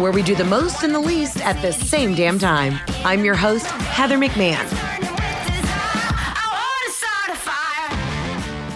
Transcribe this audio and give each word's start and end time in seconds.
where 0.00 0.12
we 0.12 0.22
do 0.22 0.34
the 0.34 0.44
most 0.44 0.82
and 0.82 0.94
the 0.94 1.00
least 1.00 1.44
at 1.44 1.60
the 1.60 1.72
same 1.72 2.14
damn 2.14 2.38
time. 2.38 2.78
I'm 3.04 3.24
your 3.24 3.34
host, 3.34 3.66
Heather 3.66 4.16
McMahon. 4.16 4.66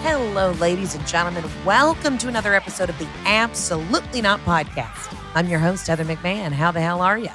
Hello, 0.02 0.50
ladies 0.52 0.94
and 0.94 1.06
gentlemen. 1.06 1.44
Welcome 1.64 2.18
to 2.18 2.28
another 2.28 2.54
episode 2.54 2.90
of 2.90 2.98
the 2.98 3.08
Absolutely 3.24 4.20
Not 4.20 4.40
Podcast. 4.40 5.16
I'm 5.34 5.48
your 5.48 5.60
host, 5.60 5.86
Heather 5.86 6.04
McMahon. 6.04 6.52
How 6.52 6.70
the 6.70 6.80
hell 6.80 7.00
are 7.00 7.18
you? 7.18 7.30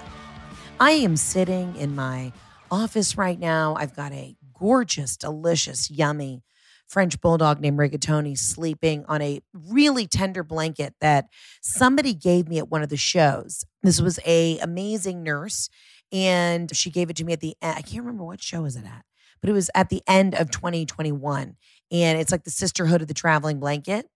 I 0.79 0.91
am 0.91 1.17
sitting 1.17 1.75
in 1.75 1.95
my 1.95 2.31
office 2.69 3.17
right 3.17 3.39
now. 3.39 3.75
I've 3.77 3.95
got 3.95 4.11
a 4.11 4.35
gorgeous, 4.53 5.17
delicious, 5.17 5.89
yummy 5.89 6.43
French 6.89 7.21
bulldog 7.21 7.61
named 7.61 7.77
Rigatoni 7.77 8.37
sleeping 8.37 9.05
on 9.07 9.21
a 9.21 9.41
really 9.53 10.07
tender 10.07 10.43
blanket 10.43 10.95
that 11.01 11.27
somebody 11.61 12.13
gave 12.13 12.47
me 12.47 12.57
at 12.57 12.69
one 12.69 12.81
of 12.81 12.89
the 12.89 12.97
shows. 12.97 13.63
This 13.83 14.01
was 14.01 14.19
a 14.25 14.57
amazing 14.59 15.23
nurse 15.23 15.69
and 16.11 16.75
she 16.75 16.89
gave 16.89 17.09
it 17.09 17.15
to 17.17 17.23
me 17.23 17.33
at 17.33 17.41
the 17.41 17.55
end. 17.61 17.75
I 17.77 17.81
can't 17.81 18.03
remember 18.03 18.23
what 18.23 18.41
show 18.41 18.65
is 18.65 18.75
it 18.75 18.85
at, 18.85 19.05
but 19.39 19.51
it 19.51 19.53
was 19.53 19.69
at 19.75 19.89
the 19.89 20.01
end 20.07 20.33
of 20.33 20.49
2021 20.49 21.55
and 21.91 22.19
it's 22.19 22.31
like 22.31 22.43
the 22.43 22.51
sisterhood 22.51 23.01
of 23.01 23.07
the 23.07 23.13
traveling 23.13 23.59
blanket. 23.59 24.07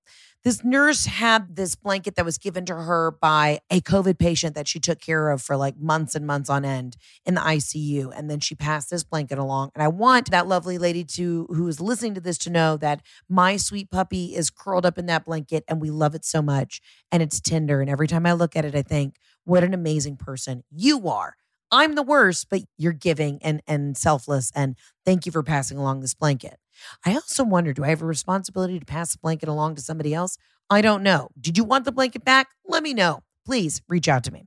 This 0.44 0.62
nurse 0.62 1.06
had 1.06 1.56
this 1.56 1.74
blanket 1.74 2.16
that 2.16 2.26
was 2.26 2.38
given 2.38 2.66
to 2.66 2.76
her 2.76 3.12
by 3.12 3.60
a 3.72 3.80
COVID 3.80 4.20
patient 4.20 4.56
that 4.56 4.68
she 4.68 4.78
took 4.78 5.00
care 5.00 5.30
of 5.30 5.42
for 5.42 5.56
like 5.56 5.78
months 5.80 6.16
and 6.16 6.28
months 6.28 6.50
on 6.50 6.66
end 6.66 6.98
in 7.26 7.36
the 7.36 7.42
ICU. 7.42 8.12
And 8.14 8.30
then 8.30 8.42
she 8.42 8.54
passed 8.54 8.90
this 8.90 9.06
blanket 9.06 9.38
along. 9.38 9.72
And 9.74 9.82
I 9.82 9.88
want 9.88 10.32
that 10.32 10.46
lovely 10.46 10.78
lady 10.78 11.06
to 11.06 11.48
who 11.50 11.66
is 11.70 11.80
listening 11.80 12.14
to 12.16 12.22
this 12.22 12.38
to 12.40 12.50
know 12.50 12.76
that 12.78 13.02
my 13.30 13.56
sweet 13.56 13.90
puppy 13.90 14.36
is 14.36 14.50
curled 14.50 14.86
up 14.86 14.98
in 14.98 15.06
that 15.06 15.24
blanket 15.24 15.64
and 15.70 15.80
we 15.80 15.90
love 15.90 16.14
it 16.14 16.26
so 16.26 16.42
much. 16.42 16.82
And 17.10 17.24
it's 17.24 17.40
tender. 17.40 17.80
And 17.80 17.90
every 17.90 18.08
time 18.08 18.26
I 18.26 18.34
look 18.34 18.58
at 18.58 18.66
it, 18.66 18.76
I 18.76 18.82
think, 18.82 19.16
what 19.46 19.64
an 19.64 19.74
amazing 19.74 20.18
person 20.18 20.64
you 20.70 21.08
are. 21.08 21.36
I'm 21.72 21.96
the 21.96 22.04
worst, 22.04 22.48
but 22.50 22.64
you're 22.78 22.92
giving 22.92 23.40
and 23.42 23.62
and 23.66 23.98
selfless. 23.98 24.52
And 24.54 24.76
thank 25.06 25.26
you 25.26 25.32
for 25.32 25.42
passing 25.42 25.78
along 25.78 26.02
this 26.02 26.14
blanket. 26.14 26.58
I 27.06 27.14
also 27.14 27.44
wonder 27.44 27.74
do 27.74 27.84
I 27.84 27.90
have 27.90 28.02
a 28.02 28.06
responsibility 28.06 28.80
to 28.80 28.86
pass 28.86 29.14
the 29.14 29.20
blanket 29.20 29.50
along 29.50 29.76
to 29.76 29.82
somebody 29.82 30.14
else? 30.14 30.38
I 30.70 30.82
don't 30.82 31.04
know. 31.04 31.30
Did 31.40 31.58
you 31.58 31.64
want 31.64 31.86
the 31.86 31.92
blanket 31.92 32.24
back? 32.24 32.48
Let 32.66 32.84
me 32.84 32.94
know. 32.94 33.22
Please 33.46 33.82
reach 33.88 34.08
out 34.08 34.24
to 34.26 34.32
me. 34.32 34.46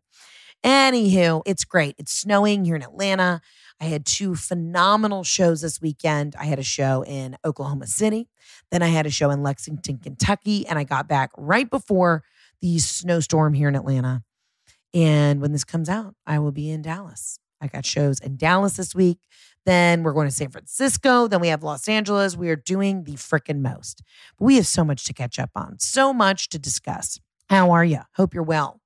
Anywho, 0.65 1.43
it's 1.47 1.65
great. 1.65 1.95
It's 1.99 2.13
snowing 2.13 2.65
here 2.65 2.77
in 2.77 2.83
Atlanta. 2.83 3.41
I 3.81 3.85
had 3.85 4.07
two 4.07 4.35
phenomenal 4.35 5.23
shows 5.23 5.61
this 5.61 5.81
weekend. 5.81 6.35
I 6.39 6.47
had 6.47 6.59
a 6.59 6.65
show 6.65 7.05
in 7.05 7.37
Oklahoma 7.45 7.87
City, 7.87 8.29
then 8.71 8.83
I 8.83 8.89
had 8.89 9.07
a 9.07 9.11
show 9.11 9.31
in 9.31 9.43
Lexington, 9.43 9.99
Kentucky, 9.99 10.67
and 10.67 10.79
I 10.79 10.85
got 10.85 11.09
back 11.09 11.31
right 11.37 11.69
before 11.69 12.25
the 12.63 12.79
snowstorm 12.79 13.53
here 13.53 13.69
in 13.69 13.77
Atlanta. 13.77 14.23
And 14.95 15.43
when 15.43 15.53
this 15.53 15.65
comes 15.65 15.91
out, 15.91 16.15
I 16.27 16.39
will 16.39 16.53
be 16.53 16.71
in 16.71 16.81
Dallas. 16.81 17.39
I 17.61 17.67
got 17.67 17.85
shows 17.85 18.19
in 18.19 18.37
Dallas 18.37 18.77
this 18.77 18.95
week. 18.95 19.19
Then 19.67 20.05
we're 20.05 20.13
going 20.13 20.29
to 20.29 20.35
San 20.35 20.51
Francisco. 20.51 21.27
Then 21.27 21.41
we 21.41 21.49
have 21.49 21.63
Los 21.63 21.89
Angeles. 21.89 22.37
We 22.37 22.49
are 22.49 22.57
doing 22.57 23.05
the 23.05 23.15
freaking 23.15 23.61
most. 23.61 24.03
But 24.39 24.47
we 24.47 24.57
have 24.57 24.67
so 24.67 24.85
much 24.85 25.05
to 25.05 25.13
catch 25.13 25.39
up 25.39 25.51
on, 25.57 25.79
so 25.81 26.15
much 26.15 26.49
to 26.51 26.59
discuss. 26.59 27.21
How 27.51 27.73
are 27.73 27.85
you? 27.85 28.01
Hope 28.15 28.33
you're 28.33 28.43
well. 28.43 28.81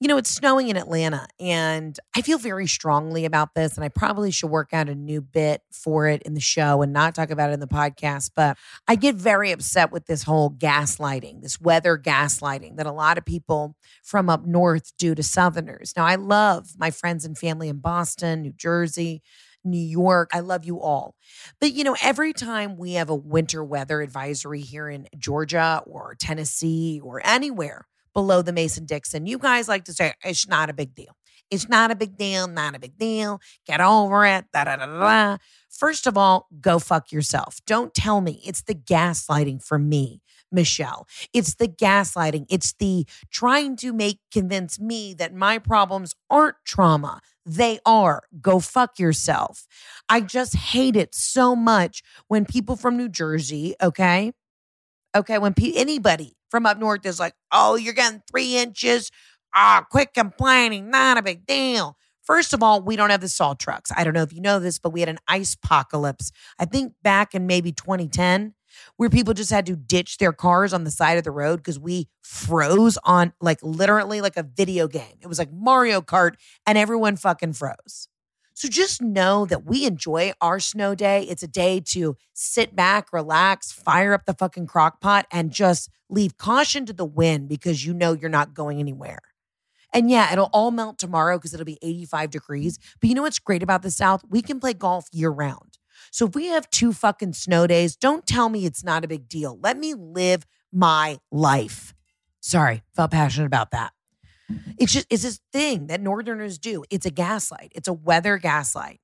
You 0.00 0.08
know, 0.08 0.16
it's 0.16 0.30
snowing 0.30 0.68
in 0.68 0.76
Atlanta, 0.76 1.28
and 1.38 1.96
I 2.16 2.22
feel 2.22 2.36
very 2.36 2.66
strongly 2.66 3.24
about 3.24 3.54
this. 3.54 3.76
And 3.76 3.84
I 3.84 3.88
probably 3.88 4.32
should 4.32 4.50
work 4.50 4.70
out 4.72 4.88
a 4.88 4.96
new 4.96 5.20
bit 5.20 5.62
for 5.70 6.08
it 6.08 6.22
in 6.22 6.34
the 6.34 6.40
show 6.40 6.82
and 6.82 6.92
not 6.92 7.14
talk 7.14 7.30
about 7.30 7.50
it 7.50 7.52
in 7.52 7.60
the 7.60 7.68
podcast. 7.68 8.32
But 8.34 8.58
I 8.88 8.96
get 8.96 9.14
very 9.14 9.52
upset 9.52 9.92
with 9.92 10.06
this 10.06 10.24
whole 10.24 10.50
gaslighting, 10.50 11.42
this 11.42 11.60
weather 11.60 11.96
gaslighting 11.96 12.78
that 12.78 12.86
a 12.86 12.92
lot 12.92 13.16
of 13.16 13.24
people 13.24 13.76
from 14.02 14.28
up 14.28 14.44
north 14.44 14.92
do 14.98 15.14
to 15.14 15.22
Southerners. 15.22 15.92
Now, 15.96 16.04
I 16.04 16.16
love 16.16 16.70
my 16.76 16.90
friends 16.90 17.24
and 17.24 17.38
family 17.38 17.68
in 17.68 17.78
Boston, 17.78 18.42
New 18.42 18.52
Jersey, 18.54 19.22
New 19.64 19.80
York. 19.80 20.30
I 20.32 20.40
love 20.40 20.64
you 20.64 20.80
all. 20.80 21.14
But, 21.60 21.72
you 21.72 21.84
know, 21.84 21.96
every 22.02 22.32
time 22.32 22.76
we 22.76 22.94
have 22.94 23.10
a 23.10 23.14
winter 23.14 23.62
weather 23.64 24.00
advisory 24.00 24.60
here 24.60 24.88
in 24.88 25.08
Georgia 25.16 25.82
or 25.86 26.16
Tennessee 26.18 27.00
or 27.02 27.20
anywhere 27.24 27.86
below 28.14 28.42
the 28.42 28.52
Mason 28.52 28.84
Dixon, 28.86 29.26
you 29.26 29.38
guys 29.38 29.68
like 29.68 29.84
to 29.84 29.92
say, 29.92 30.14
it's 30.24 30.48
not 30.48 30.70
a 30.70 30.74
big 30.74 30.94
deal. 30.94 31.16
It's 31.50 31.68
not 31.68 31.90
a 31.90 31.94
big 31.94 32.16
deal, 32.16 32.48
not 32.48 32.74
a 32.74 32.78
big 32.78 32.96
deal. 32.96 33.40
Get 33.66 33.80
over 33.80 34.24
it. 34.24 34.46
Da, 34.54 34.64
da, 34.64 34.76
da, 34.76 34.86
da. 34.86 35.36
First 35.68 36.06
of 36.06 36.16
all, 36.16 36.46
go 36.60 36.78
fuck 36.78 37.12
yourself. 37.12 37.58
Don't 37.66 37.92
tell 37.92 38.22
me 38.22 38.40
it's 38.44 38.62
the 38.62 38.74
gaslighting 38.74 39.62
for 39.62 39.78
me. 39.78 40.22
Michelle. 40.52 41.06
It's 41.32 41.54
the 41.54 41.68
gaslighting. 41.68 42.46
It's 42.48 42.72
the 42.74 43.06
trying 43.30 43.76
to 43.76 43.92
make 43.92 44.18
convince 44.32 44.78
me 44.78 45.14
that 45.14 45.34
my 45.34 45.58
problems 45.58 46.14
aren't 46.30 46.56
trauma. 46.64 47.20
They 47.44 47.80
are. 47.84 48.22
Go 48.40 48.60
fuck 48.60 48.98
yourself. 48.98 49.66
I 50.08 50.20
just 50.20 50.54
hate 50.54 50.96
it 50.96 51.14
so 51.14 51.56
much 51.56 52.02
when 52.28 52.44
people 52.44 52.76
from 52.76 52.96
New 52.96 53.08
Jersey, 53.08 53.74
okay? 53.82 54.32
Okay, 55.14 55.38
when 55.38 55.54
pe- 55.54 55.74
anybody 55.74 56.36
from 56.50 56.66
up 56.66 56.78
north 56.78 57.04
is 57.04 57.20
like, 57.20 57.34
oh, 57.50 57.76
you're 57.76 57.92
getting 57.94 58.22
three 58.30 58.56
inches. 58.56 59.10
Ah, 59.54 59.84
quit 59.90 60.14
complaining. 60.14 60.90
Not 60.90 61.18
a 61.18 61.22
big 61.22 61.46
deal. 61.46 61.96
First 62.22 62.54
of 62.54 62.62
all, 62.62 62.80
we 62.80 62.96
don't 62.96 63.10
have 63.10 63.20
the 63.20 63.28
salt 63.28 63.58
trucks. 63.58 63.90
I 63.94 64.04
don't 64.04 64.14
know 64.14 64.22
if 64.22 64.32
you 64.32 64.40
know 64.40 64.60
this, 64.60 64.78
but 64.78 64.90
we 64.90 65.00
had 65.00 65.08
an 65.08 65.18
ice 65.26 65.54
apocalypse. 65.54 66.30
I 66.58 66.64
think 66.64 66.94
back 67.02 67.34
in 67.34 67.46
maybe 67.46 67.72
2010 67.72 68.54
where 68.96 69.10
people 69.10 69.34
just 69.34 69.50
had 69.50 69.66
to 69.66 69.76
ditch 69.76 70.18
their 70.18 70.32
cars 70.32 70.72
on 70.72 70.84
the 70.84 70.90
side 70.90 71.18
of 71.18 71.24
the 71.24 71.30
road 71.30 71.56
because 71.58 71.78
we 71.78 72.08
froze 72.22 72.98
on 73.04 73.32
like 73.40 73.58
literally 73.62 74.20
like 74.20 74.36
a 74.36 74.42
video 74.42 74.88
game. 74.88 75.16
It 75.20 75.26
was 75.26 75.38
like 75.38 75.52
Mario 75.52 76.00
Kart 76.00 76.34
and 76.66 76.78
everyone 76.78 77.16
fucking 77.16 77.54
froze. 77.54 78.08
So 78.54 78.68
just 78.68 79.00
know 79.00 79.46
that 79.46 79.64
we 79.64 79.86
enjoy 79.86 80.32
our 80.40 80.60
snow 80.60 80.94
day. 80.94 81.22
It's 81.22 81.42
a 81.42 81.48
day 81.48 81.80
to 81.86 82.16
sit 82.34 82.76
back, 82.76 83.12
relax, 83.12 83.72
fire 83.72 84.12
up 84.12 84.26
the 84.26 84.34
fucking 84.34 84.66
crock 84.66 85.00
pot, 85.00 85.26
and 85.32 85.50
just 85.50 85.90
leave 86.08 86.36
caution 86.36 86.84
to 86.86 86.92
the 86.92 87.04
wind 87.04 87.48
because 87.48 87.84
you 87.84 87.94
know 87.94 88.12
you're 88.12 88.30
not 88.30 88.54
going 88.54 88.78
anywhere. 88.78 89.20
And 89.92 90.10
yeah, 90.10 90.32
it'll 90.32 90.50
all 90.52 90.70
melt 90.70 90.98
tomorrow 90.98 91.38
because 91.38 91.54
it'll 91.54 91.66
be 91.66 91.78
85 91.82 92.30
degrees. 92.30 92.78
But 93.00 93.08
you 93.08 93.14
know 93.14 93.22
what's 93.22 93.38
great 93.38 93.62
about 93.62 93.82
the 93.82 93.90
South? 93.90 94.22
We 94.28 94.42
can 94.42 94.60
play 94.60 94.74
golf 94.74 95.06
year 95.12 95.30
round. 95.30 95.78
So 96.12 96.26
if 96.26 96.34
we 96.36 96.46
have 96.48 96.70
two 96.70 96.92
fucking 96.92 97.32
snow 97.32 97.66
days, 97.66 97.96
don't 97.96 98.26
tell 98.26 98.50
me 98.50 98.66
it's 98.66 98.84
not 98.84 99.04
a 99.04 99.08
big 99.08 99.28
deal. 99.28 99.58
Let 99.62 99.78
me 99.78 99.94
live 99.94 100.46
my 100.72 101.18
life. 101.32 101.94
Sorry, 102.40 102.82
felt 102.94 103.10
passionate 103.12 103.46
about 103.46 103.70
that. 103.72 103.94
It's 104.78 104.92
just 104.92 105.06
it's 105.08 105.22
this 105.22 105.40
thing 105.52 105.86
that 105.86 106.02
northerners 106.02 106.58
do. 106.58 106.84
It's 106.90 107.06
a 107.06 107.10
gaslight. 107.10 107.72
It's 107.74 107.88
a 107.88 107.92
weather 107.94 108.36
gaslight. 108.38 109.00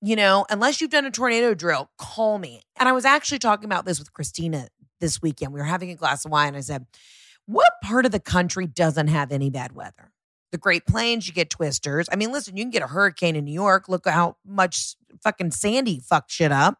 you 0.00 0.16
know, 0.16 0.46
unless 0.50 0.80
you've 0.80 0.90
done 0.90 1.06
a 1.06 1.10
tornado 1.10 1.54
drill, 1.54 1.90
call 1.98 2.38
me. 2.38 2.62
And 2.78 2.88
I 2.88 2.92
was 2.92 3.04
actually 3.04 3.40
talking 3.40 3.64
about 3.64 3.84
this 3.84 3.98
with 3.98 4.12
Christina 4.12 4.68
this 5.00 5.20
weekend. 5.22 5.52
We 5.52 5.60
were 5.60 5.66
having 5.66 5.90
a 5.90 5.96
glass 5.96 6.24
of 6.24 6.30
wine. 6.30 6.54
I 6.54 6.60
said, 6.60 6.86
What 7.46 7.72
part 7.82 8.06
of 8.06 8.12
the 8.12 8.20
country 8.20 8.66
doesn't 8.68 9.08
have 9.08 9.32
any 9.32 9.50
bad 9.50 9.72
weather? 9.74 10.11
The 10.52 10.58
Great 10.58 10.86
Plains, 10.86 11.26
you 11.26 11.32
get 11.32 11.50
twisters. 11.50 12.08
I 12.12 12.16
mean, 12.16 12.30
listen, 12.30 12.56
you 12.56 12.62
can 12.62 12.70
get 12.70 12.82
a 12.82 12.86
hurricane 12.86 13.36
in 13.36 13.44
New 13.44 13.52
York. 13.52 13.88
Look 13.88 14.06
how 14.06 14.36
much 14.46 14.94
fucking 15.22 15.50
Sandy 15.50 15.98
fucked 15.98 16.30
shit 16.30 16.52
up. 16.52 16.78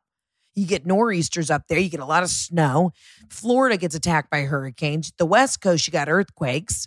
You 0.54 0.66
get 0.66 0.86
nor'easters 0.86 1.50
up 1.50 1.62
there. 1.68 1.78
You 1.78 1.88
get 1.88 2.00
a 2.00 2.06
lot 2.06 2.22
of 2.22 2.28
snow. 2.28 2.92
Florida 3.30 3.78
gets 3.78 3.94
attacked 3.94 4.30
by 4.30 4.42
hurricanes. 4.42 5.12
The 5.16 5.24
West 5.24 5.62
Coast, 5.62 5.86
you 5.86 5.92
got 5.92 6.08
earthquakes 6.08 6.86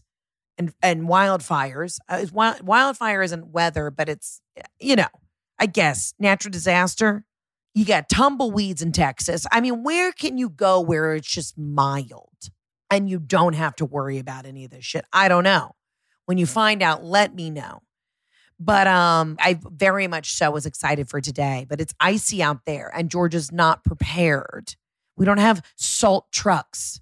and 0.58 0.74
and 0.82 1.08
wildfires. 1.10 1.98
Uh, 2.08 2.26
wild, 2.32 2.62
wildfire 2.62 3.24
isn't 3.24 3.48
weather, 3.48 3.90
but 3.92 4.08
it's 4.08 4.42
you 4.80 4.96
know, 4.96 5.08
I 5.60 5.66
guess 5.66 6.14
natural 6.20 6.52
disaster. 6.52 7.26
You 7.74 7.84
got 7.84 8.08
tumbleweeds 8.08 8.82
in 8.82 8.92
Texas. 8.92 9.46
I 9.52 9.60
mean, 9.60 9.84
where 9.84 10.12
can 10.14 10.38
you 10.38 10.50
go 10.50 10.80
where 10.80 11.14
it's 11.16 11.28
just 11.28 11.58
mild 11.58 12.50
and 12.90 13.10
you 13.10 13.20
don't 13.20 13.54
have 13.54 13.76
to 13.78 13.86
worry 13.86 14.18
about 14.18 14.46
any 14.46 14.64
of 14.64 14.72
this 14.72 14.86
shit? 14.86 15.04
I 15.12 15.28
don't 15.28 15.44
know. 15.44 15.76
When 16.26 16.38
you 16.38 16.46
find 16.46 16.82
out, 16.82 17.04
let 17.04 17.36
me 17.36 17.50
know. 17.50 17.82
But 18.60 18.88
um, 18.88 19.36
I 19.40 19.60
very 19.70 20.08
much 20.08 20.34
so 20.34 20.52
was 20.52 20.66
excited 20.66 21.10
for 21.10 21.20
today. 21.20 21.66
But 21.68 21.82
it's 21.82 21.94
icy 22.00 22.42
out 22.42 22.66
there, 22.66 22.92
and 22.96 23.10
Georgia's 23.10 23.52
not 23.52 23.84
prepared. 23.84 24.76
We 25.18 25.26
don't 25.26 25.40
have 25.40 25.66
salt 25.76 26.32
trucks, 26.32 27.00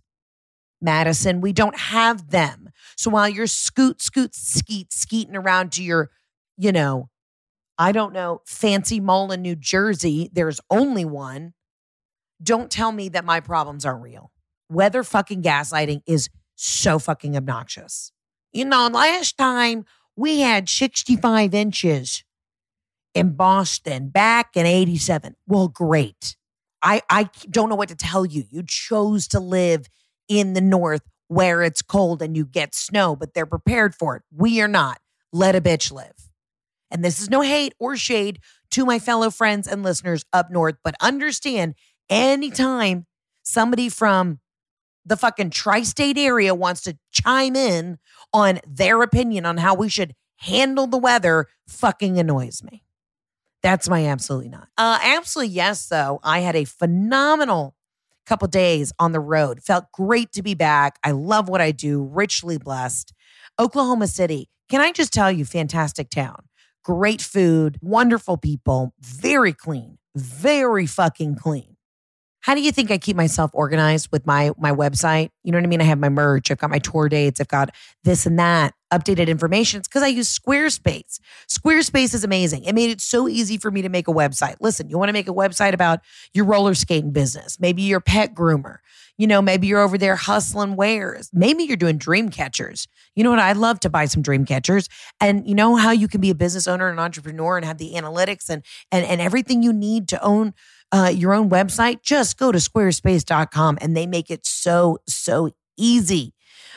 Madison. 0.82 1.42
We 1.42 1.54
don't 1.54 1.78
have 1.78 2.30
them. 2.30 2.70
So 2.98 3.12
while 3.12 3.30
you're 3.30 3.48
scoot, 3.48 4.02
scoot, 4.02 4.36
skeet, 4.36 4.94
skeeting 4.94 5.36
around 5.36 5.72
to 5.74 5.84
your, 5.84 6.10
you 6.58 6.72
know, 6.72 7.10
I 7.78 7.92
don't 7.92 8.14
know, 8.14 8.42
fancy 8.46 9.00
mall 9.00 9.32
in 9.32 9.42
New 9.42 9.56
Jersey, 9.56 10.30
there's 10.34 10.60
only 10.70 11.06
one. 11.06 11.54
Don't 12.42 12.70
tell 12.70 12.92
me 12.92 13.10
that 13.10 13.26
my 13.26 13.40
problems 13.40 13.86
aren't 13.86 14.04
real. 14.04 14.32
Weather 14.70 15.04
fucking 15.04 15.42
gaslighting 15.42 16.02
is 16.06 16.30
so 16.56 17.00
fucking 17.00 17.36
obnoxious. 17.36 18.12
You 18.54 18.66
know, 18.66 18.88
last 18.88 19.38
time 19.38 19.86
we 20.16 20.42
had 20.42 20.70
65 20.70 21.54
inches 21.54 22.24
in 23.16 23.36
Boston 23.36 24.10
back 24.10 24.56
in 24.56 24.66
87. 24.66 25.36
Well, 25.48 25.68
great. 25.68 26.36
I, 26.82 27.02
I 27.10 27.30
don't 27.50 27.70
know 27.70 27.76
what 27.76 27.90
to 27.90 27.96
tell 27.96 28.26
you. 28.26 28.44
You 28.52 28.64
chose 28.66 29.28
to 29.30 29.40
live 29.40 29.88
in 30.28 30.54
the 30.54 30.62
north 30.62 31.02
where 31.30 31.64
it's 31.64 31.82
cold 31.82 32.22
and 32.22 32.38
you 32.38 32.46
get 32.46 32.76
snow, 32.76 33.16
but 33.16 33.34
they're 33.34 33.46
prepared 33.46 33.96
for 33.96 34.18
it. 34.18 34.24
We 34.32 34.62
are 34.62 34.68
not. 34.68 35.00
Let 35.32 35.56
a 35.56 35.62
bitch 35.62 35.92
live. 35.92 36.14
And 36.92 37.04
this 37.04 37.20
is 37.20 37.30
no 37.30 37.42
hate 37.42 37.74
or 37.80 37.98
shade 37.98 38.40
to 38.72 38.86
my 38.86 39.00
fellow 39.00 39.32
friends 39.32 39.68
and 39.68 39.82
listeners 39.82 40.26
up 40.32 40.52
north, 40.52 40.76
but 40.84 40.96
understand 41.02 41.74
anytime 42.08 43.08
somebody 43.42 43.90
from 43.90 44.40
the 45.06 45.18
fucking 45.18 45.50
tri 45.50 45.84
state 45.84 46.18
area 46.18 46.56
wants 46.56 46.82
to 46.82 46.98
chime 47.12 47.56
in 47.56 47.98
on 48.34 48.60
their 48.68 49.02
opinion 49.02 49.46
on 49.46 49.58
how 49.58 49.76
we 49.76 49.90
should 49.90 50.14
handle 50.38 50.88
the 50.88 50.98
weather 50.98 51.48
fucking 51.68 52.18
annoys 52.18 52.64
me. 52.64 52.84
That's 53.62 53.88
my 53.88 54.08
absolutely 54.08 54.50
not. 54.50 54.68
Uh, 54.78 55.00
absolutely 55.02 55.54
yes, 55.54 55.88
though. 55.88 56.20
I 56.24 56.40
had 56.40 56.56
a 56.56 56.66
phenomenal 56.66 57.76
couple 58.26 58.48
days 58.48 58.92
on 59.00 59.12
the 59.12 59.20
road. 59.20 59.64
Felt 59.64 59.86
great 59.92 60.32
to 60.34 60.44
be 60.44 60.54
back. 60.54 61.00
I 61.04 61.12
love 61.12 61.50
what 61.50 61.62
I 61.62 61.72
do, 61.72 62.04
richly 62.04 62.58
blessed. 62.58 63.14
Oklahoma 63.60 64.08
City, 64.08 64.50
can 64.70 64.82
I 64.82 64.92
just 64.92 65.14
tell 65.14 65.32
you, 65.32 65.46
fantastic 65.46 66.10
town. 66.10 66.48
Great 66.84 67.22
food, 67.22 67.78
wonderful 67.82 68.38
people, 68.38 68.94
very 69.00 69.54
clean, 69.54 69.98
very 70.16 70.86
fucking 70.86 71.36
clean. 71.36 71.73
How 72.44 72.56
do 72.56 72.62
you 72.62 72.74
think 72.74 72.92
I 72.92 72.98
keep 72.98 73.16
myself 73.16 73.52
organized 73.54 74.10
with 74.12 74.28
my 74.28 74.52
my 74.58 74.72
website? 74.72 75.30
You 75.44 75.54
know 75.54 75.58
what 75.58 75.64
I 75.64 75.68
mean? 75.68 75.80
I 75.80 75.86
have 75.86 75.98
my 75.98 76.10
merch, 76.10 76.52
I've 76.52 76.58
got 76.58 76.70
my 76.70 76.80
tour 76.80 77.08
dates, 77.08 77.40
I've 77.40 77.48
got 77.48 77.70
this 78.04 78.26
and 78.26 78.38
that, 78.38 78.74
updated 78.92 79.28
information. 79.28 79.80
It's 79.80 79.88
because 79.88 80.04
I 80.04 80.08
use 80.08 80.38
Squarespace. 80.38 81.22
Squarespace 81.48 82.14
is 82.14 82.26
amazing. 82.26 82.66
It 82.66 82.76
made 82.76 82.90
it 82.90 83.00
so 83.00 83.30
easy 83.30 83.58
for 83.58 83.72
me 83.72 83.82
to 83.82 83.88
make 83.88 84.10
a 84.10 84.14
website. 84.14 84.58
Listen, 84.60 84.90
you 84.90 84.98
want 84.98 85.08
to 85.08 85.14
make 85.14 85.30
a 85.30 85.34
website 85.34 85.74
about 85.74 86.00
your 86.34 86.44
roller 86.44 86.74
skating 86.74 87.12
business, 87.12 87.60
maybe 87.62 87.82
your 87.82 88.02
pet 88.02 88.36
groomer. 88.36 88.80
You 89.18 89.28
know, 89.28 89.42
maybe 89.42 89.68
you're 89.68 89.80
over 89.80 89.98
there 89.98 90.16
hustling 90.16 90.76
wares. 90.76 91.30
Maybe 91.32 91.64
you're 91.64 91.78
doing 91.78 91.98
dream 91.98 92.30
catchers. 92.30 92.88
You 93.16 93.24
know 93.24 93.30
what? 93.30 93.40
I'd 93.40 93.58
love 93.58 93.80
to 93.82 93.90
buy 93.90 94.06
some 94.06 94.24
dream 94.24 94.44
catchers. 94.44 94.90
And 95.22 95.48
you 95.48 95.54
know 95.54 95.76
how 95.76 95.92
you 95.92 96.08
can 96.08 96.20
be 96.20 96.32
a 96.32 96.36
business 96.36 96.68
owner 96.68 96.90
and 96.90 97.00
entrepreneur 97.00 97.56
and 97.58 97.66
have 97.66 97.78
the 97.78 97.94
analytics 97.94 98.50
and 98.50 98.66
and 98.92 99.06
and 99.06 99.22
everything 99.22 99.62
you 99.62 99.72
need 99.72 100.08
to 100.10 100.24
own 100.24 100.54
uh, 100.94 101.12
your 101.14 101.34
own 101.34 101.50
website, 101.50 102.04
just 102.04 102.38
go 102.38 102.52
to 102.52 102.60
squarespace.com 102.60 103.80
and 103.82 103.98
they 103.98 104.06
make 104.06 104.30
it 104.32 104.46
so, 104.46 105.00
so 105.08 105.50
easy. 105.76 106.34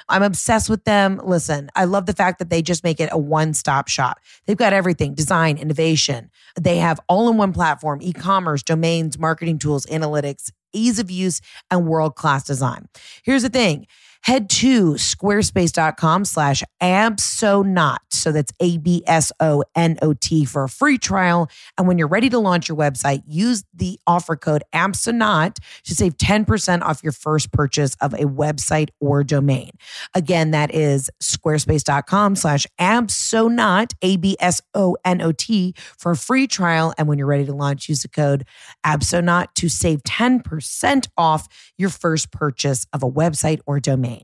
I'm 0.08 0.22
obsessed 0.22 0.70
with 0.70 0.84
them. 0.84 1.20
Listen, 1.22 1.68
I 1.74 1.84
love 1.84 2.06
the 2.06 2.12
fact 2.12 2.38
that 2.38 2.48
they 2.48 2.62
just 2.62 2.82
make 2.82 3.00
it 3.00 3.08
a 3.12 3.18
one 3.18 3.54
stop 3.54 3.88
shop. 3.88 4.18
They've 4.46 4.56
got 4.56 4.72
everything 4.72 5.14
design, 5.14 5.58
innovation. 5.58 6.30
They 6.58 6.78
have 6.78 6.98
all 7.08 7.28
in 7.28 7.36
one 7.36 7.52
platform 7.52 8.00
e 8.02 8.12
commerce, 8.12 8.62
domains, 8.62 9.18
marketing 9.18 9.58
tools, 9.58 9.84
analytics, 9.86 10.50
ease 10.72 10.98
of 10.98 11.10
use, 11.10 11.40
and 11.70 11.86
world 11.86 12.14
class 12.14 12.44
design. 12.44 12.88
Here's 13.22 13.42
the 13.42 13.48
thing 13.48 13.86
head 14.26 14.50
to 14.50 14.94
squarespace.com 14.94 16.24
slash 16.24 16.60
absonot. 16.82 17.98
So 18.10 18.32
that's 18.32 18.52
A 18.58 18.76
B 18.78 19.04
S 19.06 19.30
O 19.38 19.62
N 19.76 19.98
O 20.02 20.14
T 20.14 20.44
for 20.44 20.64
a 20.64 20.68
free 20.68 20.98
trial. 20.98 21.48
And 21.78 21.86
when 21.86 21.96
you're 21.96 22.08
ready 22.08 22.28
to 22.30 22.38
launch 22.40 22.68
your 22.68 22.76
website, 22.76 23.22
use 23.28 23.62
the 23.72 24.00
offer 24.04 24.34
code 24.34 24.64
absonot 24.74 25.58
to 25.84 25.94
save 25.94 26.16
10% 26.16 26.82
off 26.82 27.04
your 27.04 27.12
first 27.12 27.52
purchase 27.52 27.94
of 28.00 28.14
a 28.14 28.24
website 28.24 28.88
or 28.98 29.22
domain. 29.22 29.70
Again, 30.12 30.50
that 30.50 30.74
is 30.74 31.08
squarespace.com 31.22 32.34
slash 32.34 32.66
absonot, 32.80 33.92
A 34.02 34.16
B 34.16 34.36
S 34.40 34.60
O 34.74 34.96
N 35.04 35.22
O 35.22 35.30
T 35.30 35.72
for 35.96 36.10
a 36.10 36.16
free 36.16 36.48
trial. 36.48 36.92
And 36.98 37.06
when 37.06 37.18
you're 37.18 37.28
ready 37.28 37.46
to 37.46 37.54
launch, 37.54 37.88
use 37.88 38.02
the 38.02 38.08
code 38.08 38.44
absonot 38.84 39.54
to 39.54 39.68
save 39.68 40.02
10% 40.02 41.06
off 41.16 41.46
your 41.78 41.90
first 41.90 42.32
purchase 42.32 42.86
of 42.92 43.04
a 43.04 43.10
website 43.10 43.60
or 43.66 43.78
domain. 43.78 44.15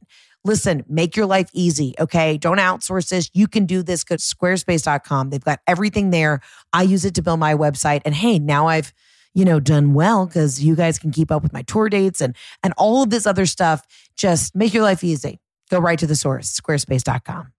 Listen, 0.44 0.84
make 0.88 1.16
your 1.16 1.26
life 1.26 1.48
easy, 1.52 1.94
okay? 2.00 2.36
Don't 2.36 2.58
outsource 2.58 3.10
this. 3.10 3.30
You 3.32 3.46
can 3.46 3.64
do 3.64 3.82
this. 3.82 4.02
Go 4.02 4.16
to 4.16 4.22
squarespace.com. 4.22 5.30
They've 5.30 5.44
got 5.44 5.60
everything 5.66 6.10
there. 6.10 6.40
I 6.72 6.82
use 6.82 7.04
it 7.04 7.14
to 7.14 7.22
build 7.22 7.38
my 7.38 7.54
website. 7.54 8.02
And 8.04 8.14
hey, 8.14 8.40
now 8.40 8.66
I've, 8.66 8.92
you 9.34 9.44
know, 9.44 9.60
done 9.60 9.94
well 9.94 10.26
because 10.26 10.62
you 10.62 10.74
guys 10.74 10.98
can 10.98 11.12
keep 11.12 11.30
up 11.30 11.42
with 11.42 11.52
my 11.52 11.62
tour 11.62 11.88
dates 11.88 12.20
and 12.20 12.36
and 12.62 12.74
all 12.76 13.04
of 13.04 13.10
this 13.10 13.26
other 13.26 13.46
stuff. 13.46 13.86
Just 14.16 14.54
make 14.56 14.74
your 14.74 14.82
life 14.82 15.04
easy. 15.04 15.40
Go 15.70 15.78
right 15.78 15.98
to 15.98 16.06
the 16.06 16.16
source, 16.16 16.60
squarespace.com. 16.60 17.52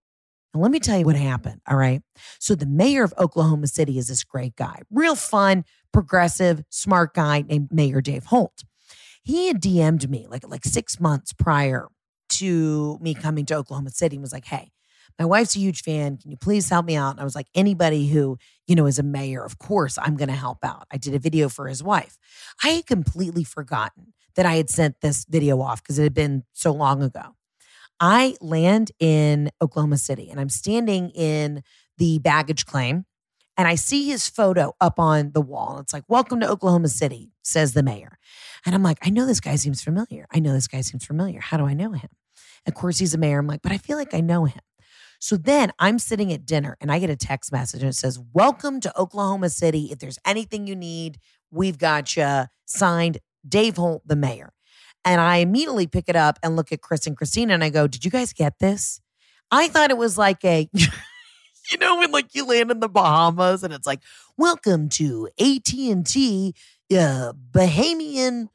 And 0.53 0.61
let 0.61 0.71
me 0.71 0.79
tell 0.79 0.99
you 0.99 1.05
what 1.05 1.15
happened. 1.15 1.61
All 1.67 1.77
right. 1.77 2.01
So 2.37 2.53
the 2.53 2.65
mayor 2.65 3.03
of 3.03 3.13
Oklahoma 3.17 3.67
City 3.67 3.97
is 3.97 4.07
this 4.07 4.23
great 4.23 4.55
guy, 4.55 4.81
real 4.91 5.15
fun, 5.15 5.65
progressive, 5.91 6.63
smart 6.69 7.13
guy 7.13 7.41
named 7.41 7.69
Mayor 7.71 8.01
Dave 8.01 8.25
Holt. 8.25 8.63
He 9.23 9.47
had 9.47 9.61
DM'd 9.61 10.09
me 10.09 10.27
like 10.29 10.47
like 10.47 10.65
six 10.65 10.99
months 10.99 11.31
prior 11.31 11.87
to 12.39 12.97
me 13.01 13.13
coming 13.13 13.45
to 13.47 13.55
Oklahoma 13.55 13.91
City 13.91 14.15
and 14.15 14.21
was 14.21 14.33
like, 14.33 14.45
hey, 14.45 14.71
my 15.19 15.25
wife's 15.25 15.55
a 15.55 15.59
huge 15.59 15.83
fan. 15.83 16.17
Can 16.17 16.31
you 16.31 16.37
please 16.37 16.69
help 16.69 16.85
me 16.85 16.95
out? 16.95 17.11
And 17.11 17.19
I 17.19 17.23
was 17.23 17.35
like, 17.35 17.47
anybody 17.53 18.07
who, 18.07 18.37
you 18.67 18.75
know, 18.75 18.85
is 18.85 18.99
a 18.99 19.03
mayor, 19.03 19.43
of 19.43 19.59
course, 19.59 19.97
I'm 20.01 20.17
going 20.17 20.29
to 20.29 20.35
help 20.35 20.59
out. 20.63 20.87
I 20.91 20.97
did 20.97 21.13
a 21.13 21.19
video 21.19 21.49
for 21.49 21.67
his 21.67 21.83
wife. 21.83 22.17
I 22.63 22.69
had 22.69 22.87
completely 22.87 23.43
forgotten 23.43 24.13
that 24.35 24.45
I 24.45 24.55
had 24.55 24.69
sent 24.69 25.01
this 25.01 25.25
video 25.25 25.61
off 25.61 25.83
because 25.83 25.99
it 25.99 26.03
had 26.03 26.13
been 26.13 26.43
so 26.53 26.71
long 26.71 27.03
ago. 27.03 27.35
I 27.99 28.35
land 28.41 28.91
in 28.99 29.51
Oklahoma 29.61 29.97
City 29.97 30.29
and 30.29 30.39
I'm 30.39 30.49
standing 30.49 31.09
in 31.11 31.63
the 31.97 32.19
baggage 32.19 32.65
claim 32.65 33.05
and 33.55 33.67
I 33.67 33.75
see 33.75 34.07
his 34.07 34.27
photo 34.27 34.73
up 34.81 34.99
on 34.99 35.31
the 35.33 35.41
wall. 35.41 35.77
It's 35.79 35.93
like, 35.93 36.03
Welcome 36.07 36.39
to 36.39 36.49
Oklahoma 36.49 36.87
City, 36.87 37.31
says 37.43 37.73
the 37.73 37.83
mayor. 37.83 38.17
And 38.65 38.73
I'm 38.73 38.81
like, 38.81 38.97
I 39.03 39.11
know 39.11 39.27
this 39.27 39.39
guy 39.39 39.55
seems 39.55 39.83
familiar. 39.83 40.25
I 40.33 40.39
know 40.39 40.53
this 40.53 40.67
guy 40.67 40.81
seems 40.81 41.05
familiar. 41.05 41.39
How 41.39 41.57
do 41.57 41.65
I 41.65 41.75
know 41.75 41.91
him? 41.91 42.09
Of 42.65 42.73
course, 42.73 42.97
he's 42.97 43.13
a 43.13 43.17
mayor. 43.17 43.39
I'm 43.39 43.47
like, 43.47 43.61
but 43.61 43.71
I 43.71 43.77
feel 43.77 43.97
like 43.97 44.13
I 44.13 44.21
know 44.21 44.45
him. 44.45 44.61
So 45.19 45.37
then 45.37 45.71
I'm 45.79 45.99
sitting 45.99 46.33
at 46.33 46.45
dinner 46.45 46.75
and 46.81 46.91
I 46.91 46.99
get 46.99 47.09
a 47.09 47.15
text 47.15 47.51
message 47.51 47.81
and 47.81 47.89
it 47.89 47.95
says, 47.95 48.19
Welcome 48.33 48.79
to 48.81 48.99
Oklahoma 48.99 49.49
City. 49.49 49.89
If 49.91 49.99
there's 49.99 50.19
anything 50.25 50.67
you 50.67 50.75
need, 50.75 51.17
we've 51.51 51.77
got 51.77 52.15
you. 52.17 52.45
Signed 52.65 53.19
Dave 53.47 53.77
Holt, 53.77 54.01
the 54.05 54.15
mayor. 54.15 54.51
And 55.05 55.19
I 55.21 55.37
immediately 55.37 55.87
pick 55.87 56.05
it 56.07 56.15
up 56.15 56.39
and 56.43 56.55
look 56.55 56.71
at 56.71 56.81
Chris 56.81 57.07
and 57.07 57.15
Christina 57.15 57.53
and 57.53 57.63
I 57.63 57.69
go, 57.69 57.87
Did 57.87 58.03
you 58.05 58.11
guys 58.11 58.33
get 58.33 58.59
this? 58.59 59.01
I 59.51 59.67
thought 59.67 59.91
it 59.91 59.97
was 59.97 60.17
like 60.17 60.43
a, 60.43 60.69
you 60.73 61.77
know, 61.79 61.97
when 61.97 62.11
like 62.11 62.33
you 62.33 62.45
land 62.45 62.71
in 62.71 62.79
the 62.79 62.89
Bahamas 62.89 63.63
and 63.63 63.73
it's 63.73 63.87
like, 63.87 64.01
Welcome 64.37 64.89
to 64.89 65.29
AT&T 65.39 66.53
uh, 66.91 67.33
Bahamian 67.51 68.47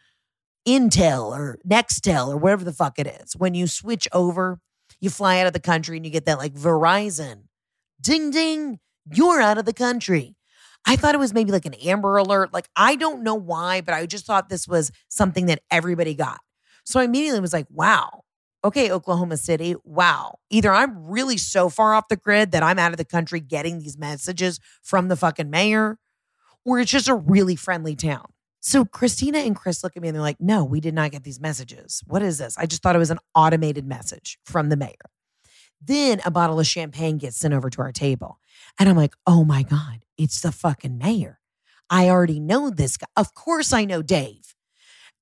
Intel 0.68 1.30
or 1.30 1.58
Nextel 1.66 2.28
or 2.28 2.37
whatever 2.37 2.62
the 2.62 2.75
fuck 2.75 2.98
it 2.98 3.06
is. 3.06 3.34
When 3.34 3.54
you 3.54 3.66
switch 3.66 4.06
over, 4.12 4.60
you 5.00 5.08
fly 5.08 5.40
out 5.40 5.46
of 5.46 5.54
the 5.54 5.60
country 5.60 5.96
and 5.96 6.04
you 6.04 6.12
get 6.12 6.26
that 6.26 6.38
like 6.38 6.52
Verizon. 6.52 7.44
Ding 8.00 8.30
ding, 8.30 8.78
you're 9.10 9.40
out 9.40 9.56
of 9.56 9.64
the 9.64 9.72
country. 9.72 10.37
I 10.87 10.96
thought 10.96 11.14
it 11.14 11.18
was 11.18 11.32
maybe 11.32 11.52
like 11.52 11.64
an 11.64 11.75
Amber 11.75 12.18
Alert. 12.18 12.52
Like, 12.52 12.68
I 12.76 12.96
don't 12.96 13.22
know 13.22 13.34
why, 13.34 13.80
but 13.80 13.94
I 13.94 14.04
just 14.04 14.26
thought 14.26 14.48
this 14.50 14.68
was 14.68 14.92
something 15.08 15.46
that 15.46 15.62
everybody 15.70 16.14
got. 16.14 16.40
So 16.84 17.00
I 17.00 17.04
immediately 17.04 17.40
was 17.40 17.52
like, 17.52 17.66
wow, 17.70 18.22
okay, 18.64 18.90
Oklahoma 18.90 19.37
City, 19.37 19.75
wow. 19.84 20.38
Either 20.50 20.72
I'm 20.72 21.06
really 21.06 21.37
so 21.38 21.68
far 21.68 21.94
off 21.94 22.08
the 22.08 22.16
grid 22.16 22.52
that 22.52 22.62
I'm 22.62 22.78
out 22.78 22.92
of 22.92 22.98
the 22.98 23.04
country 23.04 23.40
getting 23.40 23.78
these 23.78 23.98
messages 23.98 24.60
from 24.82 25.08
the 25.08 25.16
fucking 25.16 25.50
mayor, 25.50 25.98
or 26.64 26.78
it's 26.78 26.90
just 26.90 27.08
a 27.08 27.14
really 27.14 27.56
friendly 27.56 27.96
town. 27.96 28.26
So 28.60 28.84
Christina 28.84 29.38
and 29.38 29.54
Chris 29.54 29.84
look 29.84 29.96
at 29.96 30.02
me 30.02 30.08
and 30.08 30.14
they're 30.14 30.22
like, 30.22 30.40
no, 30.40 30.64
we 30.64 30.80
did 30.80 30.94
not 30.94 31.12
get 31.12 31.22
these 31.22 31.40
messages. 31.40 32.02
What 32.06 32.22
is 32.22 32.38
this? 32.38 32.58
I 32.58 32.66
just 32.66 32.82
thought 32.82 32.96
it 32.96 33.00
was 33.00 33.10
an 33.10 33.20
automated 33.34 33.86
message 33.86 34.38
from 34.44 34.68
the 34.68 34.76
mayor. 34.76 34.94
Then 35.80 36.20
a 36.24 36.30
bottle 36.30 36.58
of 36.58 36.66
champagne 36.66 37.18
gets 37.18 37.36
sent 37.36 37.54
over 37.54 37.70
to 37.70 37.82
our 37.82 37.92
table. 37.92 38.40
And 38.78 38.88
I'm 38.88 38.96
like, 38.96 39.14
oh 39.26 39.44
my 39.44 39.62
God, 39.62 40.00
it's 40.16 40.40
the 40.40 40.50
fucking 40.50 40.98
mayor. 40.98 41.38
I 41.88 42.08
already 42.08 42.40
know 42.40 42.70
this 42.70 42.96
guy. 42.96 43.06
Of 43.16 43.34
course 43.34 43.72
I 43.72 43.84
know 43.84 44.02
Dave. 44.02 44.54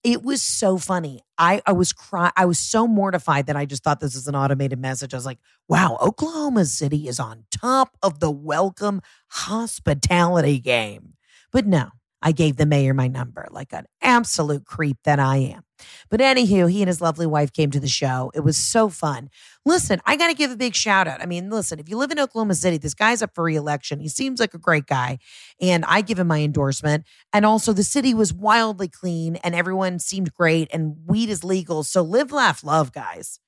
It 0.03 0.23
was 0.23 0.41
so 0.41 0.79
funny. 0.79 1.21
I, 1.37 1.61
I 1.67 1.73
was 1.73 1.93
crying. 1.93 2.33
I 2.37 2.45
was 2.47 2.59
so 2.59 2.87
mortified 2.87 3.47
that 3.47 3.57
I 3.57 3.67
just 3.67 3.83
thought 3.83 4.01
this 4.01 4.15
was 4.15 4.29
an 4.29 4.37
automated 4.37 4.79
message. 4.79 5.13
I 5.13 5.17
was 5.17 5.27
like, 5.27 5.41
wow, 5.69 5.99
Oklahoma 6.01 6.65
City 6.65 7.09
is 7.09 7.19
on 7.19 7.45
top 7.51 7.97
of 8.03 8.21
the 8.21 8.31
welcome 8.31 9.03
hospitality 9.29 10.61
game. 10.61 11.15
But 11.51 11.67
no, 11.67 11.91
I 12.27 12.33
gave 12.33 12.57
the 12.57 12.67
mayor 12.67 12.93
my 12.93 13.07
number 13.07 13.47
like 13.53 13.73
an 13.73 13.87
absolute 14.03 14.65
creep 14.65 14.97
that 15.05 15.21
I 15.21 15.37
am. 15.37 15.63
But 16.11 16.19
anywho, 16.19 16.69
he 16.69 16.83
and 16.83 16.89
his 16.89 17.01
lovely 17.01 17.25
wife 17.25 17.53
came 17.53 17.71
to 17.71 17.79
the 17.79 17.87
show. 17.87 18.33
It 18.35 18.41
was 18.41 18.57
so 18.57 18.89
fun. 18.89 19.31
Listen, 19.65 20.01
I 20.05 20.17
got 20.17 20.27
to 20.27 20.35
give 20.35 20.51
a 20.51 20.57
big 20.57 20.75
shout 20.75 21.07
out. 21.07 21.23
I 21.23 21.27
mean, 21.27 21.51
listen, 21.51 21.79
if 21.79 21.89
you 21.89 21.97
live 21.97 22.11
in 22.11 22.19
Oklahoma 22.19 22.57
City, 22.57 22.79
this 22.79 22.95
guy's 22.95 23.23
up 23.23 23.31
for 23.33 23.45
reelection. 23.45 24.01
He 24.01 24.09
seems 24.09 24.41
like 24.41 24.55
a 24.55 24.59
great 24.59 24.87
guy, 24.87 25.19
and 25.61 25.85
I 25.85 26.01
give 26.01 26.19
him 26.19 26.27
my 26.27 26.41
endorsement. 26.41 27.05
And 27.33 27.47
also, 27.47 27.73
the 27.73 27.85
city 27.85 28.13
was 28.13 28.35
wildly 28.35 28.89
clean, 28.89 29.37
and 29.37 29.55
everyone 29.55 30.01
seemed 30.01 30.35
great, 30.35 30.69
and 30.73 30.97
weed 31.07 31.29
is 31.29 31.45
legal. 31.45 31.85
So 31.85 32.03
live, 32.03 32.33
laugh, 32.33 32.65
love, 32.65 32.91
guys. 32.91 33.39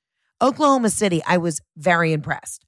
Oklahoma 0.40 0.90
City, 0.90 1.20
I 1.26 1.38
was 1.38 1.60
very 1.76 2.12
impressed. 2.12 2.64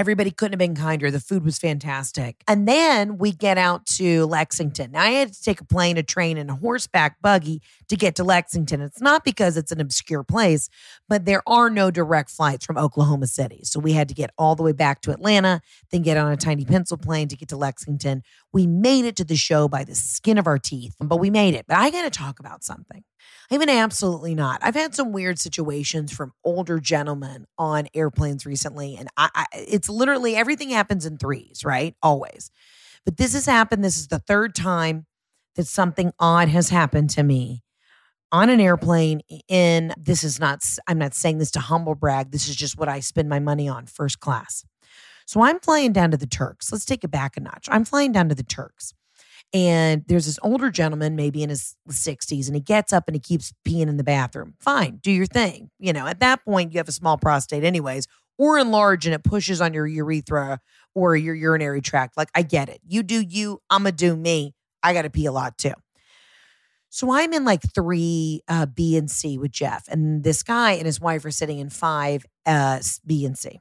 Everybody 0.00 0.30
couldn't 0.30 0.54
have 0.54 0.58
been 0.58 0.74
kinder. 0.74 1.10
The 1.10 1.20
food 1.20 1.44
was 1.44 1.58
fantastic. 1.58 2.42
And 2.48 2.66
then 2.66 3.18
we 3.18 3.32
get 3.32 3.58
out 3.58 3.84
to 3.98 4.24
Lexington. 4.24 4.92
Now, 4.92 5.02
I 5.02 5.10
had 5.10 5.34
to 5.34 5.42
take 5.42 5.60
a 5.60 5.64
plane, 5.66 5.98
a 5.98 6.02
train, 6.02 6.38
and 6.38 6.48
a 6.48 6.54
horseback 6.54 7.20
buggy 7.20 7.60
to 7.90 7.96
get 7.96 8.14
to 8.14 8.24
Lexington. 8.24 8.80
It's 8.80 9.02
not 9.02 9.24
because 9.24 9.58
it's 9.58 9.72
an 9.72 9.78
obscure 9.78 10.24
place, 10.24 10.70
but 11.06 11.26
there 11.26 11.42
are 11.46 11.68
no 11.68 11.90
direct 11.90 12.30
flights 12.30 12.64
from 12.64 12.78
Oklahoma 12.78 13.26
City. 13.26 13.60
So 13.64 13.78
we 13.78 13.92
had 13.92 14.08
to 14.08 14.14
get 14.14 14.30
all 14.38 14.56
the 14.56 14.62
way 14.62 14.72
back 14.72 15.02
to 15.02 15.10
Atlanta, 15.10 15.60
then 15.90 16.00
get 16.00 16.16
on 16.16 16.32
a 16.32 16.36
tiny 16.38 16.64
pencil 16.64 16.96
plane 16.96 17.28
to 17.28 17.36
get 17.36 17.50
to 17.50 17.58
Lexington. 17.58 18.22
We 18.54 18.66
made 18.66 19.04
it 19.04 19.16
to 19.16 19.24
the 19.24 19.36
show 19.36 19.68
by 19.68 19.84
the 19.84 19.94
skin 19.94 20.38
of 20.38 20.46
our 20.46 20.58
teeth, 20.58 20.96
but 20.98 21.18
we 21.18 21.28
made 21.28 21.52
it. 21.52 21.66
But 21.68 21.76
I 21.76 21.90
got 21.90 22.04
to 22.04 22.10
talk 22.10 22.40
about 22.40 22.64
something. 22.64 23.04
I 23.52 23.58
absolutely 23.78 24.34
not. 24.34 24.60
I've 24.62 24.76
had 24.76 24.94
some 24.94 25.12
weird 25.12 25.38
situations 25.38 26.12
from 26.12 26.32
older 26.44 26.78
gentlemen 26.78 27.46
on 27.58 27.88
airplanes 27.94 28.46
recently, 28.46 28.96
and 28.96 29.08
I, 29.16 29.28
I, 29.34 29.46
it's 29.54 29.88
literally 29.90 30.36
everything 30.36 30.70
happens 30.70 31.06
in 31.06 31.18
threes, 31.18 31.64
right? 31.64 31.94
Always. 32.02 32.50
But 33.04 33.16
this 33.16 33.34
has 33.34 33.46
happened. 33.46 33.84
This 33.84 33.98
is 33.98 34.08
the 34.08 34.18
third 34.18 34.54
time 34.54 35.06
that 35.56 35.66
something 35.66 36.12
odd 36.18 36.48
has 36.48 36.68
happened 36.70 37.10
to 37.10 37.22
me 37.22 37.62
on 38.32 38.48
an 38.48 38.60
airplane. 38.60 39.20
In 39.48 39.92
this 39.98 40.24
is 40.24 40.38
not. 40.38 40.62
I'm 40.86 40.98
not 40.98 41.14
saying 41.14 41.38
this 41.38 41.50
to 41.52 41.60
humble 41.60 41.94
brag. 41.94 42.30
This 42.30 42.48
is 42.48 42.56
just 42.56 42.78
what 42.78 42.88
I 42.88 43.00
spend 43.00 43.28
my 43.28 43.40
money 43.40 43.68
on, 43.68 43.86
first 43.86 44.20
class. 44.20 44.64
So 45.26 45.42
I'm 45.42 45.60
flying 45.60 45.92
down 45.92 46.10
to 46.10 46.16
the 46.16 46.26
Turks. 46.26 46.72
Let's 46.72 46.84
take 46.84 47.04
it 47.04 47.10
back 47.10 47.36
a 47.36 47.40
notch. 47.40 47.68
I'm 47.70 47.84
flying 47.84 48.12
down 48.12 48.28
to 48.30 48.34
the 48.34 48.42
Turks. 48.42 48.94
And 49.52 50.04
there's 50.06 50.26
this 50.26 50.38
older 50.42 50.70
gentleman, 50.70 51.16
maybe 51.16 51.42
in 51.42 51.50
his 51.50 51.76
60s, 51.88 52.46
and 52.46 52.54
he 52.54 52.60
gets 52.60 52.92
up 52.92 53.04
and 53.08 53.16
he 53.16 53.20
keeps 53.20 53.52
peeing 53.66 53.88
in 53.88 53.96
the 53.96 54.04
bathroom. 54.04 54.54
Fine, 54.60 54.98
do 55.02 55.10
your 55.10 55.26
thing. 55.26 55.70
You 55.78 55.92
know, 55.92 56.06
at 56.06 56.20
that 56.20 56.44
point, 56.44 56.72
you 56.72 56.78
have 56.78 56.88
a 56.88 56.92
small 56.92 57.18
prostate, 57.18 57.64
anyways, 57.64 58.06
or 58.40 58.58
enlarge 58.58 59.04
and 59.04 59.14
it 59.14 59.22
pushes 59.22 59.60
on 59.60 59.74
your 59.74 59.86
urethra 59.86 60.60
or 60.94 61.14
your 61.14 61.34
urinary 61.34 61.82
tract. 61.82 62.16
Like, 62.16 62.30
I 62.34 62.40
get 62.40 62.70
it. 62.70 62.80
You 62.88 63.02
do 63.02 63.20
you, 63.20 63.60
I'm 63.68 63.82
going 63.82 63.92
to 63.92 63.96
do 63.96 64.16
me. 64.16 64.54
I 64.82 64.94
got 64.94 65.02
to 65.02 65.10
pee 65.10 65.26
a 65.26 65.32
lot 65.32 65.58
too. 65.58 65.74
So 66.88 67.12
I'm 67.12 67.34
in 67.34 67.44
like 67.44 67.60
three 67.74 68.40
uh, 68.48 68.64
B 68.64 68.96
and 68.96 69.10
C 69.10 69.36
with 69.36 69.52
Jeff, 69.52 69.86
and 69.88 70.24
this 70.24 70.42
guy 70.42 70.72
and 70.72 70.86
his 70.86 71.00
wife 71.00 71.24
are 71.24 71.30
sitting 71.30 71.58
in 71.58 71.68
five 71.68 72.24
uh, 72.46 72.80
B 73.06 73.26
and 73.26 73.36
C. 73.38 73.60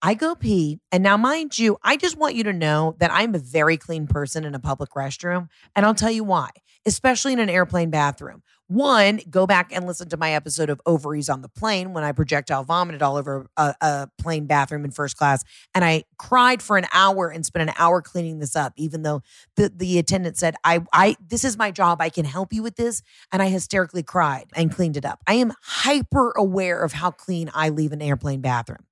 I 0.00 0.14
go 0.14 0.34
pee. 0.34 0.78
And 0.92 1.02
now, 1.02 1.16
mind 1.16 1.58
you, 1.58 1.76
I 1.82 1.96
just 1.96 2.16
want 2.16 2.36
you 2.36 2.44
to 2.44 2.52
know 2.52 2.94
that 3.00 3.10
I'm 3.12 3.34
a 3.34 3.38
very 3.38 3.76
clean 3.76 4.06
person 4.06 4.44
in 4.44 4.54
a 4.54 4.60
public 4.60 4.90
restroom. 4.90 5.48
And 5.74 5.84
I'll 5.84 5.94
tell 5.94 6.10
you 6.10 6.22
why, 6.22 6.50
especially 6.86 7.32
in 7.32 7.40
an 7.40 7.50
airplane 7.50 7.90
bathroom. 7.90 8.42
One, 8.68 9.20
go 9.30 9.46
back 9.46 9.70
and 9.72 9.86
listen 9.86 10.08
to 10.08 10.16
my 10.16 10.32
episode 10.32 10.70
of 10.70 10.80
Ovaries 10.86 11.28
on 11.28 11.40
the 11.40 11.48
Plane 11.48 11.92
when 11.92 12.02
I 12.02 12.10
projectile 12.10 12.64
vomited 12.64 13.00
all 13.00 13.16
over 13.16 13.46
a, 13.56 13.74
a 13.80 14.08
plane 14.18 14.46
bathroom 14.46 14.84
in 14.84 14.90
first 14.90 15.16
class. 15.16 15.44
And 15.72 15.84
I 15.84 16.02
cried 16.18 16.60
for 16.60 16.76
an 16.76 16.86
hour 16.92 17.28
and 17.28 17.46
spent 17.46 17.68
an 17.68 17.74
hour 17.78 18.02
cleaning 18.02 18.40
this 18.40 18.56
up, 18.56 18.72
even 18.76 19.02
though 19.02 19.22
the, 19.54 19.72
the 19.74 20.00
attendant 20.00 20.36
said, 20.36 20.56
I, 20.64 20.80
I, 20.92 21.16
this 21.24 21.44
is 21.44 21.56
my 21.56 21.70
job. 21.70 22.00
I 22.00 22.08
can 22.08 22.24
help 22.24 22.52
you 22.52 22.64
with 22.64 22.74
this. 22.74 23.02
And 23.30 23.40
I 23.40 23.50
hysterically 23.50 24.02
cried 24.02 24.46
and 24.56 24.74
cleaned 24.74 24.96
it 24.96 25.04
up. 25.04 25.20
I 25.28 25.34
am 25.34 25.52
hyper 25.62 26.32
aware 26.36 26.82
of 26.82 26.92
how 26.92 27.12
clean 27.12 27.50
I 27.54 27.68
leave 27.68 27.92
an 27.92 28.02
airplane 28.02 28.40
bathroom 28.40 28.84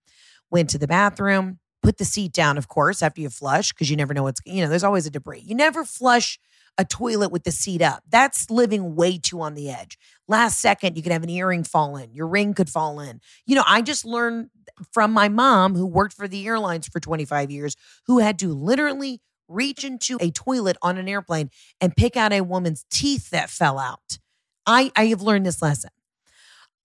went 0.51 0.71
to 0.71 0.79
the 0.79 0.87
bathroom, 0.87 1.59
put 1.83 1.99
the 1.99 2.05
seat 2.05 2.33
down, 2.33 2.57
of 2.59 2.69
course, 2.69 3.03
after 3.03 3.21
you 3.21 3.29
flush, 3.29 3.73
because 3.73 3.91
you 3.91 3.97
never 3.97 4.15
know 4.15 4.23
what's, 4.23 4.41
you 4.47 4.63
know, 4.63 4.69
there's 4.69 4.85
always 4.85 5.05
a 5.05 5.11
debris. 5.11 5.43
You 5.45 5.57
never 5.57 5.85
flush 5.85 6.39
a 6.79 6.85
toilet 6.85 7.31
with 7.31 7.45
the 7.45 7.53
seat 7.53 7.83
up. 7.83 8.03
That's 8.09 8.51
living 8.51 8.95
way 8.97 9.19
too 9.19 9.41
on 9.41 9.55
the 9.55 9.71
edge. 9.71 9.99
Last 10.27 10.61
second, 10.61 10.97
you 10.97 11.03
could 11.03 11.13
have 11.13 11.23
an 11.23 11.31
earring 11.31 11.65
fall 11.65 11.97
in, 11.97 12.13
your 12.15 12.27
ring 12.27 12.55
could 12.55 12.71
fall 12.71 13.01
in. 13.01 13.21
You 13.47 13.57
know, 13.57 13.65
I 13.67 13.83
just 13.83 14.05
learned 14.05 14.51
from 14.93 15.13
my 15.13 15.29
mom, 15.29 15.75
who 15.75 15.87
worked 15.87 16.15
for 16.15 16.27
the 16.27 16.47
airlines 16.47 16.89
for 16.89 17.01
25 17.01 17.51
years, 17.51 17.77
who 18.07 18.19
had 18.19 18.39
to 18.41 18.53
literally 18.53 19.21
reach 19.49 19.85
into 19.85 20.17
a 20.21 20.31
toilet 20.31 20.77
on 20.83 20.97
an 20.97 21.09
airplane 21.09 21.51
and 21.81 21.97
pick 21.97 22.17
out 22.17 22.33
a 22.33 22.41
woman's 22.41 22.85
teeth 22.91 23.31
that 23.31 23.51
fell 23.51 23.79
out. 23.79 24.19
I, 24.67 24.91
I 24.97 25.07
have 25.07 25.23
learned 25.23 25.47
this 25.47 25.61
lesson. 25.61 25.91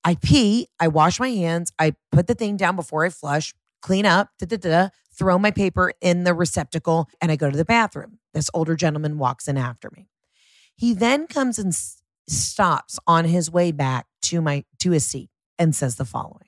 I 0.04 0.16
pee, 0.16 0.68
I 0.80 0.88
wash 0.88 1.20
my 1.20 1.30
hands, 1.30 1.74
I 1.78 1.94
put 2.12 2.28
the 2.28 2.36
thing 2.36 2.58
down 2.58 2.76
before 2.76 3.06
I 3.06 3.10
flush, 3.10 3.54
clean 3.82 4.06
up, 4.06 4.30
da, 4.40 4.46
da, 4.46 4.58
da, 4.58 4.90
throw 5.20 5.38
my 5.38 5.52
paper 5.52 5.94
in 6.02 6.24
the 6.24 6.34
receptacle, 6.34 7.10
and 7.22 7.32
I 7.32 7.36
go 7.36 7.52
to 7.52 7.58
the 7.58 7.66
bathroom. 7.66 8.20
This 8.34 8.50
older 8.54 8.76
gentleman 8.76 9.20
walks 9.20 9.48
in 9.48 9.58
after 9.58 9.92
me. 9.96 10.08
He 10.76 10.94
then 10.94 11.28
comes 11.28 11.60
and 11.60 11.70
s- 11.70 12.02
stops 12.28 12.98
on 13.06 13.26
his 13.26 13.52
way 13.52 13.72
back 13.72 14.08
to 14.24 14.42
my 14.42 14.64
to 14.80 14.92
his 14.92 15.06
seat 15.06 15.30
and 15.60 15.76
says 15.76 15.98
the 15.98 16.06
following. 16.06 16.48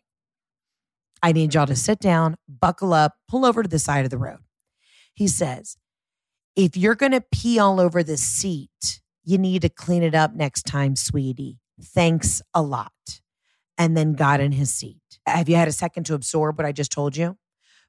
I 1.21 1.33
need 1.33 1.53
y'all 1.53 1.67
to 1.67 1.75
sit 1.75 1.99
down, 1.99 2.37
buckle 2.47 2.93
up, 2.93 3.15
pull 3.27 3.45
over 3.45 3.61
to 3.61 3.69
the 3.69 3.77
side 3.77 4.05
of 4.05 4.09
the 4.11 4.17
road. 4.17 4.39
He 5.13 5.27
says, 5.27 5.77
if 6.55 6.75
you're 6.75 6.95
going 6.95 7.11
to 7.11 7.21
pee 7.21 7.59
all 7.59 7.79
over 7.79 8.01
the 8.01 8.17
seat, 8.17 9.01
you 9.23 9.37
need 9.37 9.61
to 9.61 9.69
clean 9.69 10.01
it 10.01 10.15
up 10.15 10.33
next 10.33 10.63
time, 10.63 10.95
sweetie. 10.95 11.59
Thanks 11.79 12.41
a 12.53 12.61
lot 12.61 13.21
and 13.77 13.97
then 13.97 14.13
got 14.13 14.39
in 14.39 14.51
his 14.51 14.71
seat. 14.73 15.01
Have 15.25 15.49
you 15.49 15.55
had 15.55 15.67
a 15.67 15.71
second 15.71 16.05
to 16.05 16.13
absorb 16.13 16.57
what 16.57 16.65
I 16.65 16.71
just 16.71 16.91
told 16.91 17.17
you? 17.17 17.37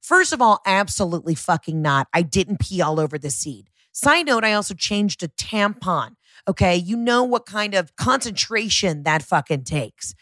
First 0.02 0.32
of 0.32 0.42
all, 0.42 0.60
absolutely 0.66 1.34
fucking 1.34 1.80
not. 1.80 2.08
I 2.12 2.22
didn't 2.22 2.58
pee 2.60 2.82
all 2.82 2.98
over 2.98 3.18
the 3.18 3.30
seat. 3.30 3.68
Side 3.92 4.26
note, 4.26 4.44
I 4.44 4.52
also 4.54 4.74
changed 4.74 5.22
a 5.22 5.28
tampon. 5.28 6.16
Okay. 6.48 6.76
You 6.76 6.96
know 6.96 7.22
what 7.22 7.46
kind 7.46 7.74
of 7.74 7.94
concentration 7.96 9.04
that 9.04 9.22
fucking 9.22 9.64
takes. 9.64 10.14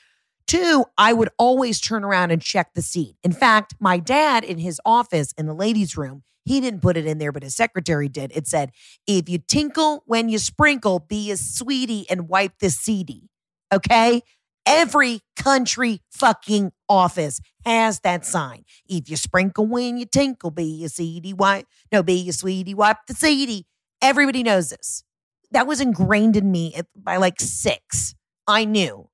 Two, 0.46 0.84
I 0.98 1.12
would 1.12 1.30
always 1.38 1.80
turn 1.80 2.04
around 2.04 2.32
and 2.32 2.42
check 2.42 2.74
the 2.74 2.82
seat. 2.82 3.16
In 3.22 3.32
fact, 3.32 3.74
my 3.78 3.98
dad 3.98 4.44
in 4.44 4.58
his 4.58 4.80
office 4.84 5.32
in 5.38 5.46
the 5.46 5.54
ladies' 5.54 5.96
room, 5.96 6.24
he 6.44 6.60
didn't 6.60 6.80
put 6.80 6.96
it 6.96 7.06
in 7.06 7.18
there, 7.18 7.30
but 7.32 7.44
his 7.44 7.54
secretary 7.54 8.08
did. 8.08 8.32
It 8.34 8.48
said, 8.48 8.72
if 9.06 9.28
you 9.28 9.38
tinkle 9.38 10.02
when 10.06 10.28
you 10.28 10.38
sprinkle, 10.38 10.98
be 10.98 11.30
a 11.30 11.36
sweetie 11.36 12.06
and 12.10 12.28
wipe 12.28 12.58
the 12.58 12.70
seedy. 12.70 13.30
Okay. 13.72 14.22
Every 14.66 15.20
country 15.36 16.02
fucking 16.10 16.72
office 16.88 17.40
has 17.64 18.00
that 18.00 18.24
sign. 18.26 18.64
If 18.86 19.08
you 19.08 19.16
sprinkle 19.16 19.66
when 19.66 19.96
you 19.96 20.06
tinkle, 20.06 20.50
be 20.50 20.84
a 20.84 20.88
seedy 20.88 21.32
wipe. 21.32 21.66
No, 21.90 22.02
be 22.02 22.28
a 22.28 22.32
sweetie, 22.32 22.74
wipe 22.74 22.98
the 23.06 23.14
seedy. 23.14 23.66
Everybody 24.02 24.42
knows 24.42 24.70
this. 24.70 25.04
That 25.50 25.66
was 25.66 25.80
ingrained 25.80 26.36
in 26.36 26.50
me 26.50 26.74
by 26.94 27.16
like 27.16 27.40
six. 27.40 28.14
I 28.46 28.64
knew 28.64 29.08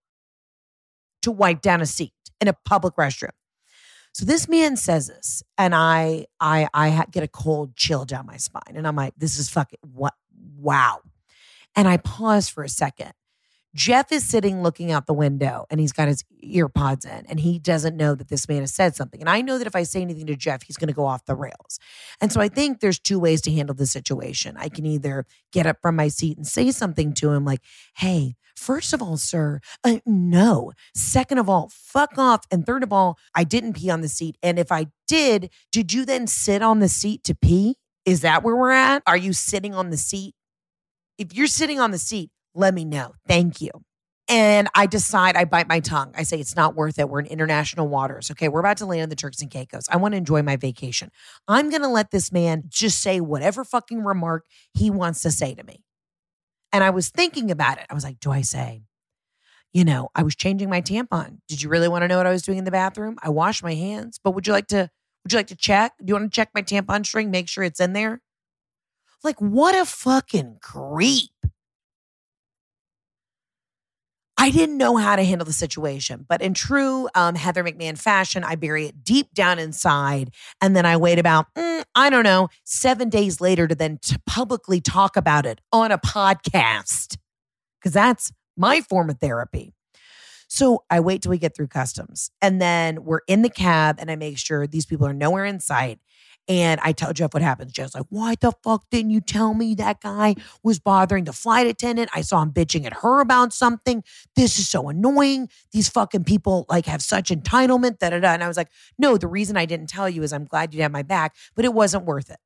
to 1.23 1.31
wipe 1.31 1.61
down 1.61 1.81
a 1.81 1.87
seat 1.87 2.13
in 2.41 2.49
a 2.49 2.53
public 2.65 2.97
restroom. 2.97 3.31
So 4.13 4.25
this 4.25 4.49
man 4.49 4.77
says 4.77 5.09
this, 5.09 5.43
and 5.59 5.75
I, 5.75 6.27
I, 6.41 6.69
I 6.73 7.05
get 7.11 7.23
a 7.23 7.29
cold 7.29 7.77
chill 7.77 8.07
down 8.07 8.27
my 8.27 8.39
spine, 8.39 8.75
and 8.75 8.87
I'm 8.87 8.97
like, 8.97 9.13
this 9.19 9.39
is 9.39 9.51
fucking 9.51 9.79
what? 9.83 10.15
Wow. 10.57 11.01
And 11.75 11.87
I 11.87 11.99
pause 11.99 12.49
for 12.49 12.65
a 12.65 12.69
second 12.69 13.13
Jeff 13.77 14.11
is 14.11 14.25
sitting 14.25 14.63
looking 14.63 14.91
out 14.91 15.07
the 15.07 15.13
window 15.13 15.67
and 15.71 15.79
he's 15.79 15.93
got 15.93 16.09
his 16.09 16.25
ear 16.41 16.67
pods 16.67 17.05
in 17.05 17.27
and 17.29 17.39
he 17.39 17.59
doesn't 17.59 17.95
know 17.95 18.15
that 18.15 18.29
this 18.29 18.49
man 18.49 18.61
has 18.61 18.75
said 18.75 18.97
something. 18.97 19.21
And 19.21 19.29
I 19.29 19.43
know 19.43 19.59
that 19.59 19.67
if 19.67 19.77
I 19.77 19.83
say 19.83 20.01
anything 20.01 20.27
to 20.27 20.35
Jeff, 20.35 20.63
he's 20.63 20.79
going 20.79 20.89
to 20.89 20.95
go 20.95 21.05
off 21.05 21.27
the 21.27 21.37
rails. 21.37 21.79
And 22.21 22.33
so 22.33 22.41
I 22.41 22.49
think 22.49 22.81
there's 22.81 22.99
two 22.99 23.19
ways 23.19 23.43
to 23.43 23.53
handle 23.53 23.75
the 23.75 23.87
situation. 23.87 24.57
I 24.59 24.71
can 24.71 24.87
either 24.87 25.27
get 25.53 25.67
up 25.67 25.77
from 25.83 25.95
my 25.95 26.09
seat 26.09 26.39
and 26.39 26.47
say 26.47 26.71
something 26.71 27.13
to 27.15 27.31
him 27.31 27.45
like, 27.45 27.61
hey, 27.95 28.35
First 28.57 28.95
of 28.95 29.03
all, 29.03 29.19
sir, 29.19 29.61
uh, 29.85 29.99
no. 30.07 30.73
Second 30.95 31.37
of 31.37 31.47
all, 31.47 31.71
fuck 31.71 32.17
off. 32.17 32.47
And 32.51 32.65
third 32.65 32.83
of 32.83 32.91
all, 32.91 33.19
I 33.35 33.45
didn't 33.45 33.75
pee 33.75 33.91
on 33.91 34.01
the 34.01 34.09
seat. 34.09 34.39
And 34.43 34.59
if 34.59 34.73
I 34.73 34.87
did, 35.07 35.51
did 35.71 35.93
you 35.93 36.07
then 36.07 36.27
sit 36.27 36.63
on 36.63 36.79
the 36.79 36.89
seat 36.89 37.23
to 37.25 37.35
pee? 37.35 37.77
Is 38.07 38.23
that 38.23 38.43
where 38.43 38.57
we're 38.57 38.71
at? 38.71 39.03
Are 39.07 39.17
you 39.17 39.35
sitting 39.35 39.75
on 39.75 39.91
the 39.91 39.99
seat? 39.99 40.35
If 41.19 41.35
you're 41.35 41.49
sitting 41.49 41.79
on 41.79 41.91
the 41.91 41.99
seat, 41.99 42.31
let 42.57 42.75
me 42.75 42.85
know. 42.85 43.13
Thank 43.29 43.61
you. 43.61 43.71
And 44.29 44.69
I 44.75 44.87
decide, 44.87 45.37
I 45.37 45.45
bite 45.45 45.69
my 45.69 45.79
tongue. 45.79 46.13
I 46.17 46.25
say, 46.25 46.41
it's 46.41 46.57
not 46.57 46.75
worth 46.75 46.99
it. 46.99 47.09
We're 47.09 47.21
in 47.21 47.27
international 47.27 47.87
waters. 47.87 48.29
Okay, 48.33 48.49
we're 48.49 48.59
about 48.61 48.79
to 48.79 48.87
land 48.87 49.03
in 49.03 49.09
the 49.09 49.15
Turks 49.15 49.41
and 49.41 49.51
Caicos. 49.51 49.85
I 49.89 49.99
want 49.99 50.13
to 50.13 50.19
enjoy 50.19 50.43
my 50.43 50.57
vacation. 50.57 51.11
I'm 51.47 51.71
going 51.71 51.83
to 51.83 51.89
let 51.89 52.11
this 52.11 52.33
man 52.33 52.65
just 52.67 53.01
say 53.01 53.21
whatever 53.21 53.65
fucking 53.65 54.03
remark 54.03 54.45
he 54.75 54.91
wants 54.91 55.23
to 55.23 55.31
say 55.31 55.55
to 55.55 55.63
me. 55.63 55.85
And 56.73 56.83
I 56.83 56.91
was 56.91 57.09
thinking 57.09 57.53
about 57.53 57.79
it. 57.79 57.87
I 57.89 57.95
was 57.95 58.03
like, 58.03 58.19
do 58.19 58.33
I 58.33 58.41
say, 58.41 58.83
you 59.73 59.85
know, 59.85 60.09
I 60.15 60.25
was 60.25 60.35
changing 60.35 60.71
my 60.71 60.81
tampon. 60.81 61.39
Did 61.47 61.63
you 61.63 61.69
really 61.69 61.89
want 61.89 62.03
to 62.03 62.09
know 62.09 62.17
what 62.17 62.27
I 62.27 62.33
was 62.33 62.43
doing 62.43 62.59
in 62.59 62.65
the 62.65 62.73
bathroom? 62.73 63.19
I 63.23 63.29
washed 63.31 63.63
my 63.63 63.75
hands, 63.75 64.19
but 64.23 64.33
would 64.33 64.47
you 64.47 64.53
like 64.53 64.67
to, 64.69 64.91
would 65.23 65.33
you 65.33 65.39
like 65.39 65.49
to 65.49 65.57
check? 65.57 65.93
Do 65.99 66.07
you 66.11 66.15
want 66.15 66.33
to 66.33 66.35
check 66.35 66.51
my 66.53 66.63
tampon 66.63 67.07
string, 67.07 67.31
make 67.31 67.49
sure 67.49 67.63
it's 67.63 67.79
in 67.79 67.93
there? 67.93 68.21
Like, 69.23 69.41
what 69.41 69.75
a 69.77 69.85
fucking 69.85 70.59
creep. 70.61 71.31
I 74.39 74.51
didn't 74.51 74.77
know 74.77 74.97
how 74.97 75.17
to 75.17 75.25
handle 75.25 75.47
the 75.47 75.53
situation, 75.53 76.27
but 76.29 76.43
in 76.43 76.53
true 76.53 77.09
um, 77.15 77.35
Heather 77.35 77.65
McMahon 77.65 77.99
fashion, 77.99 78.45
I 78.45 78.55
bury 78.55 78.87
it 78.87 79.03
deep 79.03 79.33
down 79.33 79.59
inside. 79.59 80.35
And 80.61 80.77
then 80.77 80.85
I 80.85 80.99
wait 80.99 81.19
about, 81.19 81.47
mm, 81.55 81.83
I 81.95 82.11
don't 82.11 82.25
know, 82.25 82.49
seven 82.65 83.09
days 83.09 83.41
later 83.41 83.67
to 83.67 83.75
then 83.75 83.99
to 84.03 84.21
publicly 84.27 84.81
talk 84.81 85.17
about 85.17 85.47
it 85.47 85.63
on 85.73 85.91
a 85.91 85.99
podcast, 85.99 87.17
because 87.81 87.95
that's 87.95 88.31
my 88.59 88.83
form 88.83 89.09
of 89.09 89.19
therapy. 89.21 89.73
So 90.49 90.85
I 90.91 91.01
wait 91.01 91.23
till 91.23 91.31
we 91.31 91.39
get 91.39 91.57
through 91.57 91.69
customs. 91.69 92.31
And 92.41 92.61
then 92.61 93.05
we're 93.05 93.23
in 93.27 93.43
the 93.43 93.51
cab, 93.51 93.97
and 93.99 94.11
I 94.11 94.17
make 94.17 94.39
sure 94.39 94.67
these 94.67 94.87
people 94.87 95.07
are 95.07 95.15
nowhere 95.15 95.45
in 95.45 95.61
sight. 95.61 95.99
And 96.49 96.81
I 96.83 96.93
tell 96.93 97.13
Jeff 97.13 97.35
what 97.35 97.43
happens. 97.43 97.73
Jeff's 97.73 97.95
like, 97.95 98.07
why 98.09 98.37
the 98.41 98.53
fuck 98.63 98.85
didn't 98.91 99.11
you 99.11 99.21
tell 99.21 99.53
me 99.55 99.75
that 99.77 100.01
guy 100.01 100.37
was 100.63 100.79
bothering 100.79 101.25
the 101.25 101.33
flight 101.33 101.67
attendant? 101.67 102.11
I 102.15 102.21
saw 102.21 102.43
him 102.43 102.53
bitching 102.53 102.87
at 102.87 102.93
her 102.95 103.21
about 103.21 103.53
something. 103.53 104.05
This 104.37 104.59
is 104.59 104.69
so 104.69 104.89
annoying. 104.89 105.49
These 105.73 105.89
fucking 105.89 106.25
people 106.25 106.65
like 106.69 106.87
have 106.87 107.03
such 107.03 107.31
entitlement. 107.31 107.99
Da 107.99 108.11
da 108.11 108.21
da. 108.21 108.33
And 108.33 108.45
I 108.45 108.49
was 108.49 108.57
like, 108.57 108.69
no, 108.99 109.17
the 109.17 109.29
reason 109.29 109.57
I 109.57 109.67
didn't 109.67 109.89
tell 109.89 110.09
you 110.09 110.23
is 110.23 110.33
I'm 110.33 110.45
glad 110.45 110.73
you'd 110.73 110.83
have 110.83 110.93
my 110.93 111.03
back, 111.03 111.35
but 111.57 111.65
it 111.65 111.75
wasn't 111.75 112.05
worth 112.05 112.31
it. 112.31 112.39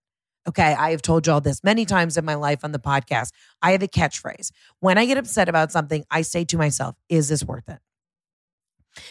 Okay. 0.49 0.75
I 0.75 0.93
have 0.93 1.03
told 1.03 1.27
you 1.27 1.35
all 1.35 1.43
this 1.43 1.63
many 1.63 1.85
times 1.85 2.17
in 2.17 2.25
my 2.25 2.35
life 2.35 2.65
on 2.65 2.73
the 2.73 2.79
podcast. 2.79 3.33
I 3.61 3.73
have 3.73 3.83
a 3.83 3.89
catchphrase. 3.89 4.51
When 4.81 4.97
I 4.97 5.05
get 5.05 5.19
upset 5.19 5.51
about 5.51 5.73
something, 5.73 6.05
I 6.11 6.23
say 6.23 6.45
to 6.47 6.57
myself, 6.57 6.97
is 7.11 7.29
this 7.29 7.45
worth 7.45 7.69
it? 7.69 7.79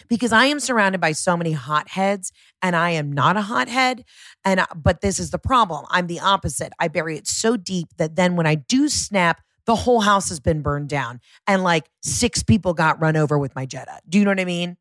Because 0.08 0.32
I 0.32 0.46
am 0.46 0.60
surrounded 0.60 1.02
by 1.02 1.12
so 1.12 1.38
many 1.38 1.52
hotheads 1.54 2.32
and 2.62 2.76
I 2.76 2.92
am 2.92 3.12
not 3.12 3.38
a 3.38 3.42
hothead 3.42 4.06
and 4.44 4.62
but 4.76 5.02
this 5.02 5.20
is 5.20 5.32
the 5.32 5.40
problem. 5.40 5.86
I'm 5.90 6.08
the 6.08 6.20
opposite. 6.20 6.74
I 6.80 6.88
bury 6.88 7.18
it 7.18 7.28
so 7.28 7.58
deep 7.58 7.90
that 7.98 8.16
then 8.16 8.36
when 8.36 8.46
I 8.46 8.56
do 8.56 8.90
snap 8.90 9.42
the 9.66 9.76
whole 9.76 10.02
house 10.02 10.30
has 10.30 10.40
been 10.40 10.62
burned 10.62 10.90
down 10.90 11.20
and 11.46 11.64
like 11.64 11.90
six 12.02 12.42
people 12.42 12.74
got 12.74 13.00
run 13.02 13.16
over 13.16 13.38
with 13.38 13.56
my 13.56 13.66
Jetta. 13.66 14.00
Do 14.08 14.18
you 14.18 14.26
know 14.26 14.32
what 14.32 14.40
I 14.40 14.46
mean? 14.46 14.78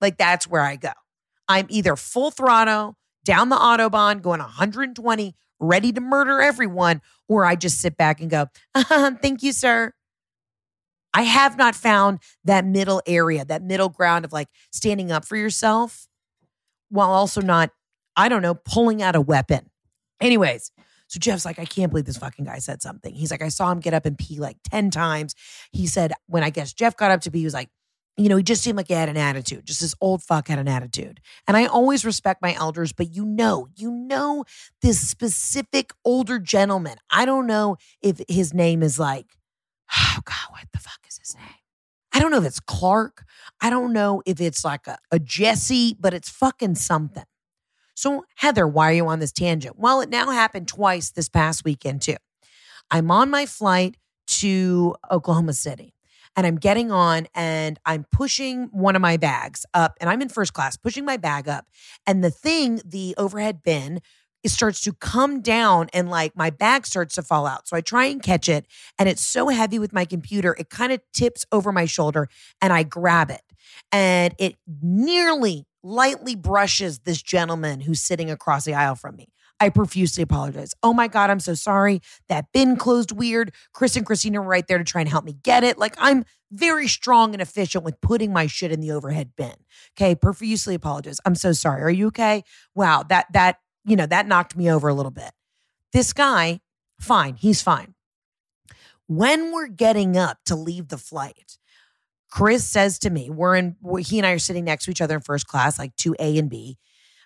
Like 0.00 0.18
that's 0.18 0.46
where 0.46 0.62
I 0.62 0.76
go. 0.76 0.92
I'm 1.48 1.66
either 1.68 1.96
full 1.96 2.30
throttle 2.30 2.96
down 3.24 3.48
the 3.48 3.56
autobahn 3.56 4.22
going 4.22 4.40
120 4.40 5.34
ready 5.58 5.92
to 5.92 6.00
murder 6.00 6.40
everyone 6.40 7.02
or 7.28 7.44
I 7.44 7.54
just 7.54 7.80
sit 7.80 7.96
back 7.96 8.20
and 8.20 8.30
go, 8.30 8.46
uh, 8.74 9.12
"Thank 9.20 9.42
you, 9.42 9.52
sir." 9.52 9.92
I 11.12 11.22
have 11.22 11.58
not 11.58 11.74
found 11.74 12.20
that 12.44 12.64
middle 12.64 13.02
area, 13.06 13.44
that 13.44 13.62
middle 13.62 13.88
ground 13.88 14.24
of 14.24 14.32
like 14.32 14.48
standing 14.70 15.10
up 15.10 15.24
for 15.24 15.36
yourself 15.36 16.06
while 16.88 17.10
also 17.10 17.40
not, 17.40 17.70
I 18.16 18.28
don't 18.28 18.42
know, 18.42 18.54
pulling 18.54 19.02
out 19.02 19.16
a 19.16 19.20
weapon. 19.20 19.70
Anyways, 20.20 20.70
so 21.08 21.18
Jeff's 21.18 21.44
like, 21.44 21.58
I 21.58 21.64
can't 21.64 21.90
believe 21.90 22.04
this 22.04 22.18
fucking 22.18 22.44
guy 22.44 22.58
said 22.58 22.82
something. 22.82 23.12
He's 23.14 23.32
like, 23.32 23.42
I 23.42 23.48
saw 23.48 23.70
him 23.72 23.80
get 23.80 23.94
up 23.94 24.06
and 24.06 24.16
pee 24.16 24.38
like 24.38 24.58
10 24.70 24.90
times. 24.90 25.34
He 25.72 25.86
said, 25.86 26.12
when 26.26 26.44
I 26.44 26.50
guess 26.50 26.72
Jeff 26.72 26.96
got 26.96 27.10
up 27.10 27.22
to 27.22 27.30
pee, 27.30 27.40
he 27.40 27.44
was 27.44 27.54
like, 27.54 27.68
you 28.16 28.28
know, 28.28 28.36
he 28.36 28.42
just 28.42 28.62
seemed 28.62 28.76
like 28.76 28.88
he 28.88 28.94
had 28.94 29.08
an 29.08 29.16
attitude. 29.16 29.66
Just 29.66 29.80
this 29.80 29.94
old 30.00 30.22
fuck 30.22 30.48
had 30.48 30.58
an 30.58 30.68
attitude. 30.68 31.20
And 31.48 31.56
I 31.56 31.66
always 31.66 32.04
respect 32.04 32.42
my 32.42 32.54
elders, 32.54 32.92
but 32.92 33.14
you 33.14 33.24
know, 33.24 33.68
you 33.76 33.90
know, 33.90 34.44
this 34.82 35.00
specific 35.00 35.92
older 36.04 36.38
gentleman. 36.38 36.98
I 37.10 37.24
don't 37.24 37.46
know 37.46 37.76
if 38.02 38.20
his 38.28 38.52
name 38.52 38.82
is 38.82 38.98
like, 38.98 39.26
oh 39.92 40.18
God, 40.24 40.50
what 40.50 40.66
the 40.72 40.78
fuck 40.78 40.99
name? 41.34 41.54
I 42.12 42.18
don't 42.18 42.30
know 42.30 42.38
if 42.38 42.44
it's 42.44 42.60
Clark. 42.60 43.24
I 43.60 43.70
don't 43.70 43.92
know 43.92 44.22
if 44.26 44.40
it's 44.40 44.64
like 44.64 44.86
a, 44.86 44.98
a 45.12 45.18
Jesse, 45.18 45.96
but 45.98 46.12
it's 46.12 46.28
fucking 46.28 46.74
something. 46.74 47.24
So, 47.94 48.24
Heather, 48.36 48.66
why 48.66 48.90
are 48.90 48.94
you 48.94 49.06
on 49.06 49.18
this 49.18 49.32
tangent? 49.32 49.78
Well, 49.78 50.00
it 50.00 50.08
now 50.08 50.30
happened 50.30 50.68
twice 50.68 51.10
this 51.10 51.28
past 51.28 51.64
weekend, 51.64 52.02
too. 52.02 52.16
I'm 52.90 53.10
on 53.10 53.30
my 53.30 53.46
flight 53.46 53.96
to 54.26 54.96
Oklahoma 55.10 55.52
City 55.52 55.94
and 56.36 56.46
I'm 56.46 56.56
getting 56.56 56.90
on 56.90 57.26
and 57.34 57.78
I'm 57.84 58.06
pushing 58.10 58.68
one 58.72 58.96
of 58.96 59.02
my 59.02 59.16
bags 59.16 59.66
up 59.74 59.96
and 60.00 60.08
I'm 60.08 60.22
in 60.22 60.28
first 60.28 60.52
class, 60.52 60.76
pushing 60.76 61.04
my 61.04 61.16
bag 61.16 61.48
up. 61.48 61.66
And 62.06 62.22
the 62.22 62.30
thing, 62.30 62.80
the 62.84 63.14
overhead 63.18 63.62
bin, 63.62 64.00
it 64.42 64.50
starts 64.50 64.80
to 64.82 64.92
come 64.92 65.40
down 65.40 65.88
and 65.92 66.08
like 66.10 66.36
my 66.36 66.50
bag 66.50 66.86
starts 66.86 67.14
to 67.16 67.22
fall 67.22 67.46
out. 67.46 67.68
So 67.68 67.76
I 67.76 67.80
try 67.80 68.06
and 68.06 68.22
catch 68.22 68.48
it 68.48 68.66
and 68.98 69.08
it's 69.08 69.26
so 69.26 69.48
heavy 69.48 69.78
with 69.78 69.92
my 69.92 70.04
computer, 70.04 70.56
it 70.58 70.70
kind 70.70 70.92
of 70.92 71.00
tips 71.12 71.44
over 71.52 71.72
my 71.72 71.84
shoulder 71.84 72.28
and 72.60 72.72
I 72.72 72.82
grab 72.82 73.30
it. 73.30 73.42
And 73.92 74.34
it 74.38 74.56
nearly 74.82 75.66
lightly 75.82 76.34
brushes 76.34 77.00
this 77.00 77.22
gentleman 77.22 77.80
who's 77.80 78.00
sitting 78.00 78.30
across 78.30 78.64
the 78.64 78.74
aisle 78.74 78.94
from 78.96 79.16
me. 79.16 79.28
I 79.60 79.68
profusely 79.68 80.22
apologize. 80.22 80.72
Oh 80.82 80.94
my 80.94 81.06
God, 81.06 81.28
I'm 81.28 81.40
so 81.40 81.52
sorry. 81.52 82.00
That 82.28 82.46
bin 82.52 82.76
closed 82.76 83.12
weird. 83.12 83.52
Chris 83.74 83.94
and 83.94 84.06
Christina 84.06 84.40
were 84.40 84.48
right 84.48 84.66
there 84.66 84.78
to 84.78 84.84
try 84.84 85.02
and 85.02 85.10
help 85.10 85.24
me 85.24 85.36
get 85.42 85.64
it. 85.64 85.76
Like 85.76 85.94
I'm 85.98 86.24
very 86.50 86.88
strong 86.88 87.34
and 87.34 87.42
efficient 87.42 87.84
with 87.84 88.00
putting 88.00 88.32
my 88.32 88.46
shit 88.46 88.72
in 88.72 88.80
the 88.80 88.90
overhead 88.90 89.32
bin. 89.36 89.54
Okay, 89.96 90.14
profusely 90.14 90.74
apologize. 90.74 91.20
I'm 91.26 91.34
so 91.34 91.52
sorry. 91.52 91.82
Are 91.82 91.90
you 91.90 92.06
okay? 92.08 92.42
Wow, 92.74 93.04
that 93.08 93.26
that 93.34 93.58
you 93.84 93.96
know, 93.96 94.06
that 94.06 94.26
knocked 94.26 94.56
me 94.56 94.70
over 94.70 94.88
a 94.88 94.94
little 94.94 95.10
bit. 95.10 95.32
This 95.92 96.12
guy, 96.12 96.60
fine, 97.00 97.34
he's 97.34 97.62
fine. 97.62 97.94
When 99.06 99.52
we're 99.52 99.68
getting 99.68 100.16
up 100.16 100.38
to 100.46 100.54
leave 100.54 100.88
the 100.88 100.98
flight, 100.98 101.58
Chris 102.30 102.64
says 102.64 102.98
to 103.00 103.10
me, 103.10 103.28
we're 103.28 103.56
in, 103.56 103.76
he 103.98 104.18
and 104.18 104.26
I 104.26 104.32
are 104.32 104.38
sitting 104.38 104.64
next 104.64 104.84
to 104.84 104.90
each 104.92 105.00
other 105.00 105.16
in 105.16 105.20
first 105.20 105.48
class, 105.48 105.78
like 105.78 105.96
two 105.96 106.14
A 106.20 106.38
and 106.38 106.48
B. 106.48 106.78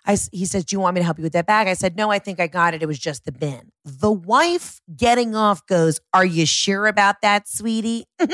I, 0.07 0.17
he 0.31 0.45
says, 0.45 0.65
Do 0.65 0.75
you 0.75 0.79
want 0.79 0.95
me 0.95 1.01
to 1.01 1.05
help 1.05 1.17
you 1.17 1.23
with 1.23 1.33
that 1.33 1.47
bag? 1.47 1.67
I 1.67 1.73
said, 1.73 1.95
No, 1.95 2.11
I 2.11 2.19
think 2.19 2.39
I 2.39 2.47
got 2.47 2.73
it. 2.73 2.83
It 2.83 2.85
was 2.85 2.99
just 2.99 3.25
the 3.25 3.31
bin. 3.31 3.71
The 3.83 4.11
wife 4.11 4.79
getting 4.95 5.35
off 5.35 5.65
goes, 5.65 5.99
Are 6.13 6.25
you 6.25 6.45
sure 6.45 6.87
about 6.87 7.21
that, 7.21 7.47
sweetie? 7.47 8.05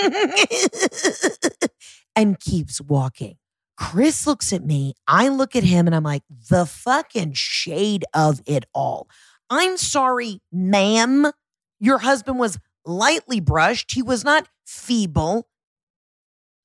and 2.15 2.39
keeps 2.39 2.81
walking. 2.81 3.37
Chris 3.77 4.27
looks 4.27 4.53
at 4.53 4.63
me, 4.63 4.93
I 5.07 5.27
look 5.29 5.55
at 5.55 5.63
him, 5.63 5.87
and 5.87 5.95
I'm 5.95 6.03
like, 6.03 6.23
the 6.49 6.65
fucking 6.65 7.33
shade 7.33 8.05
of 8.13 8.41
it 8.45 8.65
all. 8.73 9.07
I'm 9.49 9.77
sorry, 9.77 10.39
ma'am. 10.51 11.31
Your 11.79 11.99
husband 11.99 12.37
was 12.37 12.59
lightly 12.85 13.39
brushed, 13.39 13.93
he 13.93 14.01
was 14.01 14.23
not 14.23 14.47
feeble. 14.65 15.47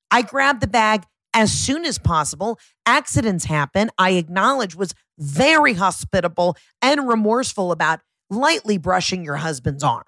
I 0.09 0.21
grabbed 0.21 0.61
the 0.61 0.67
bag 0.67 1.03
as 1.33 1.51
soon 1.51 1.85
as 1.85 1.99
possible. 1.99 2.59
Accidents 2.85 3.45
happen. 3.45 3.89
I 3.97 4.11
acknowledge 4.11 4.75
was 4.75 4.93
very 5.19 5.73
hospitable 5.73 6.55
and 6.81 7.07
remorseful 7.07 7.71
about 7.71 7.99
lightly 8.29 8.77
brushing 8.77 9.23
your 9.23 9.35
husband's 9.37 9.83
arm. 9.83 10.03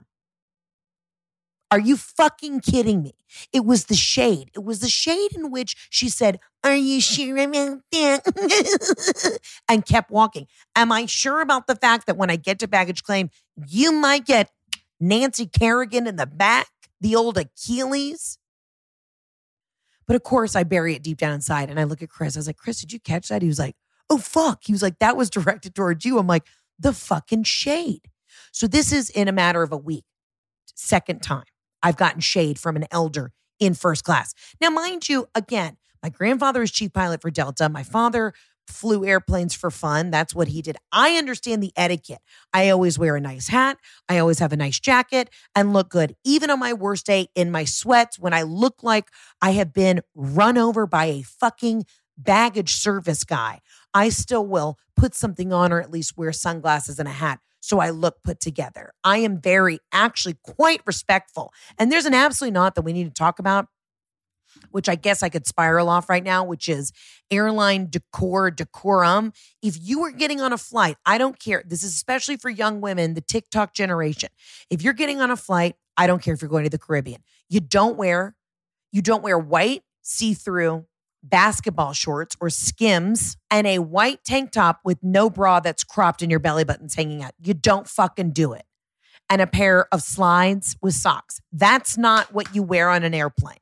Are 1.72 1.80
you 1.80 1.98
fucking 1.98 2.62
kidding 2.62 3.04
me? 3.04 3.14
It 3.54 3.64
was 3.64 3.86
the 3.86 3.96
shade. 3.96 4.50
It 4.56 4.64
was 4.64 4.80
the 4.80 4.90
shade 4.90 5.36
in 5.36 5.52
which 5.52 5.76
she 5.90 6.10
said, 6.10 6.40
Are 6.64 6.76
you 6.76 7.00
sure 7.00 7.38
about 7.38 7.82
that? 7.92 9.40
and 9.70 9.86
kept 9.86 10.10
walking. 10.10 10.48
Am 10.76 10.92
I 10.92 11.06
sure 11.06 11.42
about 11.42 11.68
the 11.68 11.76
fact 11.76 12.08
that 12.08 12.18
when 12.18 12.32
I 12.32 12.38
get 12.38 12.60
to 12.60 12.68
baggage 12.68 13.04
claim, 13.04 13.30
you 13.68 13.92
might 13.92 14.26
get 14.26 14.50
Nancy 15.00 15.46
Kerrigan 15.46 16.08
in 16.08 16.16
the 16.16 16.26
back, 16.26 16.68
the 17.02 17.16
old 17.16 17.38
Achilles? 17.38 18.40
But 20.08 20.16
of 20.16 20.24
course, 20.24 20.56
I 20.56 20.64
bury 20.64 20.96
it 20.96 21.04
deep 21.04 21.20
down 21.20 21.34
inside 21.34 21.70
and 21.70 21.80
I 21.80 21.84
look 21.84 22.02
at 22.02 22.10
Chris. 22.10 22.36
I 22.36 22.40
was 22.40 22.48
like, 22.48 22.58
Chris, 22.58 22.82
did 22.82 22.92
you 22.92 23.00
catch 23.00 23.28
that? 23.28 23.44
He 23.44 23.48
was 23.48 23.60
like, 23.60 23.76
Oh, 24.10 24.18
fuck. 24.18 24.64
He 24.64 24.72
was 24.72 24.82
like, 24.82 24.98
That 24.98 25.16
was 25.16 25.30
directed 25.30 25.76
towards 25.76 26.04
you. 26.04 26.18
I'm 26.18 26.26
like, 26.26 26.46
The 26.80 26.94
fucking 26.94 27.44
shade. 27.44 28.10
So 28.52 28.66
this 28.66 28.92
is 28.92 29.12
in 29.12 29.28
a 29.28 29.32
matter 29.32 29.62
of 29.62 29.72
a 29.72 29.78
week, 29.78 30.06
second 30.74 31.22
time. 31.22 31.44
I've 31.82 31.98
gotten 31.98 32.22
shade 32.22 32.60
from 32.60 32.76
an 32.76 32.86
elder 32.92 33.32
in 33.60 33.74
first 33.74 34.04
class. 34.04 34.34
Now, 34.62 34.70
mind 34.70 35.10
you, 35.10 35.28
again, 35.36 35.78
my 36.02 36.10
grandfather 36.10 36.62
was 36.62 36.72
chief 36.72 36.94
pilot 36.94 37.22
for 37.22 37.30
Delta. 37.30 37.68
My 37.70 37.84
father 37.84 38.34
flew 38.68 39.04
airplanes 39.04 39.56
for 39.56 39.72
fun. 39.72 40.12
That's 40.12 40.34
what 40.34 40.50
he 40.50 40.62
did. 40.62 40.78
I 40.92 41.15
understand 41.15 41.62
the 41.62 41.74
etiquette. 41.76 42.22
I 42.54 42.70
always 42.70 43.00
wear 43.00 43.15
a 43.15 43.22
nice 43.22 43.48
hat. 43.48 43.78
I 44.08 44.20
always 44.20 44.39
have 44.39 44.54
a 44.54 44.58
nice 44.58 44.80
jacket 44.80 45.30
and 45.56 45.74
look 45.74 45.89
good. 45.89 46.15
Even 46.24 46.50
on 46.50 46.60
my 46.60 46.74
worst 46.74 47.06
day 47.08 47.28
in 47.36 47.52
my 47.52 47.65
sweats, 47.65 48.20
when 48.20 48.34
I 48.34 48.44
look 48.44 48.84
like 48.84 49.10
I 49.42 49.52
have 49.52 49.74
been 49.74 50.02
run 50.15 50.58
over 50.58 50.86
by 50.86 51.06
a 51.06 51.24
fucking 51.24 51.86
baggage 52.18 52.74
service 52.74 53.24
guy, 53.24 53.62
I 53.94 54.10
still 54.10 54.46
will 54.46 54.78
put 54.96 55.15
something 55.15 55.52
on 55.52 55.74
or 55.74 55.82
at 55.82 55.92
least 55.92 56.18
wear 56.18 56.32
sunglasses 56.32 57.00
and 57.00 57.08
a 57.08 57.13
hat 57.13 57.39
so 57.60 57.80
I 57.80 57.89
look 57.89 58.17
put 58.24 58.39
together. 58.39 58.93
I 59.04 59.17
am 59.19 59.39
very, 59.39 59.80
actually, 59.91 60.38
quite 60.43 60.82
respectful. 60.86 61.52
And 61.78 61.91
there's 61.91 62.06
an 62.06 62.13
absolutely 62.13 62.54
not 62.54 62.76
that 62.76 62.84
we 62.84 62.93
need 62.93 63.06
to 63.06 63.13
talk 63.13 63.39
about 63.39 63.67
which 64.72 64.89
I 64.89 64.95
guess 64.95 65.24
I 65.24 65.30
could 65.30 65.45
spiral 65.45 65.89
off 65.89 66.10
right 66.10 66.24
now, 66.24 66.43
which 66.43 66.69
is 66.69 66.91
airline 67.32 67.88
decor, 67.89 68.52
decorum. 68.52 69.34
If 69.62 69.78
you 69.82 70.04
are 70.04 70.12
getting 70.12 70.41
on 70.41 70.54
a 70.54 70.58
flight, 70.58 70.98
I 71.06 71.17
don't 71.17 71.39
care. 71.39 71.63
This 71.65 71.84
is 71.84 71.93
especially 71.93 72.38
for 72.38 72.50
young 72.50 72.82
women, 72.82 73.13
the 73.13 73.22
TikTok 73.22 73.74
generation. 73.74 74.30
If 74.69 74.82
you're 74.82 74.93
getting 74.93 75.22
on 75.22 75.32
a 75.32 75.38
flight, 75.38 75.76
I 75.98 76.08
don't 76.08 76.22
care 76.22 76.34
if 76.34 76.41
you're 76.41 76.50
going 76.50 76.63
to 76.63 76.69
the 76.69 76.80
Caribbean. 76.80 77.24
You 77.50 77.60
don't 77.60 77.98
wear, 77.98 78.36
you 78.91 79.02
don't 79.02 79.24
wear 79.24 79.38
white, 79.38 79.84
see-through 80.02 80.86
basketball 81.24 81.94
shorts 81.94 82.36
or 82.40 82.50
skims 82.50 83.38
and 83.52 83.68
a 83.68 83.80
white 83.80 84.24
tank 84.24 84.52
top 84.52 84.80
with 84.84 84.98
no 85.02 85.30
bra 85.30 85.60
that's 85.60 85.84
cropped 85.84 86.22
and 86.22 86.32
your 86.32 86.40
belly 86.40 86.64
buttons 86.64 86.96
hanging 86.96 87.24
out. 87.24 87.32
You 87.40 87.54
don't 87.54 87.88
fucking 87.88 88.32
do 88.32 88.54
it. 88.54 88.64
And 89.30 89.42
a 89.42 89.48
pair 89.48 89.88
of 89.94 90.02
slides 90.02 90.76
with 90.82 90.96
socks. 90.96 91.40
That's 91.52 91.98
not 91.98 92.34
what 92.34 92.56
you 92.56 92.64
wear 92.64 92.90
on 92.90 93.04
an 93.04 93.14
airplane. 93.14 93.60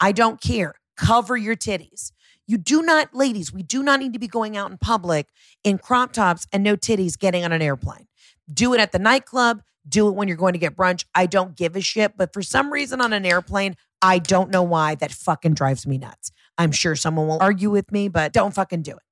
I 0.00 0.12
don't 0.12 0.40
care. 0.40 0.74
Cover 0.96 1.36
your 1.36 1.56
titties. 1.56 2.12
You 2.46 2.56
do 2.58 2.82
not, 2.82 3.14
ladies, 3.14 3.52
we 3.52 3.62
do 3.62 3.82
not 3.82 4.00
need 4.00 4.14
to 4.14 4.18
be 4.18 4.26
going 4.26 4.56
out 4.56 4.70
in 4.70 4.78
public 4.78 5.28
in 5.64 5.78
crop 5.78 6.12
tops 6.12 6.46
and 6.52 6.62
no 6.62 6.76
titties 6.76 7.18
getting 7.18 7.44
on 7.44 7.52
an 7.52 7.62
airplane. 7.62 8.08
Do 8.52 8.74
it 8.74 8.80
at 8.80 8.92
the 8.92 8.98
nightclub. 8.98 9.62
Do 9.88 10.08
it 10.08 10.12
when 10.12 10.28
you're 10.28 10.36
going 10.36 10.52
to 10.52 10.58
get 10.58 10.76
brunch. 10.76 11.04
I 11.14 11.26
don't 11.26 11.56
give 11.56 11.76
a 11.76 11.80
shit. 11.80 12.16
But 12.16 12.32
for 12.32 12.42
some 12.42 12.72
reason 12.72 13.00
on 13.00 13.12
an 13.12 13.26
airplane, 13.26 13.76
I 14.00 14.18
don't 14.18 14.50
know 14.50 14.62
why 14.62 14.94
that 14.96 15.12
fucking 15.12 15.54
drives 15.54 15.86
me 15.86 15.98
nuts. 15.98 16.32
I'm 16.58 16.72
sure 16.72 16.94
someone 16.96 17.26
will 17.28 17.38
argue 17.40 17.70
with 17.70 17.90
me, 17.92 18.08
but 18.08 18.32
don't 18.32 18.54
fucking 18.54 18.82
do 18.82 18.92
it. 18.92 19.02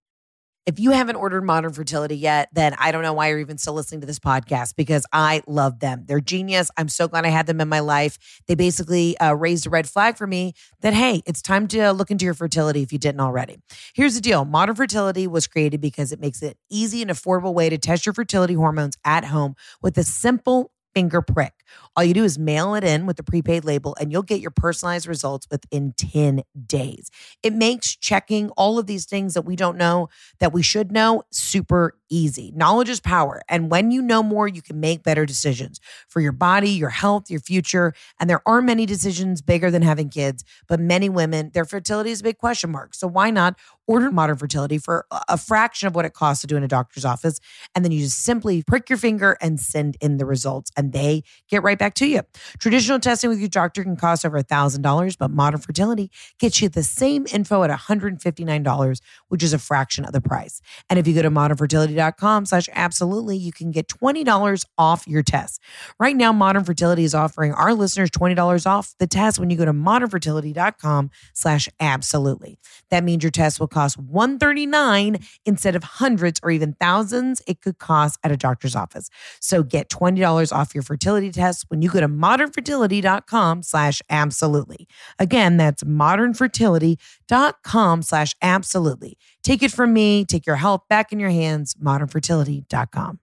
If 0.66 0.78
you 0.78 0.90
haven't 0.90 1.16
ordered 1.16 1.42
Modern 1.42 1.72
Fertility 1.72 2.16
yet, 2.16 2.48
then 2.52 2.76
I 2.78 2.92
don't 2.92 3.02
know 3.02 3.14
why 3.14 3.28
you're 3.28 3.40
even 3.40 3.56
still 3.56 3.72
listening 3.72 4.02
to 4.02 4.06
this 4.06 4.18
podcast 4.18 4.76
because 4.76 5.04
I 5.10 5.42
love 5.46 5.80
them. 5.80 6.04
They're 6.06 6.20
genius. 6.20 6.70
I'm 6.76 6.88
so 6.88 7.08
glad 7.08 7.24
I 7.24 7.30
had 7.30 7.46
them 7.46 7.60
in 7.60 7.68
my 7.68 7.80
life. 7.80 8.40
They 8.46 8.54
basically 8.54 9.18
uh, 9.18 9.34
raised 9.34 9.66
a 9.66 9.70
red 9.70 9.88
flag 9.88 10.16
for 10.16 10.26
me 10.26 10.52
that, 10.82 10.92
hey, 10.92 11.22
it's 11.26 11.40
time 11.40 11.66
to 11.68 11.92
look 11.92 12.10
into 12.10 12.26
your 12.26 12.34
fertility 12.34 12.82
if 12.82 12.92
you 12.92 12.98
didn't 12.98 13.20
already. 13.20 13.56
Here's 13.94 14.14
the 14.14 14.20
deal 14.20 14.44
Modern 14.44 14.76
Fertility 14.76 15.26
was 15.26 15.46
created 15.46 15.80
because 15.80 16.12
it 16.12 16.20
makes 16.20 16.42
it 16.42 16.58
easy 16.70 17.00
and 17.00 17.10
affordable 17.10 17.54
way 17.54 17.70
to 17.70 17.78
test 17.78 18.04
your 18.04 18.12
fertility 18.12 18.54
hormones 18.54 18.96
at 19.04 19.24
home 19.24 19.56
with 19.82 19.96
a 19.96 20.04
simple 20.04 20.72
finger 20.94 21.22
prick. 21.22 21.54
All 21.96 22.04
you 22.04 22.14
do 22.14 22.24
is 22.24 22.38
mail 22.38 22.74
it 22.74 22.84
in 22.84 23.06
with 23.06 23.16
the 23.16 23.22
prepaid 23.22 23.64
label 23.64 23.96
and 24.00 24.12
you'll 24.12 24.22
get 24.22 24.40
your 24.40 24.50
personalized 24.50 25.06
results 25.06 25.46
within 25.50 25.92
10 25.96 26.42
days. 26.66 27.10
It 27.42 27.52
makes 27.52 27.96
checking 27.96 28.50
all 28.50 28.78
of 28.78 28.86
these 28.86 29.06
things 29.06 29.34
that 29.34 29.42
we 29.42 29.56
don't 29.56 29.76
know 29.76 30.08
that 30.38 30.52
we 30.52 30.62
should 30.62 30.92
know 30.92 31.22
super 31.30 31.96
easy. 32.08 32.52
Knowledge 32.54 32.88
is 32.88 33.00
power. 33.00 33.40
And 33.48 33.70
when 33.70 33.90
you 33.90 34.02
know 34.02 34.22
more, 34.22 34.48
you 34.48 34.62
can 34.62 34.80
make 34.80 35.02
better 35.02 35.24
decisions 35.24 35.80
for 36.08 36.20
your 36.20 36.32
body, 36.32 36.70
your 36.70 36.88
health, 36.90 37.30
your 37.30 37.40
future. 37.40 37.94
And 38.18 38.28
there 38.28 38.42
are 38.46 38.60
many 38.60 38.84
decisions 38.84 39.40
bigger 39.40 39.70
than 39.70 39.82
having 39.82 40.08
kids, 40.08 40.44
but 40.68 40.80
many 40.80 41.08
women, 41.08 41.50
their 41.54 41.64
fertility 41.64 42.10
is 42.10 42.20
a 42.20 42.24
big 42.24 42.38
question 42.38 42.70
mark. 42.70 42.94
So 42.94 43.06
why 43.06 43.30
not 43.30 43.56
order 43.86 44.10
modern 44.10 44.36
fertility 44.36 44.78
for 44.78 45.06
a 45.28 45.36
fraction 45.36 45.88
of 45.88 45.94
what 45.94 46.04
it 46.04 46.14
costs 46.14 46.40
to 46.42 46.46
do 46.46 46.56
in 46.56 46.64
a 46.64 46.68
doctor's 46.68 47.04
office? 47.04 47.40
And 47.74 47.84
then 47.84 47.92
you 47.92 48.00
just 48.00 48.22
simply 48.22 48.62
prick 48.62 48.88
your 48.88 48.98
finger 48.98 49.36
and 49.40 49.60
send 49.60 49.96
in 50.00 50.16
the 50.18 50.26
results, 50.26 50.70
and 50.76 50.92
they 50.92 51.22
get 51.48 51.59
right 51.62 51.78
back 51.78 51.94
to 51.94 52.06
you. 52.06 52.22
Traditional 52.58 52.98
testing 52.98 53.30
with 53.30 53.38
your 53.38 53.48
doctor 53.48 53.82
can 53.82 53.96
cost 53.96 54.24
over 54.24 54.40
$1,000, 54.40 55.18
but 55.18 55.30
modern 55.30 55.60
fertility 55.60 56.10
gets 56.38 56.60
you 56.60 56.68
the 56.68 56.82
same 56.82 57.26
info 57.32 57.62
at 57.62 57.70
$159, 57.70 59.00
which 59.28 59.42
is 59.42 59.52
a 59.52 59.58
fraction 59.58 60.04
of 60.04 60.12
the 60.12 60.20
price. 60.20 60.60
And 60.88 60.98
if 60.98 61.06
you 61.06 61.14
go 61.14 61.22
to 61.22 61.30
modernfertility.com 61.30 62.46
slash 62.46 62.68
absolutely, 62.74 63.36
you 63.36 63.52
can 63.52 63.70
get 63.70 63.88
$20 63.88 64.64
off 64.78 65.06
your 65.06 65.22
test. 65.22 65.60
Right 65.98 66.16
now, 66.16 66.32
Modern 66.32 66.64
Fertility 66.64 67.04
is 67.04 67.14
offering 67.14 67.52
our 67.52 67.74
listeners 67.74 68.10
$20 68.10 68.66
off 68.66 68.94
the 68.98 69.06
test 69.06 69.38
when 69.38 69.50
you 69.50 69.56
go 69.56 69.64
to 69.64 69.72
modernfertility.com 69.72 71.10
slash 71.34 71.68
absolutely. 71.78 72.58
That 72.90 73.04
means 73.04 73.22
your 73.22 73.30
test 73.30 73.60
will 73.60 73.68
cost 73.68 73.98
139 73.98 75.18
instead 75.46 75.76
of 75.76 75.84
hundreds 75.84 76.40
or 76.42 76.50
even 76.50 76.74
thousands 76.80 77.42
it 77.46 77.60
could 77.60 77.78
cost 77.78 78.18
at 78.22 78.32
a 78.32 78.36
doctor's 78.36 78.76
office. 78.76 79.10
So 79.40 79.62
get 79.62 79.88
$20 79.88 80.52
off 80.52 80.74
your 80.74 80.82
fertility 80.82 81.30
test 81.30 81.49
when 81.68 81.82
you 81.82 81.90
go 81.90 82.00
to 82.00 82.08
modernfertility.com 82.08 83.62
slash 83.62 84.02
absolutely. 84.08 84.88
Again, 85.18 85.56
that's 85.56 85.84
modernfertility.com 85.84 88.02
slash 88.02 88.34
absolutely. 88.42 89.18
Take 89.42 89.62
it 89.62 89.70
from 89.70 89.92
me, 89.92 90.24
take 90.24 90.46
your 90.46 90.56
health 90.56 90.82
back 90.88 91.12
in 91.12 91.20
your 91.20 91.30
hands, 91.30 91.74
modernfertility.com. 91.74 93.20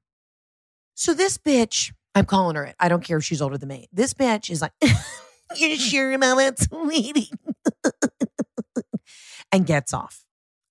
So 0.96 1.14
this 1.14 1.38
bitch, 1.38 1.94
I'm 2.16 2.26
calling 2.26 2.56
her 2.56 2.66
it. 2.66 2.76
I 2.80 2.90
don't 2.90 3.04
care 3.04 3.18
if 3.18 3.24
she's 3.24 3.42
older 3.42 3.58
than 3.58 3.70
me. 3.70 3.88
This 3.92 4.14
bitch 4.14 4.50
is 4.50 4.62
like, 4.62 4.74
you 5.56 5.76
sure 5.76 6.18
mama 6.18 6.54
sweetie? 6.58 7.30
and 9.52 9.66
gets 9.66 9.94
off. 9.94 10.24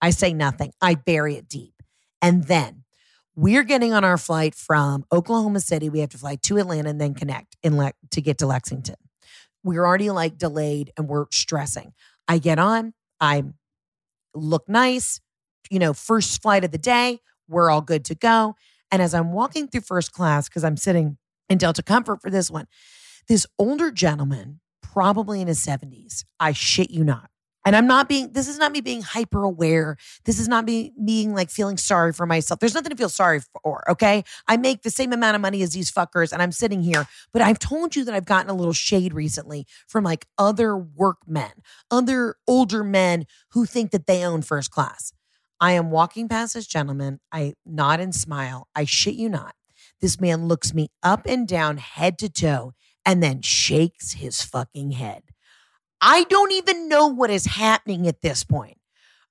I 0.03 0.11
say 0.11 0.33
nothing. 0.33 0.73
I 0.81 0.95
bury 0.95 1.37
it 1.37 1.49
deep. 1.49 1.75
And 2.21 2.45
then 2.45 2.85
we're 3.37 3.64
getting 3.64 3.92
on 3.92 4.03
our 4.03 4.16
flight 4.16 4.55
from 4.55 5.05
Oklahoma 5.12 5.61
City. 5.61 5.90
We 5.90 6.01
have 6.01 6.09
to 6.11 6.18
fly 6.18 6.37
to 6.37 6.57
Atlanta 6.57 6.88
and 6.88 7.01
then 7.01 7.14
connect 7.14 7.57
in 7.62 7.77
Le- 7.77 7.92
to 8.11 8.20
get 8.22 8.38
to 8.38 8.46
Lexington. 8.46 8.96
We're 9.62 9.85
already 9.85 10.11
like 10.11 10.38
delayed 10.38 10.92
and 10.96 11.07
we're 11.07 11.27
stressing. 11.31 11.92
I 12.27 12.38
get 12.38 12.59
on, 12.59 12.94
I 13.20 13.44
look 14.35 14.68
nice, 14.68 15.20
you 15.70 15.79
know, 15.79 15.92
first 15.92 16.40
flight 16.40 16.64
of 16.64 16.70
the 16.70 16.79
day, 16.79 17.20
we're 17.49 17.70
all 17.70 17.83
good 17.83 18.05
to 18.07 18.14
go. 18.14 18.55
And 18.90 19.03
as 19.03 19.14
I'm 19.14 19.33
walking 19.33 19.68
through 19.68 19.83
first 19.83 20.12
class, 20.12 20.49
because 20.49 20.64
I'm 20.64 20.77
sitting 20.77 21.18
in 21.49 21.59
Delta 21.59 21.83
Comfort 21.83 22.22
for 22.22 22.31
this 22.31 22.51
one, 22.51 22.66
this 23.29 23.46
older 23.59 23.90
gentleman, 23.90 24.61
probably 24.83 25.40
in 25.40 25.49
his 25.49 25.64
70s, 25.64 26.25
I 26.40 26.53
shit 26.53 26.90
you 26.90 27.05
not, 27.05 27.31
and 27.66 27.74
I'm 27.74 27.88
not 27.88 28.09
being, 28.09 28.33
this 28.33 28.46
is 28.46 28.59
not 28.59 28.70
me 28.70 28.81
being 28.81 29.02
hyper 29.02 29.42
aware. 29.42 29.96
This 30.24 30.38
is 30.38 30.46
not 30.46 30.64
me 30.64 30.92
being 31.05 31.35
like 31.35 31.50
feeling 31.50 31.76
sorry 31.76 32.12
for 32.12 32.24
myself. 32.24 32.61
There's 32.61 32.74
nothing 32.74 32.90
to 32.90 32.96
feel 32.96 33.09
sorry 33.09 33.40
for, 33.40 33.83
okay? 33.90 34.22
I 34.46 34.57
make 34.57 34.83
the 34.83 34.90
same 34.90 35.12
amount 35.12 35.35
of 35.35 35.42
money 35.42 35.62
as 35.62 35.72
these 35.72 35.90
fuckers 35.90 36.33
and 36.33 36.40
I'm 36.40 36.52
sitting 36.52 36.81
here, 36.81 37.09
but 37.33 37.42
I've 37.42 37.59
told 37.59 37.96
you 37.96 38.05
that 38.05 38.14
I've 38.14 38.24
gotten 38.24 38.48
a 38.48 38.55
little 38.55 38.72
shade 38.72 39.12
recently 39.12 39.66
from 39.88 40.05
like 40.05 40.26
other 40.38 40.76
workmen, 40.76 41.50
other 41.90 42.37
older 42.46 42.85
men 42.85 43.26
who 43.50 43.66
think 43.66 43.90
that 43.90 44.07
they 44.07 44.24
own 44.24 44.42
first 44.42 44.70
class. 44.70 45.12
I 45.61 45.72
am 45.72 45.90
walking 45.90 46.29
past 46.29 46.55
this 46.55 46.68
gentleman. 46.68 47.18
I 47.33 47.55
nod 47.64 47.98
and 47.98 48.14
smile. 48.14 48.68
I 48.76 48.85
shit 48.85 49.14
you 49.14 49.29
not. 49.29 49.57
This 50.00 50.20
man 50.20 50.46
looks 50.46 50.72
me 50.72 50.90
up 51.02 51.26
and 51.26 51.48
down, 51.48 51.79
head 51.79 52.16
to 52.18 52.29
toe, 52.29 52.74
and 53.05 53.22
then 53.22 53.42
shakes 53.42 54.12
his 54.12 54.42
fucking 54.42 54.92
head. 54.92 55.22
I 56.01 56.25
don't 56.25 56.53
even 56.53 56.89
know 56.89 57.07
what 57.07 57.31
is 57.31 57.47
happening 57.47 58.07
at 58.07 58.21
this 58.23 58.45
point. 58.45 58.79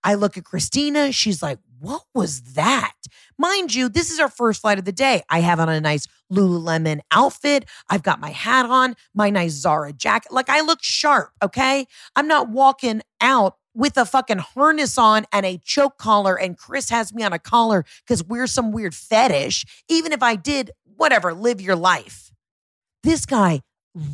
I 0.03 0.15
look 0.15 0.37
at 0.37 0.43
Christina. 0.43 1.11
She's 1.11 1.41
like, 1.41 1.59
What 1.79 2.03
was 2.13 2.41
that? 2.53 2.93
Mind 3.37 3.73
you, 3.73 3.89
this 3.89 4.11
is 4.11 4.19
our 4.19 4.29
first 4.29 4.61
flight 4.61 4.79
of 4.79 4.85
the 4.85 4.91
day. 4.91 5.21
I 5.29 5.41
have 5.41 5.59
on 5.59 5.67
a 5.67 5.81
nice 5.81 6.07
Lululemon 6.31 7.01
outfit. 7.11 7.65
I've 7.89 8.03
got 8.03 8.19
my 8.19 8.29
hat 8.29 8.65
on, 8.65 8.95
my 9.13 9.29
nice 9.29 9.51
Zara 9.51 9.93
jacket. 9.93 10.31
Like 10.31 10.49
I 10.49 10.61
look 10.61 10.79
sharp, 10.81 11.31
okay? 11.43 11.85
I'm 12.15 12.27
not 12.27 12.49
walking 12.49 13.01
out 13.19 13.57
with 13.73 13.97
a 13.97 14.05
fucking 14.05 14.37
harness 14.37 14.97
on 14.97 15.25
and 15.33 15.45
a 15.45 15.59
choke 15.63 15.97
collar, 15.97 16.39
and 16.39 16.57
Chris 16.57 16.89
has 16.89 17.13
me 17.13 17.23
on 17.23 17.33
a 17.33 17.39
collar 17.39 17.83
because 18.05 18.23
we're 18.23 18.47
some 18.47 18.71
weird 18.71 18.95
fetish. 18.95 19.65
Even 19.89 20.13
if 20.13 20.23
I 20.23 20.35
did, 20.35 20.71
whatever, 20.95 21.33
live 21.33 21.59
your 21.59 21.75
life. 21.75 22.31
This 23.03 23.25
guy 23.25 23.61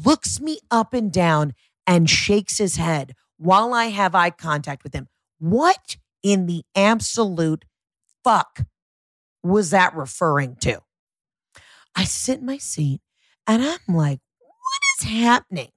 looks 0.04 0.40
me 0.40 0.60
up 0.72 0.94
and 0.94 1.12
down 1.12 1.54
and 1.92 2.10
shakes 2.10 2.58
his 2.58 2.78
head 2.78 3.14
while 3.38 3.74
I 3.74 3.88
have 3.88 4.16
eye 4.16 4.30
contact 4.30 4.86
with 4.86 4.96
him. 4.96 5.10
What 5.40 5.98
in 6.24 6.46
the 6.46 6.64
absolute 6.74 7.66
fuck 8.24 8.62
was 9.44 9.72
that 9.72 9.94
referring 9.94 10.56
to? 10.62 10.80
I 11.94 12.06
sit 12.06 12.40
in 12.40 12.46
my 12.46 12.60
seat 12.60 13.02
and 13.46 13.62
I'm 13.62 13.94
like, 13.94 14.22
what 14.40 14.82
is 15.02 15.10
happening? 15.10 15.68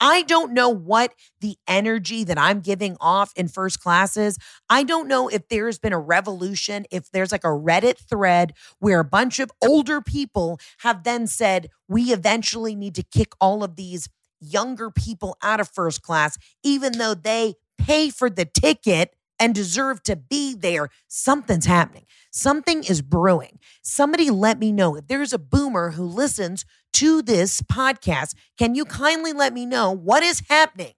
I 0.00 0.22
don't 0.22 0.54
know 0.54 0.70
what 0.70 1.12
the 1.42 1.58
energy 1.68 2.24
that 2.24 2.38
I'm 2.38 2.60
giving 2.60 2.96
off 2.98 3.34
in 3.36 3.48
first 3.48 3.82
classes. 3.82 4.38
I 4.70 4.82
don't 4.82 5.08
know 5.08 5.28
if 5.28 5.48
there's 5.48 5.78
been 5.78 5.92
a 5.92 5.98
revolution, 5.98 6.86
if 6.90 7.10
there's 7.10 7.32
like 7.32 7.44
a 7.44 7.48
Reddit 7.48 7.98
thread 7.98 8.54
where 8.78 9.00
a 9.00 9.04
bunch 9.04 9.40
of 9.40 9.50
older 9.62 10.00
people 10.00 10.58
have 10.78 11.04
then 11.04 11.26
said, 11.26 11.68
we 11.86 12.14
eventually 12.14 12.74
need 12.74 12.94
to 12.94 13.02
kick 13.02 13.32
all 13.42 13.62
of 13.62 13.76
these 13.76 14.08
younger 14.40 14.90
people 14.90 15.36
out 15.42 15.60
of 15.60 15.68
first 15.68 16.02
class, 16.02 16.38
even 16.62 16.98
though 16.98 17.14
they 17.14 17.54
pay 17.78 18.10
for 18.10 18.30
the 18.30 18.44
ticket 18.44 19.14
and 19.38 19.54
deserve 19.54 20.02
to 20.04 20.16
be 20.16 20.54
there. 20.54 20.88
Something's 21.08 21.66
happening. 21.66 22.04
Something 22.30 22.84
is 22.84 23.02
brewing. 23.02 23.58
Somebody 23.82 24.30
let 24.30 24.58
me 24.58 24.72
know 24.72 24.96
if 24.96 25.06
there's 25.08 25.32
a 25.32 25.38
boomer 25.38 25.90
who 25.90 26.04
listens 26.04 26.64
to 26.94 27.22
this 27.22 27.60
podcast. 27.62 28.34
Can 28.58 28.74
you 28.74 28.84
kindly 28.84 29.32
let 29.32 29.52
me 29.52 29.66
know 29.66 29.90
what 29.92 30.22
is 30.22 30.42
happening? 30.48 30.92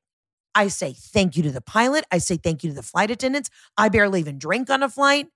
I 0.55 0.69
say 0.69 0.93
thank 0.93 1.37
you 1.37 1.43
to 1.45 1.51
the 1.51 1.61
pilot. 1.61 2.05
I 2.11 2.19
say 2.19 2.37
thank 2.37 2.65
you 2.65 2.71
to 2.71 2.77
the 2.77 2.83
flight 2.83 3.11
attendants. 3.11 3.51
I 3.77 3.89
barely 3.89 4.21
even 4.21 4.39
drink 4.39 4.71
on 4.71 4.83
a 4.83 4.89
flight. 4.89 5.29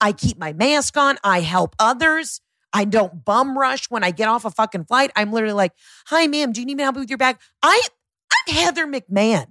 I 0.00 0.12
keep 0.12 0.38
my 0.38 0.52
mask 0.52 0.96
on. 0.96 1.18
I 1.22 1.40
help 1.40 1.74
others. 1.78 2.40
I 2.72 2.84
don't 2.84 3.24
bum 3.24 3.58
rush 3.58 3.90
when 3.90 4.04
I 4.04 4.10
get 4.10 4.28
off 4.28 4.44
a 4.44 4.50
fucking 4.50 4.84
flight. 4.84 5.10
I'm 5.16 5.32
literally 5.32 5.54
like, 5.54 5.72
hi, 6.06 6.26
ma'am, 6.26 6.52
do 6.52 6.60
you 6.60 6.66
need 6.66 6.76
me 6.76 6.82
to 6.82 6.84
help 6.84 6.96
you 6.96 7.00
with 7.00 7.10
your 7.10 7.18
bag? 7.18 7.38
I, 7.62 7.80
I'm 8.32 8.54
Heather 8.54 8.86
McMahon. 8.86 9.46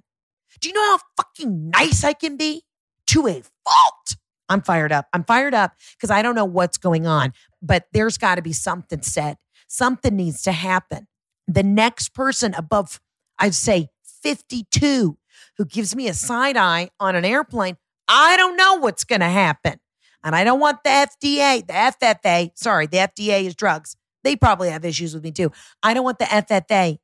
Do 0.60 0.70
you 0.70 0.74
know 0.74 0.98
how 0.98 1.00
fucking 1.18 1.70
nice 1.70 2.04
I 2.04 2.14
can 2.14 2.38
be? 2.38 2.64
To 3.08 3.28
a 3.28 3.42
fault. 3.66 4.16
I'm 4.50 4.62
fired 4.62 4.92
up. 4.92 5.08
I'm 5.14 5.24
fired 5.24 5.54
up 5.54 5.74
because 5.96 6.10
I 6.10 6.22
don't 6.22 6.36
know 6.36 6.46
what's 6.46 6.78
going 6.78 7.06
on, 7.06 7.34
but 7.62 7.86
there's 7.94 8.18
got 8.18 8.36
to 8.36 8.42
be 8.42 8.54
something 8.54 9.02
said. 9.02 9.38
Something 9.68 10.16
needs 10.16 10.42
to 10.44 10.52
happen. 10.52 11.08
The 11.48 11.64
next 11.64 12.14
person 12.14 12.54
above, 12.56 13.00
I'd 13.38 13.56
say 13.56 13.90
52, 14.22 15.18
who 15.58 15.66
gives 15.66 15.96
me 15.96 16.08
a 16.08 16.14
side 16.14 16.58
eye 16.58 16.90
on 17.00 17.16
an 17.16 17.26
airplane, 17.26 17.78
I 18.08 18.38
don't 18.38 18.58
know 18.58 18.76
what's 18.76 19.04
going 19.04 19.22
to 19.22 19.30
happen. 19.30 19.80
And 20.24 20.36
I 20.36 20.44
don't 20.44 20.60
want 20.60 20.84
the 20.84 20.90
FDA, 20.90 21.66
the 21.66 21.74
FFA, 21.74 22.52
sorry, 22.56 22.88
the 22.88 22.98
FDA 22.98 23.46
is 23.46 23.56
drugs. 23.56 23.96
They 24.24 24.36
probably 24.36 24.70
have 24.70 24.84
issues 24.84 25.14
with 25.14 25.24
me 25.24 25.32
too. 25.32 25.52
I 25.82 25.94
don't 25.94 26.04
want 26.04 26.20
the 26.20 26.26
FFA 26.26 26.98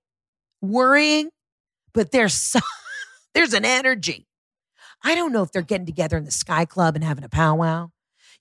worrying, 0.61 1.29
but 1.93 2.11
there's 2.11 2.33
so, 2.33 2.59
there's 3.33 3.53
an 3.53 3.65
energy. 3.65 4.27
I 5.03 5.15
don't 5.15 5.31
know 5.31 5.43
if 5.43 5.51
they're 5.51 5.61
getting 5.61 5.85
together 5.85 6.17
in 6.17 6.25
the 6.25 6.31
Sky 6.31 6.65
Club 6.65 6.95
and 6.95 7.03
having 7.03 7.23
a 7.23 7.29
powwow. 7.29 7.89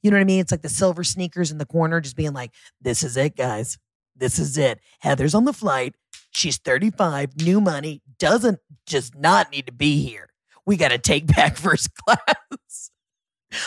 You 0.03 0.11
know 0.11 0.17
what 0.17 0.23
I 0.23 0.25
mean? 0.25 0.41
It's 0.41 0.53
like 0.53 0.63
the 0.63 0.69
silver 0.69 1.05
sneakers 1.05 1.51
in 1.51 1.59
the 1.59 1.67
corner, 1.67 2.01
just 2.01 2.17
being 2.17 2.33
like, 2.33 2.53
this 2.81 3.03
is 3.03 3.17
it, 3.17 3.37
guys. 3.37 3.79
This 4.17 4.39
is 4.39 4.59
it. 4.59 4.81
Heather's 5.01 5.35
on 5.35 5.45
the 5.45 5.53
flight. 5.53 5.95
She's 6.31 6.59
35, 6.59 7.41
new 7.41 7.61
money, 7.61 8.03
doesn't 8.19 8.59
just 8.87 9.15
not 9.17 9.51
need 9.51 9.67
to 9.67 9.73
be 9.73 10.03
here. 10.03 10.31
We 10.67 10.77
got 10.77 10.89
to 10.89 10.99
take 10.99 11.27
back 11.27 11.57
first 11.59 11.95
class. 11.95 12.91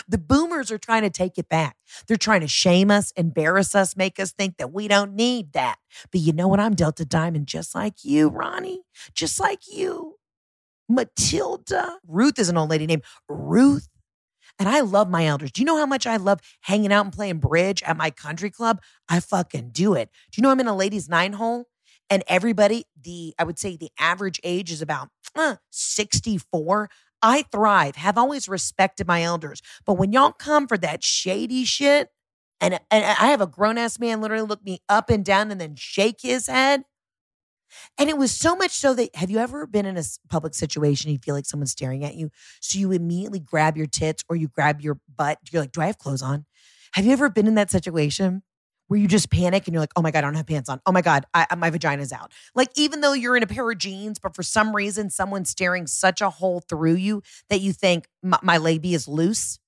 The 0.08 0.18
boomers 0.18 0.70
are 0.70 0.78
trying 0.78 1.02
to 1.02 1.10
take 1.10 1.38
it 1.38 1.48
back. 1.48 1.76
They're 2.06 2.16
trying 2.16 2.40
to 2.42 2.48
shame 2.48 2.90
us, 2.90 3.12
embarrass 3.12 3.74
us, 3.74 3.96
make 3.96 4.18
us 4.20 4.32
think 4.32 4.56
that 4.58 4.72
we 4.72 4.88
don't 4.88 5.14
need 5.14 5.52
that. 5.52 5.76
But 6.10 6.20
you 6.20 6.32
know 6.32 6.48
what? 6.48 6.60
I'm 6.60 6.74
Delta 6.74 7.04
Diamond 7.04 7.46
just 7.46 7.74
like 7.74 8.04
you, 8.04 8.28
Ronnie, 8.28 8.82
just 9.14 9.40
like 9.40 9.60
you. 9.70 10.16
Matilda. 10.88 11.98
Ruth 12.06 12.38
is 12.38 12.48
an 12.48 12.56
old 12.56 12.70
lady 12.70 12.86
named 12.86 13.04
Ruth. 13.28 13.88
And 14.58 14.68
I 14.68 14.80
love 14.80 15.08
my 15.08 15.26
elders. 15.26 15.52
Do 15.52 15.60
you 15.60 15.66
know 15.66 15.76
how 15.76 15.86
much 15.86 16.06
I 16.06 16.16
love 16.16 16.40
hanging 16.62 16.92
out 16.92 17.04
and 17.04 17.14
playing 17.14 17.38
bridge 17.38 17.82
at 17.84 17.96
my 17.96 18.10
country 18.10 18.50
club? 18.50 18.80
I 19.08 19.20
fucking 19.20 19.70
do 19.70 19.94
it. 19.94 20.10
Do 20.32 20.38
you 20.38 20.42
know 20.42 20.50
I'm 20.50 20.60
in 20.60 20.66
a 20.66 20.74
ladies' 20.74 21.08
nine 21.08 21.34
hole? 21.34 21.66
And 22.10 22.24
everybody, 22.26 22.86
the 23.00 23.34
I 23.38 23.44
would 23.44 23.58
say 23.58 23.76
the 23.76 23.90
average 23.98 24.40
age 24.42 24.72
is 24.72 24.82
about 24.82 25.10
uh, 25.36 25.56
64. 25.70 26.90
I 27.22 27.44
thrive, 27.50 27.96
have 27.96 28.18
always 28.18 28.48
respected 28.48 29.06
my 29.06 29.22
elders. 29.22 29.62
But 29.84 29.94
when 29.94 30.12
y'all 30.12 30.32
come 30.32 30.66
for 30.66 30.78
that 30.78 31.02
shady 31.02 31.64
shit, 31.64 32.08
and, 32.60 32.74
and 32.90 33.04
I 33.04 33.28
have 33.28 33.40
a 33.40 33.46
grown 33.46 33.78
ass 33.78 33.98
man 33.98 34.20
literally 34.20 34.46
look 34.46 34.64
me 34.64 34.80
up 34.88 35.10
and 35.10 35.24
down 35.24 35.50
and 35.50 35.60
then 35.60 35.74
shake 35.76 36.20
his 36.22 36.46
head. 36.48 36.82
And 37.98 38.08
it 38.08 38.16
was 38.16 38.32
so 38.32 38.56
much 38.56 38.70
so 38.72 38.94
that 38.94 39.14
have 39.14 39.30
you 39.30 39.38
ever 39.38 39.66
been 39.66 39.86
in 39.86 39.96
a 39.96 40.02
public 40.28 40.54
situation 40.54 41.10
you 41.10 41.18
feel 41.18 41.34
like 41.34 41.46
someone's 41.46 41.72
staring 41.72 42.04
at 42.04 42.14
you? 42.14 42.30
So 42.60 42.78
you 42.78 42.92
immediately 42.92 43.40
grab 43.40 43.76
your 43.76 43.86
tits 43.86 44.24
or 44.28 44.36
you 44.36 44.48
grab 44.48 44.80
your 44.80 44.98
butt. 45.14 45.38
You're 45.52 45.62
like, 45.62 45.72
do 45.72 45.82
I 45.82 45.86
have 45.86 45.98
clothes 45.98 46.22
on? 46.22 46.46
Have 46.94 47.04
you 47.04 47.12
ever 47.12 47.28
been 47.28 47.46
in 47.46 47.54
that 47.56 47.70
situation? 47.70 48.42
Where 48.88 48.98
you 48.98 49.06
just 49.06 49.30
panic 49.30 49.66
and 49.66 49.74
you're 49.74 49.80
like, 49.82 49.92
oh 49.96 50.02
my 50.02 50.10
God, 50.10 50.18
I 50.18 50.22
don't 50.22 50.34
have 50.34 50.46
pants 50.46 50.68
on. 50.68 50.80
Oh 50.84 50.92
my 50.92 51.02
God, 51.02 51.24
I, 51.32 51.46
my 51.56 51.70
vagina's 51.70 52.12
out. 52.12 52.32
Like, 52.54 52.70
even 52.74 53.00
though 53.00 53.12
you're 53.12 53.36
in 53.36 53.42
a 53.42 53.46
pair 53.46 53.70
of 53.70 53.78
jeans, 53.78 54.18
but 54.18 54.34
for 54.34 54.42
some 54.42 54.74
reason, 54.74 55.10
someone's 55.10 55.50
staring 55.50 55.86
such 55.86 56.20
a 56.20 56.30
hole 56.30 56.60
through 56.60 56.94
you 56.94 57.22
that 57.50 57.60
you 57.60 57.72
think 57.72 58.08
my, 58.22 58.38
my 58.42 58.56
labia 58.56 58.96
is 58.96 59.06
loose. 59.06 59.58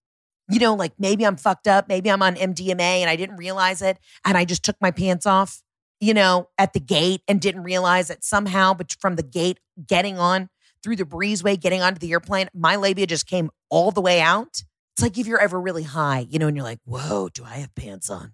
You 0.49 0.59
know, 0.59 0.75
like 0.75 0.93
maybe 0.99 1.25
I'm 1.25 1.37
fucked 1.37 1.69
up. 1.69 1.87
Maybe 1.89 2.11
I'm 2.11 2.23
on 2.23 2.35
MDMA 2.35 2.81
and 2.81 3.09
I 3.09 3.15
didn't 3.15 3.37
realize 3.37 3.83
it. 3.83 3.99
And 4.25 4.37
I 4.37 4.45
just 4.45 4.65
took 4.65 4.75
my 4.81 4.91
pants 4.91 5.25
off, 5.25 5.63
you 6.01 6.13
know, 6.13 6.49
at 6.59 6.73
the 6.73 6.81
gate 6.81 7.23
and 7.29 7.41
didn't 7.41 7.63
realize 7.63 8.09
that 8.09 8.25
somehow, 8.25 8.75
but 8.75 8.97
from 9.01 9.15
the 9.15 9.23
gate 9.23 9.61
getting 9.87 10.19
on 10.19 10.49
through 10.83 10.97
the 10.97 11.05
breezeway, 11.05 11.61
getting 11.61 11.83
onto 11.83 12.01
the 12.01 12.11
airplane, 12.11 12.49
my 12.53 12.75
labia 12.75 13.07
just 13.07 13.27
came 13.27 13.51
all 13.69 13.93
the 13.93 14.01
way 14.01 14.21
out. 14.21 14.63
It's 14.97 15.03
like 15.03 15.19
if 15.19 15.27
you're 15.27 15.41
ever 15.41 15.61
really 15.61 15.85
high, 15.85 16.27
you 16.29 16.39
know, 16.39 16.49
and 16.49 16.57
you're 16.57 16.65
like, 16.65 16.81
whoa, 16.85 17.29
do 17.29 17.45
I 17.45 17.57
have 17.59 17.75
pants 17.77 18.11
on? 18.11 18.33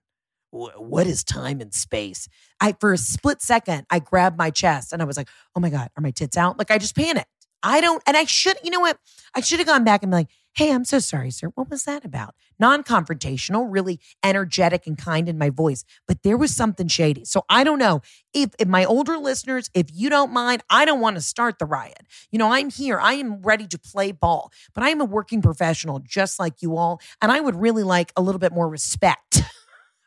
What 0.50 1.06
is 1.06 1.24
time 1.24 1.61
and 1.61 1.74
space? 1.74 2.28
I 2.61 2.74
for 2.78 2.92
a 2.92 2.98
split 2.98 3.42
second, 3.42 3.87
I 3.90 3.98
grabbed 3.98 4.38
my 4.38 4.50
chest 4.50 4.92
and 4.92 5.02
I 5.02 5.04
was 5.04 5.16
like, 5.16 5.28
oh 5.54 5.61
my 5.61 5.70
God, 5.70 5.90
are 5.96 6.00
my 6.00 6.11
tits 6.11 6.37
out? 6.37 6.59
Like 6.59 6.70
I 6.70 6.78
just 6.78 6.96
panicked. 6.96 7.28
I 7.62 7.80
don't, 7.80 8.02
and 8.06 8.16
I 8.16 8.24
should, 8.24 8.56
you 8.62 8.70
know 8.70 8.80
what? 8.80 8.98
I 9.35 9.40
should 9.40 9.59
have 9.59 9.66
gone 9.66 9.82
back 9.82 10.02
and 10.02 10.11
be 10.11 10.16
like, 10.16 10.28
hey, 10.54 10.72
I'm 10.72 10.85
so 10.85 10.98
sorry, 11.00 11.30
sir. 11.30 11.48
What 11.48 11.68
was 11.68 11.85
that 11.85 12.04
about? 12.04 12.35
Non 12.59 12.82
confrontational, 12.82 13.66
really 13.68 14.00
energetic 14.24 14.87
and 14.87 14.96
kind 14.96 15.28
in 15.28 15.37
my 15.37 15.50
voice, 15.50 15.85
but 16.09 16.22
there 16.22 16.37
was 16.37 16.54
something 16.54 16.88
shady. 16.88 17.24
So 17.24 17.44
I 17.50 17.64
don't 17.64 17.78
know 17.78 18.00
if, 18.32 18.50
if 18.59 18.68
my 18.68 18.85
older 18.85 19.18
listeners, 19.18 19.68
if 19.74 19.87
you 19.92 20.09
don't 20.09 20.32
mind, 20.32 20.62
I 20.70 20.85
don't 20.85 21.00
want 21.00 21.16
to 21.16 21.22
start 21.22 21.59
the 21.59 21.66
riot. 21.66 22.02
You 22.30 22.38
know, 22.38 22.52
I'm 22.52 22.70
here, 22.70 22.98
I 22.98 23.14
am 23.14 23.42
ready 23.42 23.66
to 23.66 23.78
play 23.78 24.12
ball, 24.12 24.50
but 24.74 24.82
I 24.82 24.90
am 24.90 25.00
a 25.00 25.04
working 25.04 25.42
professional 25.42 25.98
just 25.98 26.38
like 26.38 26.62
you 26.62 26.76
all. 26.76 27.00
And 27.20 27.30
I 27.30 27.40
would 27.40 27.56
really 27.56 27.82
like 27.82 28.12
a 28.16 28.22
little 28.22 28.38
bit 28.38 28.52
more 28.52 28.68
respect. 28.68 29.42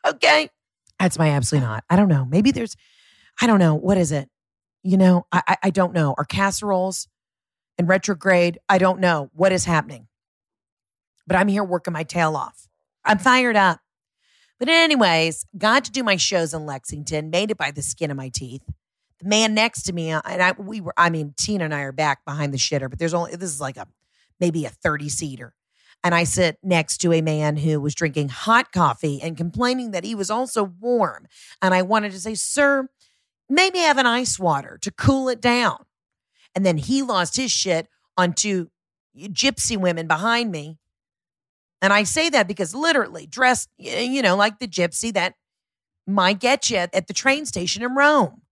Okay. 0.06 0.50
That's 0.98 1.18
my 1.18 1.30
absolutely 1.30 1.66
not. 1.66 1.84
I 1.88 1.96
don't 1.96 2.08
know. 2.08 2.24
Maybe 2.24 2.50
there's, 2.50 2.76
I 3.40 3.46
don't 3.46 3.58
know. 3.58 3.74
What 3.74 3.96
is 3.96 4.12
it? 4.12 4.28
You 4.82 4.96
know, 4.96 5.26
I, 5.32 5.42
I, 5.46 5.56
I 5.64 5.70
don't 5.70 5.94
know. 5.94 6.14
Are 6.16 6.24
casseroles 6.24 7.08
in 7.78 7.86
retrograde? 7.86 8.58
I 8.68 8.78
don't 8.78 9.00
know 9.00 9.30
what 9.32 9.52
is 9.52 9.64
happening. 9.64 10.08
But 11.26 11.36
I'm 11.36 11.48
here 11.48 11.64
working 11.64 11.92
my 11.92 12.02
tail 12.02 12.36
off. 12.36 12.68
I'm 13.04 13.18
fired 13.18 13.56
up. 13.56 13.80
But 14.58 14.68
anyways, 14.68 15.46
got 15.56 15.84
to 15.84 15.90
do 15.90 16.02
my 16.02 16.16
shows 16.16 16.52
in 16.52 16.66
Lexington, 16.66 17.30
made 17.30 17.50
it 17.50 17.56
by 17.56 17.70
the 17.70 17.82
skin 17.82 18.10
of 18.10 18.16
my 18.16 18.28
teeth. 18.28 18.62
The 19.20 19.28
man 19.28 19.54
next 19.54 19.82
to 19.84 19.92
me, 19.92 20.12
uh, 20.12 20.20
and 20.26 20.42
I, 20.42 20.52
we 20.52 20.82
were, 20.82 20.92
I 20.96 21.08
mean, 21.08 21.34
Tina 21.36 21.64
and 21.64 21.74
I 21.74 21.80
are 21.80 21.92
back 21.92 22.24
behind 22.26 22.52
the 22.52 22.58
shitter, 22.58 22.90
but 22.90 22.98
there's 22.98 23.14
only, 23.14 23.36
this 23.36 23.50
is 23.50 23.60
like 23.60 23.78
a, 23.78 23.86
maybe 24.38 24.66
a 24.66 24.70
30 24.70 25.08
seater 25.08 25.54
and 26.02 26.14
I 26.14 26.24
sit 26.24 26.58
next 26.62 26.98
to 26.98 27.12
a 27.12 27.20
man 27.20 27.56
who 27.56 27.80
was 27.80 27.94
drinking 27.94 28.30
hot 28.30 28.72
coffee 28.72 29.20
and 29.22 29.36
complaining 29.36 29.90
that 29.90 30.04
he 30.04 30.14
was 30.14 30.30
also 30.30 30.64
warm. 30.64 31.26
And 31.60 31.74
I 31.74 31.82
wanted 31.82 32.12
to 32.12 32.20
say, 32.20 32.34
Sir, 32.34 32.88
maybe 33.48 33.78
have 33.78 33.98
an 33.98 34.06
ice 34.06 34.38
water 34.38 34.78
to 34.82 34.90
cool 34.90 35.28
it 35.28 35.40
down. 35.40 35.84
And 36.54 36.64
then 36.64 36.78
he 36.78 37.02
lost 37.02 37.36
his 37.36 37.52
shit 37.52 37.86
on 38.16 38.32
two 38.32 38.70
gypsy 39.16 39.76
women 39.76 40.06
behind 40.06 40.50
me. 40.50 40.78
And 41.82 41.92
I 41.92 42.04
say 42.04 42.28
that 42.30 42.48
because 42.48 42.74
literally 42.74 43.26
dressed, 43.26 43.68
you 43.78 44.22
know, 44.22 44.36
like 44.36 44.58
the 44.58 44.68
gypsy 44.68 45.12
that 45.14 45.34
might 46.06 46.40
get 46.40 46.70
you 46.70 46.78
at 46.78 47.06
the 47.06 47.14
train 47.14 47.46
station 47.46 47.82
in 47.82 47.94
Rome. 47.94 48.42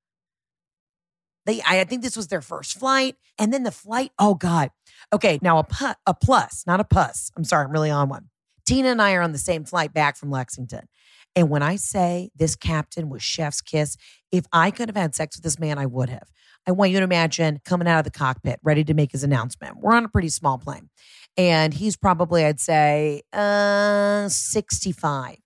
They, 1.45 1.63
I 1.67 1.83
think 1.85 2.03
this 2.03 2.17
was 2.17 2.29
their 2.29 2.43
first 2.43 2.79
flight. 2.79 3.17
And 3.39 3.53
then 3.53 3.63
the 3.63 3.71
flight, 3.71 4.13
oh 4.19 4.35
God, 4.35 4.71
Okay, 5.13 5.39
now 5.43 5.59
a, 5.59 5.65
pu- 5.65 5.95
a 6.07 6.15
plus, 6.15 6.65
not 6.67 6.81
a 6.81 6.85
puss. 6.85 7.31
I'm 7.37 7.45
sorry, 7.45 7.65
I'm 7.65 7.73
really 7.73 7.91
on 7.91 8.09
one. 8.09 8.29
Tina 8.67 8.89
and 8.89 9.01
I 9.01 9.15
are 9.15 9.23
on 9.23 9.33
the 9.33 9.39
same 9.39 9.65
flight 9.65 9.95
back 9.95 10.17
from 10.17 10.31
Lexington. 10.31 10.89
And 11.35 11.49
when 11.49 11.63
I 11.63 11.77
say 11.77 12.31
this 12.37 12.57
captain 12.57 13.09
was 13.09 13.23
chef's 13.23 13.61
kiss, 13.61 13.97
if 14.33 14.45
I 14.53 14.71
could 14.71 14.89
have 14.89 14.97
had 14.97 15.15
sex 15.15 15.37
with 15.37 15.45
this 15.45 15.59
man, 15.59 15.79
I 15.79 15.87
would 15.87 16.11
have. 16.11 16.29
I 16.67 16.73
want 16.73 16.91
you 16.91 16.99
to 16.99 17.05
imagine 17.05 17.61
coming 17.65 17.89
out 17.89 17.99
of 17.99 18.05
the 18.05 18.11
cockpit, 18.11 18.61
ready 18.63 18.85
to 18.85 18.93
make 18.93 19.13
his 19.13 19.25
announcement. 19.25 19.79
We're 19.79 19.95
on 19.95 20.05
a 20.05 20.09
pretty 20.09 20.29
small 20.29 20.59
plane. 20.59 20.91
And 21.37 21.73
he's 21.73 21.97
probably, 21.97 22.45
I'd 22.45 22.61
say, 22.61 23.23
uh, 23.33 24.29
65. 24.29 25.37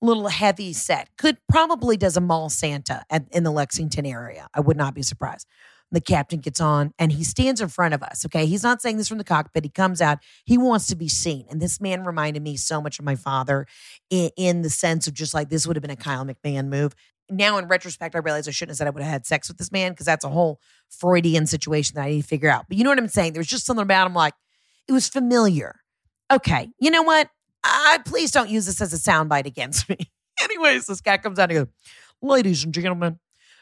Little 0.00 0.28
heavy 0.28 0.72
set. 0.72 1.08
Could 1.16 1.38
probably 1.48 1.96
does 1.96 2.16
a 2.16 2.20
mall 2.20 2.50
Santa 2.50 3.04
at, 3.08 3.24
in 3.32 3.42
the 3.42 3.50
Lexington 3.50 4.04
area. 4.04 4.48
I 4.54 4.60
would 4.60 4.76
not 4.76 4.94
be 4.94 5.02
surprised. 5.02 5.46
The 5.92 6.00
captain 6.00 6.40
gets 6.40 6.60
on 6.60 6.92
and 6.98 7.12
he 7.12 7.22
stands 7.22 7.60
in 7.60 7.68
front 7.68 7.94
of 7.94 8.02
us. 8.02 8.24
Okay. 8.26 8.46
He's 8.46 8.62
not 8.62 8.82
saying 8.82 8.96
this 8.96 9.08
from 9.08 9.18
the 9.18 9.24
cockpit. 9.24 9.64
He 9.64 9.70
comes 9.70 10.00
out. 10.00 10.18
He 10.44 10.58
wants 10.58 10.88
to 10.88 10.96
be 10.96 11.08
seen. 11.08 11.46
And 11.50 11.60
this 11.60 11.80
man 11.80 12.04
reminded 12.04 12.42
me 12.42 12.56
so 12.56 12.80
much 12.80 12.98
of 12.98 13.04
my 13.04 13.14
father 13.14 13.66
in, 14.10 14.30
in 14.36 14.62
the 14.62 14.70
sense 14.70 15.06
of 15.06 15.14
just 15.14 15.34
like 15.34 15.50
this 15.50 15.66
would 15.66 15.76
have 15.76 15.82
been 15.82 15.90
a 15.90 15.96
Kyle 15.96 16.24
McMahon 16.24 16.68
move. 16.68 16.94
Now, 17.30 17.56
in 17.58 17.68
retrospect, 17.68 18.14
I 18.14 18.18
realize 18.18 18.48
I 18.48 18.50
shouldn't 18.50 18.72
have 18.72 18.78
said 18.78 18.86
I 18.86 18.90
would 18.90 19.02
have 19.02 19.12
had 19.12 19.26
sex 19.26 19.48
with 19.48 19.58
this 19.58 19.70
man 19.70 19.92
because 19.92 20.06
that's 20.06 20.24
a 20.24 20.28
whole 20.28 20.60
Freudian 20.90 21.46
situation 21.46 21.94
that 21.94 22.04
I 22.04 22.10
need 22.10 22.22
to 22.22 22.28
figure 22.28 22.50
out. 22.50 22.66
But 22.68 22.76
you 22.76 22.84
know 22.84 22.90
what 22.90 22.98
I'm 22.98 23.08
saying? 23.08 23.32
There's 23.34 23.46
just 23.46 23.64
something 23.64 23.82
about 23.82 24.06
him 24.06 24.14
like 24.14 24.34
it 24.88 24.92
was 24.92 25.08
familiar. 25.08 25.80
Okay. 26.30 26.70
You 26.78 26.90
know 26.90 27.02
what? 27.02 27.28
I, 27.64 28.00
please 28.04 28.30
don't 28.32 28.50
use 28.50 28.66
this 28.66 28.80
as 28.80 28.92
a 28.92 28.96
soundbite 28.96 29.46
against 29.46 29.88
me. 29.88 29.98
Anyways, 30.42 30.86
this 30.86 31.00
guy 31.00 31.18
comes 31.18 31.38
out 31.38 31.50
and 31.50 31.66
goes, 31.66 31.74
Ladies 32.20 32.64
and 32.64 32.72
gentlemen, 32.72 33.18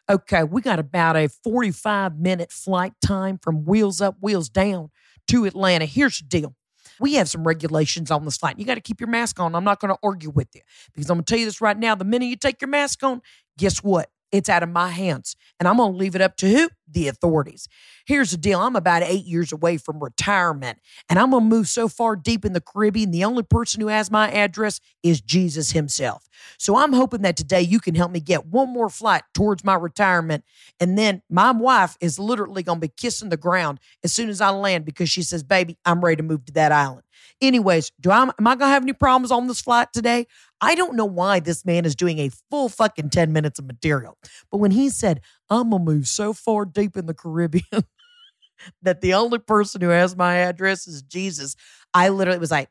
Okay, 0.08 0.44
we 0.44 0.60
got 0.60 0.78
about 0.78 1.16
a 1.16 1.28
45 1.28 2.18
minute 2.18 2.50
flight 2.50 2.92
time 3.04 3.38
from 3.42 3.64
wheels 3.64 4.00
up, 4.00 4.16
wheels 4.20 4.48
down 4.48 4.90
to 5.28 5.44
Atlanta. 5.44 5.84
Here's 5.84 6.18
the 6.18 6.24
deal. 6.24 6.54
We 6.98 7.14
have 7.14 7.28
some 7.28 7.46
regulations 7.46 8.10
on 8.10 8.24
this 8.24 8.36
flight. 8.36 8.58
You 8.58 8.64
got 8.64 8.74
to 8.74 8.80
keep 8.80 9.00
your 9.00 9.08
mask 9.08 9.40
on. 9.40 9.54
I'm 9.54 9.64
not 9.64 9.80
going 9.80 9.92
to 9.92 9.98
argue 10.02 10.30
with 10.30 10.48
you 10.54 10.60
because 10.94 11.08
I'm 11.08 11.16
going 11.16 11.24
to 11.24 11.30
tell 11.30 11.38
you 11.38 11.46
this 11.46 11.60
right 11.60 11.78
now. 11.78 11.94
The 11.94 12.04
minute 12.04 12.26
you 12.26 12.36
take 12.36 12.60
your 12.60 12.68
mask 12.68 13.02
on, 13.02 13.22
guess 13.56 13.82
what? 13.82 14.10
It's 14.32 14.48
out 14.48 14.62
of 14.62 14.68
my 14.68 14.88
hands. 14.88 15.36
And 15.58 15.68
I'm 15.68 15.76
going 15.76 15.92
to 15.92 15.98
leave 15.98 16.14
it 16.14 16.20
up 16.20 16.36
to 16.36 16.48
who? 16.48 16.68
The 16.88 17.08
authorities. 17.08 17.68
Here's 18.06 18.30
the 18.30 18.36
deal 18.36 18.60
I'm 18.60 18.76
about 18.76 19.02
eight 19.02 19.24
years 19.24 19.52
away 19.52 19.76
from 19.76 20.02
retirement, 20.02 20.78
and 21.08 21.18
I'm 21.18 21.30
going 21.30 21.44
to 21.44 21.48
move 21.48 21.68
so 21.68 21.86
far 21.88 22.16
deep 22.16 22.44
in 22.44 22.52
the 22.52 22.60
Caribbean. 22.60 23.10
The 23.10 23.24
only 23.24 23.42
person 23.42 23.80
who 23.80 23.86
has 23.88 24.10
my 24.10 24.30
address 24.30 24.80
is 25.02 25.20
Jesus 25.20 25.70
himself. 25.72 26.28
So 26.58 26.76
I'm 26.76 26.92
hoping 26.92 27.22
that 27.22 27.36
today 27.36 27.60
you 27.60 27.78
can 27.78 27.94
help 27.94 28.10
me 28.10 28.20
get 28.20 28.46
one 28.46 28.72
more 28.72 28.88
flight 28.88 29.22
towards 29.34 29.64
my 29.64 29.74
retirement. 29.74 30.44
And 30.80 30.98
then 30.98 31.22
my 31.30 31.52
wife 31.52 31.96
is 32.00 32.18
literally 32.18 32.62
going 32.62 32.80
to 32.80 32.88
be 32.88 32.92
kissing 32.96 33.28
the 33.28 33.36
ground 33.36 33.78
as 34.02 34.12
soon 34.12 34.28
as 34.28 34.40
I 34.40 34.50
land 34.50 34.84
because 34.84 35.10
she 35.10 35.22
says, 35.22 35.42
Baby, 35.42 35.78
I'm 35.84 36.00
ready 36.00 36.16
to 36.16 36.22
move 36.22 36.44
to 36.46 36.52
that 36.54 36.72
island. 36.72 37.02
Anyways, 37.40 37.90
do 38.00 38.10
I 38.10 38.22
am 38.22 38.46
I 38.46 38.54
gonna 38.54 38.70
have 38.70 38.82
any 38.82 38.92
problems 38.92 39.30
on 39.30 39.46
this 39.46 39.60
flight 39.60 39.88
today? 39.92 40.26
I 40.60 40.74
don't 40.74 40.94
know 40.94 41.06
why 41.06 41.40
this 41.40 41.64
man 41.64 41.86
is 41.86 41.94
doing 41.94 42.18
a 42.18 42.30
full 42.50 42.68
fucking 42.68 43.10
10 43.10 43.32
minutes 43.32 43.58
of 43.58 43.66
material. 43.66 44.18
But 44.50 44.58
when 44.58 44.72
he 44.72 44.90
said, 44.90 45.20
I'm 45.48 45.70
gonna 45.70 45.82
move 45.82 46.06
so 46.06 46.32
far 46.32 46.66
deep 46.66 46.96
in 46.96 47.06
the 47.06 47.14
Caribbean 47.14 47.64
that 48.82 49.00
the 49.00 49.14
only 49.14 49.38
person 49.38 49.80
who 49.80 49.88
has 49.88 50.14
my 50.14 50.36
address 50.36 50.86
is 50.86 51.02
Jesus, 51.02 51.56
I 51.94 52.10
literally 52.10 52.38
was 52.38 52.50
like, 52.50 52.68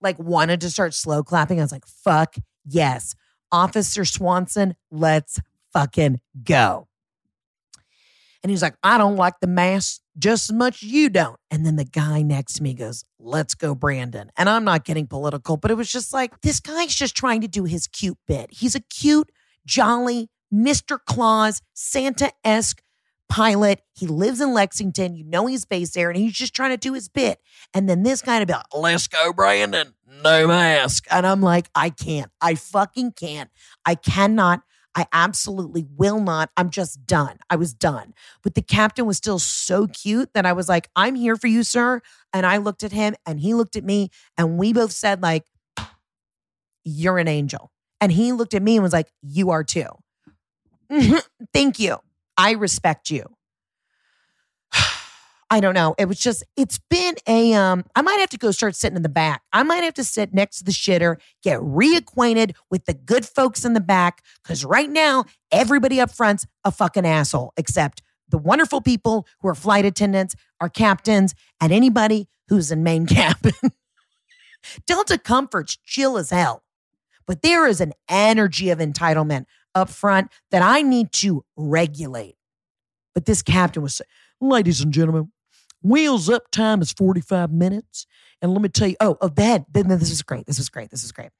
like 0.00 0.18
wanted 0.18 0.60
to 0.62 0.70
start 0.70 0.94
slow 0.94 1.22
clapping. 1.22 1.60
I 1.60 1.62
was 1.62 1.72
like, 1.72 1.86
fuck 1.86 2.34
yes. 2.66 3.14
Officer 3.52 4.04
Swanson, 4.04 4.74
let's 4.90 5.38
fucking 5.72 6.20
go. 6.42 6.88
And 8.42 8.50
he's 8.50 8.62
like, 8.62 8.74
I 8.82 8.98
don't 8.98 9.16
like 9.16 9.34
the 9.40 9.46
mask 9.46 10.01
just 10.18 10.50
as 10.50 10.56
much 10.56 10.82
you 10.82 11.08
don't. 11.08 11.38
And 11.50 11.64
then 11.64 11.76
the 11.76 11.84
guy 11.84 12.22
next 12.22 12.54
to 12.54 12.62
me 12.62 12.74
goes, 12.74 13.04
Let's 13.18 13.54
go, 13.54 13.74
Brandon. 13.74 14.30
And 14.36 14.48
I'm 14.48 14.64
not 14.64 14.84
getting 14.84 15.06
political, 15.06 15.56
but 15.56 15.70
it 15.70 15.74
was 15.74 15.90
just 15.90 16.12
like, 16.12 16.40
this 16.40 16.60
guy's 16.60 16.94
just 16.94 17.16
trying 17.16 17.40
to 17.42 17.48
do 17.48 17.64
his 17.64 17.86
cute 17.86 18.18
bit. 18.26 18.50
He's 18.50 18.74
a 18.74 18.80
cute, 18.80 19.30
jolly, 19.64 20.28
Mr. 20.52 20.98
Claus, 21.06 21.62
Santa 21.72 22.32
esque 22.44 22.82
pilot. 23.28 23.80
He 23.94 24.06
lives 24.06 24.40
in 24.40 24.52
Lexington. 24.52 25.14
You 25.14 25.24
know 25.24 25.46
he's 25.46 25.64
based 25.64 25.94
there, 25.94 26.10
and 26.10 26.18
he's 26.18 26.34
just 26.34 26.54
trying 26.54 26.70
to 26.70 26.76
do 26.76 26.92
his 26.92 27.08
bit. 27.08 27.38
And 27.72 27.88
then 27.88 28.02
this 28.02 28.20
guy 28.20 28.38
to 28.40 28.46
be 28.46 28.52
like, 28.52 28.66
let's 28.74 29.08
go, 29.08 29.32
Brandon. 29.32 29.94
No 30.22 30.46
mask. 30.46 31.06
And 31.10 31.26
I'm 31.26 31.40
like, 31.40 31.68
I 31.74 31.90
can't. 31.90 32.30
I 32.40 32.54
fucking 32.54 33.12
can't. 33.12 33.50
I 33.86 33.94
cannot. 33.94 34.62
I 34.94 35.06
absolutely 35.12 35.86
will 35.96 36.20
not. 36.20 36.50
I'm 36.56 36.70
just 36.70 37.06
done. 37.06 37.38
I 37.48 37.56
was 37.56 37.72
done. 37.72 38.14
But 38.42 38.54
the 38.54 38.62
captain 38.62 39.06
was 39.06 39.16
still 39.16 39.38
so 39.38 39.86
cute 39.86 40.32
that 40.34 40.44
I 40.44 40.52
was 40.52 40.68
like, 40.68 40.88
I'm 40.94 41.14
here 41.14 41.36
for 41.36 41.46
you, 41.46 41.62
sir. 41.62 42.00
And 42.32 42.44
I 42.44 42.58
looked 42.58 42.82
at 42.82 42.92
him 42.92 43.14
and 43.26 43.40
he 43.40 43.54
looked 43.54 43.76
at 43.76 43.84
me 43.84 44.10
and 44.36 44.58
we 44.58 44.72
both 44.72 44.92
said, 44.92 45.22
like, 45.22 45.44
you're 46.84 47.18
an 47.18 47.28
angel. 47.28 47.70
And 48.00 48.12
he 48.12 48.32
looked 48.32 48.54
at 48.54 48.62
me 48.62 48.76
and 48.76 48.82
was 48.82 48.92
like, 48.92 49.08
you 49.22 49.50
are 49.50 49.64
too. 49.64 49.86
Thank 51.54 51.78
you. 51.78 51.98
I 52.36 52.52
respect 52.52 53.10
you. 53.10 53.24
I 55.52 55.60
don't 55.60 55.74
know. 55.74 55.94
It 55.98 56.06
was 56.06 56.18
just, 56.18 56.42
it's 56.56 56.80
been 56.88 57.14
a, 57.28 57.52
um, 57.52 57.84
I 57.94 58.00
might 58.00 58.18
have 58.20 58.30
to 58.30 58.38
go 58.38 58.52
start 58.52 58.74
sitting 58.74 58.96
in 58.96 59.02
the 59.02 59.10
back. 59.10 59.42
I 59.52 59.62
might 59.64 59.84
have 59.84 59.92
to 59.94 60.04
sit 60.04 60.32
next 60.32 60.56
to 60.56 60.64
the 60.64 60.70
shitter, 60.70 61.16
get 61.42 61.60
reacquainted 61.60 62.54
with 62.70 62.86
the 62.86 62.94
good 62.94 63.26
folks 63.26 63.62
in 63.62 63.74
the 63.74 63.80
back. 63.80 64.24
Cause 64.44 64.64
right 64.64 64.88
now, 64.88 65.26
everybody 65.50 66.00
up 66.00 66.10
front's 66.10 66.46
a 66.64 66.70
fucking 66.70 67.04
asshole, 67.04 67.52
except 67.58 68.00
the 68.30 68.38
wonderful 68.38 68.80
people 68.80 69.26
who 69.42 69.48
are 69.48 69.54
flight 69.54 69.84
attendants, 69.84 70.34
our 70.58 70.70
captains, 70.70 71.34
and 71.60 71.70
anybody 71.70 72.28
who's 72.48 72.72
in 72.72 72.82
main 72.82 73.04
cabin. 73.06 73.52
Delta 74.86 75.18
Comfort's 75.18 75.76
chill 75.84 76.16
as 76.16 76.30
hell. 76.30 76.62
But 77.26 77.42
there 77.42 77.66
is 77.66 77.82
an 77.82 77.92
energy 78.08 78.70
of 78.70 78.78
entitlement 78.78 79.44
up 79.74 79.90
front 79.90 80.32
that 80.50 80.62
I 80.62 80.80
need 80.80 81.12
to 81.12 81.44
regulate. 81.58 82.36
But 83.14 83.26
this 83.26 83.42
captain 83.42 83.82
was, 83.82 84.00
ladies 84.40 84.80
and 84.80 84.94
gentlemen, 84.94 85.30
wheels 85.82 86.28
up 86.28 86.50
time 86.50 86.80
is 86.82 86.92
45 86.92 87.52
minutes. 87.52 88.06
And 88.40 88.52
let 88.52 88.62
me 88.62 88.68
tell 88.68 88.88
you, 88.88 88.96
oh, 89.00 89.16
oh, 89.20 89.28
bed. 89.28 89.66
Then 89.70 89.88
this 89.88 90.10
is 90.10 90.22
great. 90.22 90.46
This 90.46 90.58
is 90.58 90.68
great. 90.68 90.90
This 90.90 91.04
is 91.04 91.12
great. 91.12 91.30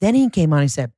Then 0.00 0.14
he 0.14 0.28
came 0.30 0.52
on, 0.52 0.62
he 0.62 0.68
said, 0.68 0.92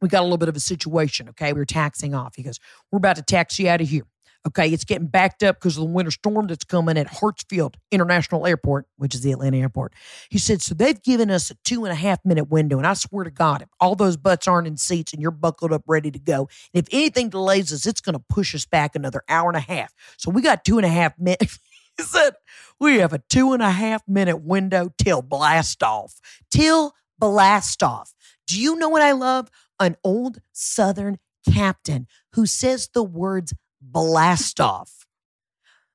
We 0.00 0.08
got 0.08 0.20
a 0.20 0.24
little 0.24 0.38
bit 0.38 0.48
of 0.48 0.56
a 0.56 0.60
situation. 0.60 1.28
Okay. 1.30 1.52
We 1.52 1.60
were 1.60 1.64
taxing 1.64 2.14
off. 2.14 2.34
He 2.36 2.42
goes, 2.42 2.58
We're 2.90 2.98
about 2.98 3.16
to 3.16 3.22
taxi 3.22 3.68
out 3.68 3.80
of 3.80 3.88
here. 3.88 4.06
Okay, 4.46 4.68
it's 4.68 4.84
getting 4.84 5.06
backed 5.06 5.42
up 5.42 5.56
because 5.56 5.78
of 5.78 5.84
the 5.84 5.90
winter 5.90 6.10
storm 6.10 6.46
that's 6.48 6.64
coming 6.64 6.98
at 6.98 7.06
Hartsfield 7.06 7.76
International 7.90 8.46
Airport, 8.46 8.86
which 8.98 9.14
is 9.14 9.22
the 9.22 9.32
Atlanta 9.32 9.56
airport. 9.56 9.94
He 10.28 10.36
said, 10.36 10.60
So 10.60 10.74
they've 10.74 11.02
given 11.02 11.30
us 11.30 11.50
a 11.50 11.54
two 11.64 11.84
and 11.84 11.92
a 11.92 11.96
half 11.96 12.18
minute 12.26 12.50
window. 12.50 12.76
And 12.76 12.86
I 12.86 12.92
swear 12.92 13.24
to 13.24 13.30
God, 13.30 13.62
if 13.62 13.68
all 13.80 13.94
those 13.94 14.18
butts 14.18 14.46
aren't 14.46 14.66
in 14.66 14.76
seats 14.76 15.14
and 15.14 15.22
you're 15.22 15.30
buckled 15.30 15.72
up 15.72 15.82
ready 15.86 16.10
to 16.10 16.18
go, 16.18 16.48
and 16.74 16.86
if 16.86 16.92
anything 16.92 17.30
delays 17.30 17.72
us, 17.72 17.86
it's 17.86 18.02
going 18.02 18.18
to 18.18 18.24
push 18.28 18.54
us 18.54 18.66
back 18.66 18.94
another 18.94 19.22
hour 19.30 19.48
and 19.48 19.56
a 19.56 19.60
half. 19.60 19.94
So 20.18 20.30
we 20.30 20.42
got 20.42 20.62
two 20.62 20.76
and 20.76 20.84
a 20.84 20.90
half 20.90 21.18
minutes. 21.18 21.58
he 21.96 22.02
said, 22.02 22.34
We 22.78 22.98
have 22.98 23.12
a 23.12 23.22
two 23.28 23.52
and 23.52 23.62
a 23.62 23.70
half 23.70 24.02
minute 24.08 24.42
window 24.42 24.92
till 24.98 25.22
blast 25.22 25.82
off. 25.82 26.20
Till 26.50 26.92
blast 27.18 27.82
off. 27.82 28.14
Do 28.46 28.60
you 28.60 28.76
know 28.76 28.88
what 28.88 29.02
I 29.02 29.12
love? 29.12 29.50
An 29.80 29.96
old 30.04 30.40
Southern 30.52 31.18
captain 31.52 32.06
who 32.34 32.46
says 32.46 32.88
the 32.92 33.02
words 33.02 33.54
blast 33.80 34.60
off. 34.60 35.06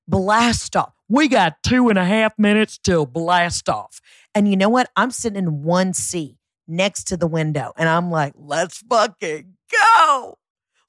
Blast 0.07 0.75
off. 0.75 0.93
We 1.07 1.27
got 1.27 1.61
two 1.63 1.89
and 1.89 1.97
a 1.97 2.05
half 2.05 2.37
minutes 2.37 2.77
till 2.77 3.05
blast 3.05 3.69
off. 3.69 3.99
And 4.33 4.47
you 4.49 4.57
know 4.57 4.69
what? 4.69 4.89
I'm 4.95 5.11
sitting 5.11 5.37
in 5.37 5.63
one 5.63 5.93
seat 5.93 6.37
next 6.67 7.05
to 7.05 7.17
the 7.17 7.27
window 7.27 7.73
and 7.77 7.89
I'm 7.89 8.11
like, 8.11 8.33
let's 8.35 8.77
fucking 8.89 9.55
go. 9.71 10.37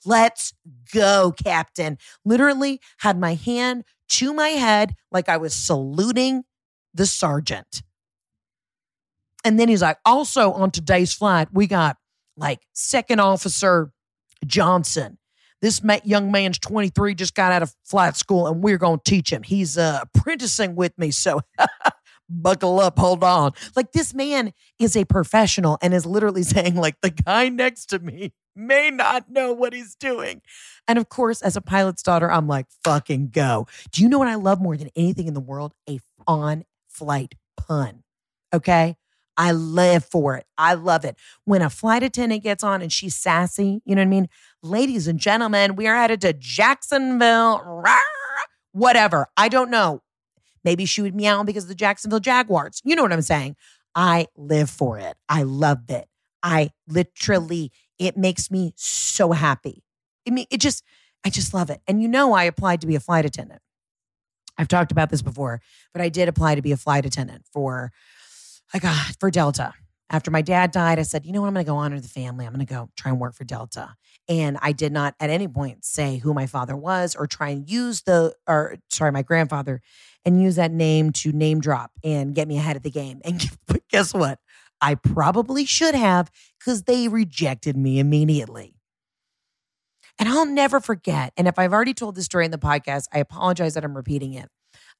Let's 0.05 0.55
go, 0.94 1.33
Captain. 1.42 1.99
Literally 2.25 2.81
had 2.99 3.18
my 3.18 3.35
hand 3.35 3.85
to 4.11 4.35
my 4.35 4.51
head 4.51 4.94
like 5.11 5.29
I 5.29 5.37
was 5.37 5.55
saluting 5.55 6.44
the 6.94 7.07
sergeant. 7.07 7.83
And 9.44 9.59
then 9.59 9.68
he's 9.68 9.83
like, 9.83 9.99
also 10.05 10.53
on 10.53 10.70
today's 10.70 11.14
flight, 11.14 11.49
we 11.53 11.66
got 11.66 11.96
like 12.37 12.61
Second 12.73 13.20
Officer 13.20 13.90
Johnson 14.44 15.18
this 15.62 15.83
young 16.05 16.33
man's 16.33 16.59
23, 16.59 17.14
just 17.14 17.35
got 17.35 17.53
out 17.53 17.62
of 17.62 17.75
flight 17.85 18.16
school, 18.16 18.46
and 18.46 18.62
we're 18.62 18.79
going 18.79 18.99
to 18.99 19.11
teach 19.11 19.31
him. 19.31 19.42
He's 19.42 19.77
uh, 19.77 20.01
apprenticing 20.03 20.75
with 20.75 20.96
me. 20.99 21.11
So 21.11 21.40
buckle 22.30 22.80
up, 22.80 22.98
hold 22.98 23.24
on. 23.24 23.52
Like 23.76 23.92
this 23.92 24.14
man 24.14 24.52
is 24.78 24.96
a 24.96 25.04
professional 25.04 25.78
and 25.82 25.92
is 25.92 26.06
literally 26.06 26.42
saying, 26.44 26.76
like, 26.76 27.00
the 27.02 27.10
guy 27.10 27.48
next 27.48 27.86
to 27.86 27.98
me 27.98 28.32
may 28.56 28.90
not 28.90 29.30
know 29.30 29.52
what 29.52 29.72
he's 29.72 29.94
doing. 29.94 30.42
And 30.86 30.98
of 30.98 31.08
course, 31.08 31.42
as 31.42 31.56
a 31.56 31.60
pilot's 31.60 32.02
daughter, 32.02 32.30
I'm 32.30 32.46
like, 32.46 32.66
fucking 32.84 33.28
go. 33.28 33.66
Do 33.92 34.02
you 34.02 34.08
know 34.08 34.18
what 34.18 34.28
I 34.28 34.34
love 34.36 34.60
more 34.60 34.76
than 34.76 34.90
anything 34.96 35.26
in 35.26 35.34
the 35.34 35.40
world? 35.40 35.72
A 35.88 36.00
on 36.26 36.64
flight 36.88 37.34
pun. 37.56 38.02
Okay. 38.52 38.96
I 39.36 39.52
live 39.52 40.04
for 40.04 40.36
it. 40.36 40.44
I 40.58 40.74
love 40.74 41.04
it. 41.04 41.16
When 41.44 41.62
a 41.62 41.70
flight 41.70 42.02
attendant 42.02 42.42
gets 42.42 42.62
on 42.62 42.82
and 42.82 42.92
she's 42.92 43.14
sassy, 43.14 43.80
you 43.86 43.94
know 43.94 44.02
what 44.02 44.06
I 44.06 44.10
mean? 44.10 44.28
Ladies 44.62 45.08
and 45.08 45.18
gentlemen, 45.18 45.76
we 45.76 45.86
are 45.86 45.96
headed 45.96 46.20
to 46.22 46.34
Jacksonville. 46.34 47.82
Whatever. 48.72 49.28
I 49.38 49.48
don't 49.48 49.70
know. 49.70 50.02
Maybe 50.64 50.85
she 50.85 51.03
would 51.03 51.14
meow 51.14 51.42
because 51.42 51.64
of 51.64 51.68
the 51.68 51.75
Jacksonville 51.75 52.20
Jaguars. 52.20 52.81
You 52.85 52.96
know 52.96 53.03
what 53.03 53.12
I'm 53.12 53.23
saying? 53.23 53.57
I 53.94 54.27
live 54.37 54.70
for 54.70 54.99
it. 54.99 55.16
I 55.29 55.42
love 55.42 55.88
it. 55.88 56.07
I 56.42 56.70
literally, 56.88 57.73
it 57.99 58.16
makes 58.16 58.51
me 58.51 58.73
so 58.77 59.33
happy. 59.33 59.83
I 60.27 60.31
mean, 60.31 60.46
it 60.51 60.61
just, 60.61 60.85
I 61.25 61.31
just 61.31 61.53
love 61.53 61.70
it. 61.70 61.81
And 61.87 62.01
you 62.03 62.09
know, 62.09 62.33
I 62.33 62.44
applied 62.44 62.81
to 62.83 62.87
be 62.87 62.94
a 62.94 63.01
flight 63.01 63.25
attendant. 63.25 63.61
I've 64.57 64.68
talked 64.68 64.92
about 64.92 65.11
this 65.11 65.23
before, 65.23 65.61
but 65.92 66.03
I 66.03 66.09
did 66.09 66.29
apply 66.29 66.55
to 66.55 66.62
be 66.62 66.73
a 66.73 66.77
flight 66.77 67.07
attendant 67.07 67.44
for 67.53 67.92
I 68.73 68.79
got 68.79 69.16
for 69.18 69.31
Delta. 69.31 69.75
After 70.12 70.33
my 70.33 70.42
dad 70.42 70.73
died, 70.73 70.98
I 70.98 71.02
said, 71.02 71.25
you 71.25 71.33
know 71.33 71.40
what? 71.40 71.46
I'm 71.46 71.54
going 71.54 71.65
to 71.65 71.71
go 71.71 71.77
honor 71.77 72.00
the 72.00 72.08
family. 72.08 72.44
I'm 72.44 72.52
going 72.52 72.67
to 72.67 72.73
go 72.73 72.90
try 72.96 73.13
and 73.13 73.21
work 73.21 73.35
for 73.35 73.44
Delta. 73.44 73.94
And 74.29 74.58
I 74.61 74.73
did 74.73 74.92
not 74.92 75.15
at 75.21 75.31
any 75.31 75.46
point 75.46 75.85
say 75.85 76.19
who 76.19 76.35
my 76.35 76.46
father 76.46 76.77
was 76.77 77.15
or 77.15 77.29
try 77.29 77.50
and 77.50 77.71
use 77.71 78.02
the, 78.02 78.35
or 78.46 78.77
sorry, 78.88 79.13
my 79.13 79.23
grandfather 79.23 79.81
and 80.25 80.42
use 80.42 80.56
that 80.56 80.73
name 80.73 81.13
to 81.13 81.31
name 81.31 81.61
drop 81.61 81.92
and 82.02 82.35
get 82.35 82.48
me 82.48 82.58
ahead 82.58 82.77
of 82.77 82.83
the 82.83 82.90
game. 82.90 83.21
And 83.25 83.40
guess 83.90 84.13
what? 84.13 84.40
I 84.81 84.96
probably 84.96 85.65
should 85.65 85.94
have 85.94 86.31
because 86.58 86.83
they 86.83 87.06
rejected 87.06 87.77
me 87.77 88.00
immediately. 88.00 88.75
And 90.19 90.29
I'll 90.29 90.46
never 90.46 90.81
forget. 90.81 91.33
And 91.37 91.46
if 91.46 91.58
I've 91.58 91.73
already 91.73 91.94
told 91.94 92.15
this 92.15 92.25
story 92.25 92.44
in 92.44 92.50
the 92.50 92.58
podcast, 92.58 93.04
I 93.13 93.19
apologize 93.21 93.75
that 93.75 93.85
I'm 93.85 93.96
repeating 93.96 94.35
it. 94.35 94.48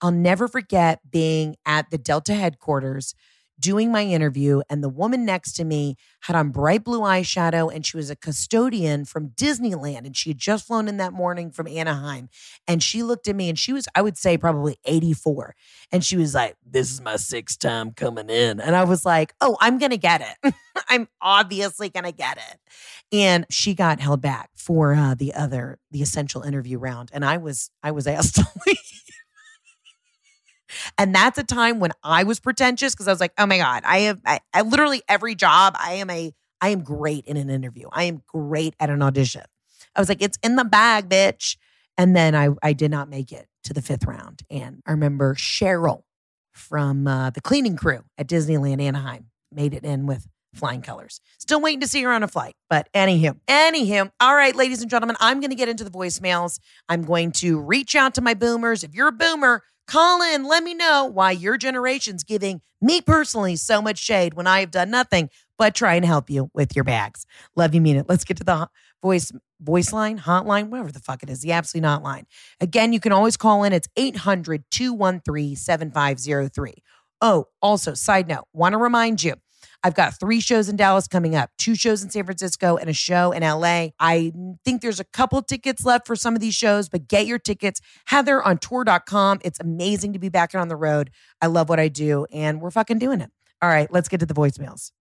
I'll 0.01 0.13
never 0.13 0.49
forget 0.49 1.01
being 1.11 1.57
at 1.67 1.91
the 1.91 1.99
Delta 1.99 2.35
headquarters 2.35 3.15
doing 3.61 3.93
my 3.93 4.03
interview, 4.05 4.63
and 4.69 4.83
the 4.83 4.89
woman 4.89 5.25
next 5.25 5.53
to 5.53 5.65
me 5.65 5.97
had 6.23 6.35
on 6.35 6.51
bright 6.51 6.83
blue 6.83 7.01
eyeshadow, 7.01 7.73
and 7.73 7.85
she 7.85 7.97
was 7.97 8.11
a 8.11 8.17
custodian 8.17 9.05
from 9.05 9.29
Disneyland, 9.31 10.07
and 10.07 10.17
she 10.17 10.31
had 10.31 10.39
just 10.39 10.67
flown 10.67 10.89
in 10.89 10.97
that 10.97 11.13
morning 11.13 11.51
from 11.51 11.69
Anaheim. 11.69 12.29
And 12.67 12.83
she 12.83 13.03
looked 13.03 13.29
at 13.29 13.37
me, 13.37 13.49
and 13.49 13.59
she 13.59 13.73
was, 13.73 13.87
I 13.95 14.03
would 14.03 14.17
say, 14.17 14.39
probably 14.39 14.79
84. 14.85 15.55
And 15.93 16.05
she 16.05 16.17
was 16.17 16.35
like, 16.35 16.57
This 16.65 16.91
is 16.91 17.01
my 17.01 17.17
sixth 17.17 17.59
time 17.59 17.93
coming 17.93 18.31
in. 18.31 18.61
And 18.61 18.75
I 18.75 18.85
was 18.85 19.05
like, 19.05 19.35
Oh, 19.41 19.57
I'm 19.61 19.79
going 19.79 19.91
to 19.91 19.99
get 19.99 20.21
it. 20.43 20.55
I'm 20.89 21.09
obviously 21.21 21.89
going 21.89 22.05
to 22.05 22.13
get 22.13 22.39
it. 22.39 22.59
And 23.13 23.47
she 23.51 23.75
got 23.75 24.01
held 24.01 24.21
back 24.21 24.51
for 24.55 24.95
uh, 24.95 25.15
the 25.15 25.35
other, 25.35 25.79
the 25.91 26.03
essential 26.03 26.43
interview 26.43 26.79
round. 26.79 27.11
And 27.13 27.25
I 27.25 27.37
was, 27.37 27.71
I 27.83 27.91
was 27.91 28.07
asked 28.07 28.37
to 28.37 28.47
leave. 28.67 28.77
And 30.99 31.14
that's 31.14 31.39
a 31.39 31.45
time 31.45 31.81
when 31.81 31.93
I 32.03 32.25
was 32.25 32.41
pretentious 32.41 32.95
because 32.95 33.09
I 33.09 33.12
was 33.12 33.21
like, 33.21 33.33
oh 33.39 33.47
my 33.47 33.59
God, 33.59 33.83
I 33.85 33.99
have 34.01 34.21
I, 34.25 34.41
I 34.53 34.62
literally 34.62 35.03
every 35.09 35.35
job, 35.35 35.77
I 35.79 35.95
am 35.95 36.11
a 36.11 36.33
I 36.61 36.68
am 36.68 36.83
great 36.83 37.25
in 37.27 37.37
an 37.37 37.49
interview. 37.49 37.89
I 37.93 38.05
am 38.05 38.23
great 38.27 38.75
at 38.79 38.91
an 38.91 39.03
audition. 39.03 39.43
I 39.97 40.01
was 40.01 40.09
like, 40.09 40.23
it's 40.23 40.39
in 40.43 40.57
the 40.57 40.64
bag, 40.64 41.09
bitch. 41.09 41.57
And 41.97 42.14
then 42.14 42.35
I 42.35 42.49
I 42.62 42.73
did 42.73 42.91
not 42.91 43.09
make 43.09 43.33
it 43.33 43.47
to 43.64 43.73
the 43.73 43.83
fifth 43.83 44.05
round. 44.05 44.43
And 44.51 44.83
I 44.87 44.93
remember 44.93 45.35
Cheryl 45.35 46.03
from 46.53 47.07
uh, 47.07 47.31
the 47.31 47.41
cleaning 47.41 47.77
crew 47.77 48.05
at 48.18 48.27
Disneyland 48.27 48.81
Anaheim 48.81 49.27
made 49.53 49.75
it 49.75 49.85
in 49.85 50.07
with 50.07 50.27
flying 50.55 50.83
colors. 50.83 51.21
Still 51.39 51.61
waiting 51.61 51.81
to 51.81 51.87
see 51.87 52.03
her 52.03 52.12
on 52.12 52.23
a 52.23 52.29
flight. 52.29 52.55
But 52.68 52.89
anywho, 52.93 53.39
anywho, 53.47 54.11
all 54.21 54.35
right, 54.35 54.55
ladies 54.55 54.83
and 54.83 54.91
gentlemen, 54.91 55.16
I'm 55.21 55.41
going 55.41 55.51
to 55.51 55.57
get 55.57 55.68
into 55.68 55.85
the 55.85 55.91
voicemails. 55.91 56.59
I'm 56.89 57.03
going 57.03 57.33
to 57.33 57.61
reach 57.61 57.95
out 57.95 58.14
to 58.14 58.21
my 58.21 58.35
boomers. 58.35 58.83
If 58.83 58.95
you're 58.95 59.09
a 59.09 59.12
boomer, 59.12 59.62
Call 59.91 60.22
in, 60.22 60.45
let 60.45 60.62
me 60.62 60.72
know 60.72 61.11
why 61.12 61.32
your 61.32 61.57
generation's 61.57 62.22
giving 62.22 62.61
me 62.80 63.01
personally 63.01 63.57
so 63.57 63.82
much 63.82 63.99
shade 63.99 64.34
when 64.34 64.47
I 64.47 64.61
have 64.61 64.70
done 64.70 64.88
nothing 64.88 65.30
but 65.59 65.74
try 65.74 65.97
and 65.97 66.05
help 66.05 66.30
you 66.30 66.49
with 66.55 66.76
your 66.76 66.84
bags. 66.84 67.26
Love 67.57 67.74
you, 67.74 67.80
mean 67.80 67.97
it. 67.97 68.07
Let's 68.09 68.22
get 68.22 68.36
to 68.36 68.45
the 68.45 68.68
voice 69.03 69.32
voice 69.61 69.93
line, 69.93 70.20
hotline, 70.20 70.68
whatever 70.68 70.93
the 70.93 71.01
fuck 71.01 71.24
it 71.24 71.28
is, 71.28 71.41
the 71.41 71.51
absolutely 71.51 71.88
not 71.88 72.05
line. 72.05 72.28
Again, 72.61 72.93
you 72.93 73.01
can 73.01 73.11
always 73.11 73.36
call 73.36 73.64
in. 73.64 73.72
It's 73.72 73.88
800 73.97 74.62
213 74.70 75.57
7503. 75.57 76.74
Oh, 77.20 77.49
also, 77.61 77.93
side 77.93 78.28
note, 78.28 78.45
want 78.53 78.74
to 78.74 78.78
remind 78.78 79.24
you 79.24 79.34
I've 79.83 79.95
got 79.95 80.18
three 80.18 80.41
shows 80.41 80.68
in 80.68 80.76
Dallas 80.76 81.09
coming 81.09 81.35
up, 81.35 81.51
two 81.59 81.74
shows 81.74 82.03
in 82.03 82.11
San 82.11 82.24
Francisco, 82.24 82.76
and 82.76 82.91
a 82.91 82.93
show 82.93 83.33
in 83.33 83.43
LA. 83.43 83.89
I 83.99 84.33
think 84.64 84.83
there's 84.83 85.01
a 85.01 85.05
couple 85.05 85.41
tickets 85.43 85.85
left 85.85 86.07
for 86.07 86.16
some 86.16 86.35
of 86.35 86.41
these 86.41 86.55
shows, 86.55 86.89
but 86.89 87.09
get 87.09 87.26
your 87.26 87.39
tickets. 87.39 87.81
Heather 88.07 88.43
on 88.43 88.59
tour.com. 88.59 89.41
It's 89.43 89.61
amazing 89.61 90.12
to 90.12 90.18
be 90.18 90.28
back 90.28 90.55
on 90.55 90.68
the 90.68 90.76
road. 90.76 91.11
I 91.41 91.47
love 91.47 91.68
what 91.68 91.81
I 91.81 91.89
do, 91.89 92.26
and 92.33 92.61
we're 92.61 92.70
fucking 92.70 92.99
doing 92.99 93.20
it. 93.20 93.31
All 93.62 93.68
right, 93.68 93.91
let's 93.93 94.09
get 94.09 94.20
to 94.20 94.26
the 94.26 94.35
voicemails. 94.35 94.93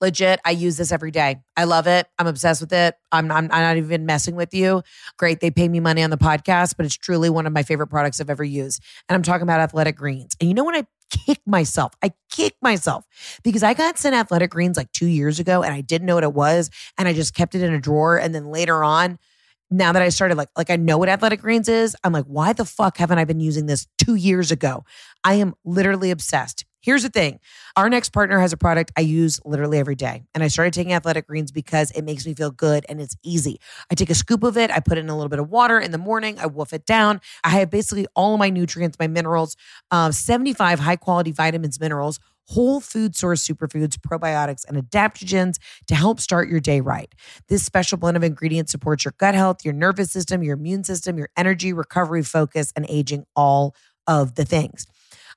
Legit, 0.00 0.38
I 0.44 0.52
use 0.52 0.76
this 0.76 0.92
every 0.92 1.10
day. 1.10 1.38
I 1.56 1.64
love 1.64 1.88
it. 1.88 2.06
I'm 2.18 2.28
obsessed 2.28 2.60
with 2.60 2.72
it. 2.72 2.94
I'm, 3.10 3.32
I'm, 3.32 3.50
I'm 3.50 3.62
not 3.62 3.76
even 3.78 4.06
messing 4.06 4.36
with 4.36 4.54
you. 4.54 4.82
Great, 5.16 5.40
they 5.40 5.50
pay 5.50 5.68
me 5.68 5.80
money 5.80 6.04
on 6.04 6.10
the 6.10 6.18
podcast, 6.18 6.76
but 6.76 6.86
it's 6.86 6.96
truly 6.96 7.28
one 7.30 7.46
of 7.46 7.52
my 7.52 7.64
favorite 7.64 7.88
products 7.88 8.20
I've 8.20 8.30
ever 8.30 8.44
used. 8.44 8.80
And 9.08 9.16
I'm 9.16 9.22
talking 9.22 9.42
about 9.42 9.60
Athletic 9.60 9.96
Greens. 9.96 10.36
And 10.40 10.48
you 10.48 10.54
know 10.54 10.64
when 10.64 10.76
I 10.76 10.86
kick 11.10 11.40
myself. 11.46 11.92
I 12.02 12.12
kick 12.30 12.54
myself 12.62 13.04
because 13.42 13.62
I 13.62 13.74
got 13.74 13.98
sent 13.98 14.14
athletic 14.14 14.50
greens 14.50 14.76
like 14.76 14.92
two 14.92 15.06
years 15.06 15.40
ago 15.40 15.62
and 15.62 15.72
I 15.72 15.80
didn't 15.80 16.06
know 16.06 16.14
what 16.14 16.24
it 16.24 16.34
was. 16.34 16.70
And 16.96 17.08
I 17.08 17.12
just 17.12 17.34
kept 17.34 17.54
it 17.54 17.62
in 17.62 17.72
a 17.72 17.80
drawer. 17.80 18.18
And 18.18 18.34
then 18.34 18.46
later 18.46 18.82
on, 18.84 19.18
now 19.70 19.92
that 19.92 20.02
I 20.02 20.08
started 20.08 20.36
like 20.36 20.48
like 20.56 20.70
I 20.70 20.76
know 20.76 20.98
what 20.98 21.08
athletic 21.08 21.40
greens 21.40 21.68
is, 21.68 21.96
I'm 22.02 22.12
like, 22.12 22.24
why 22.24 22.52
the 22.52 22.64
fuck 22.64 22.96
haven't 22.96 23.18
I 23.18 23.24
been 23.24 23.40
using 23.40 23.66
this 23.66 23.86
two 23.98 24.14
years 24.14 24.50
ago? 24.50 24.84
I 25.24 25.34
am 25.34 25.54
literally 25.64 26.10
obsessed. 26.10 26.64
Here's 26.80 27.02
the 27.02 27.08
thing 27.08 27.40
our 27.76 27.88
next 27.88 28.10
partner 28.10 28.38
has 28.38 28.52
a 28.52 28.56
product 28.56 28.92
I 28.96 29.00
use 29.00 29.40
literally 29.44 29.78
every 29.78 29.94
day. 29.94 30.24
And 30.34 30.44
I 30.44 30.48
started 30.48 30.72
taking 30.72 30.92
athletic 30.92 31.26
greens 31.26 31.50
because 31.50 31.90
it 31.92 32.02
makes 32.02 32.26
me 32.26 32.34
feel 32.34 32.50
good 32.50 32.86
and 32.88 33.00
it's 33.00 33.16
easy. 33.24 33.58
I 33.90 33.94
take 33.94 34.10
a 34.10 34.14
scoop 34.14 34.42
of 34.42 34.56
it, 34.56 34.70
I 34.70 34.80
put 34.80 34.98
in 34.98 35.08
a 35.08 35.14
little 35.16 35.28
bit 35.28 35.40
of 35.40 35.50
water 35.50 35.78
in 35.80 35.90
the 35.90 35.98
morning, 35.98 36.38
I 36.38 36.46
wolf 36.46 36.72
it 36.72 36.86
down. 36.86 37.20
I 37.42 37.50
have 37.50 37.70
basically 37.70 38.06
all 38.14 38.34
of 38.34 38.38
my 38.38 38.50
nutrients, 38.50 38.98
my 38.98 39.08
minerals, 39.08 39.56
uh, 39.90 40.12
75 40.12 40.78
high 40.80 40.96
quality 40.96 41.32
vitamins, 41.32 41.80
minerals 41.80 42.20
whole 42.48 42.80
food 42.80 43.14
source 43.14 43.46
superfoods, 43.46 43.98
probiotics, 43.98 44.64
and 44.66 44.76
adaptogens 44.78 45.58
to 45.86 45.94
help 45.94 46.18
start 46.18 46.48
your 46.48 46.60
day 46.60 46.80
right. 46.80 47.14
This 47.48 47.62
special 47.62 47.98
blend 47.98 48.16
of 48.16 48.24
ingredients 48.24 48.72
supports 48.72 49.04
your 49.04 49.14
gut 49.18 49.34
health, 49.34 49.64
your 49.64 49.74
nervous 49.74 50.10
system, 50.10 50.42
your 50.42 50.54
immune 50.54 50.84
system, 50.84 51.18
your 51.18 51.28
energy, 51.36 51.72
recovery, 51.72 52.22
focus, 52.22 52.72
and 52.74 52.86
aging, 52.88 53.24
all 53.36 53.74
of 54.06 54.34
the 54.34 54.44
things. 54.44 54.86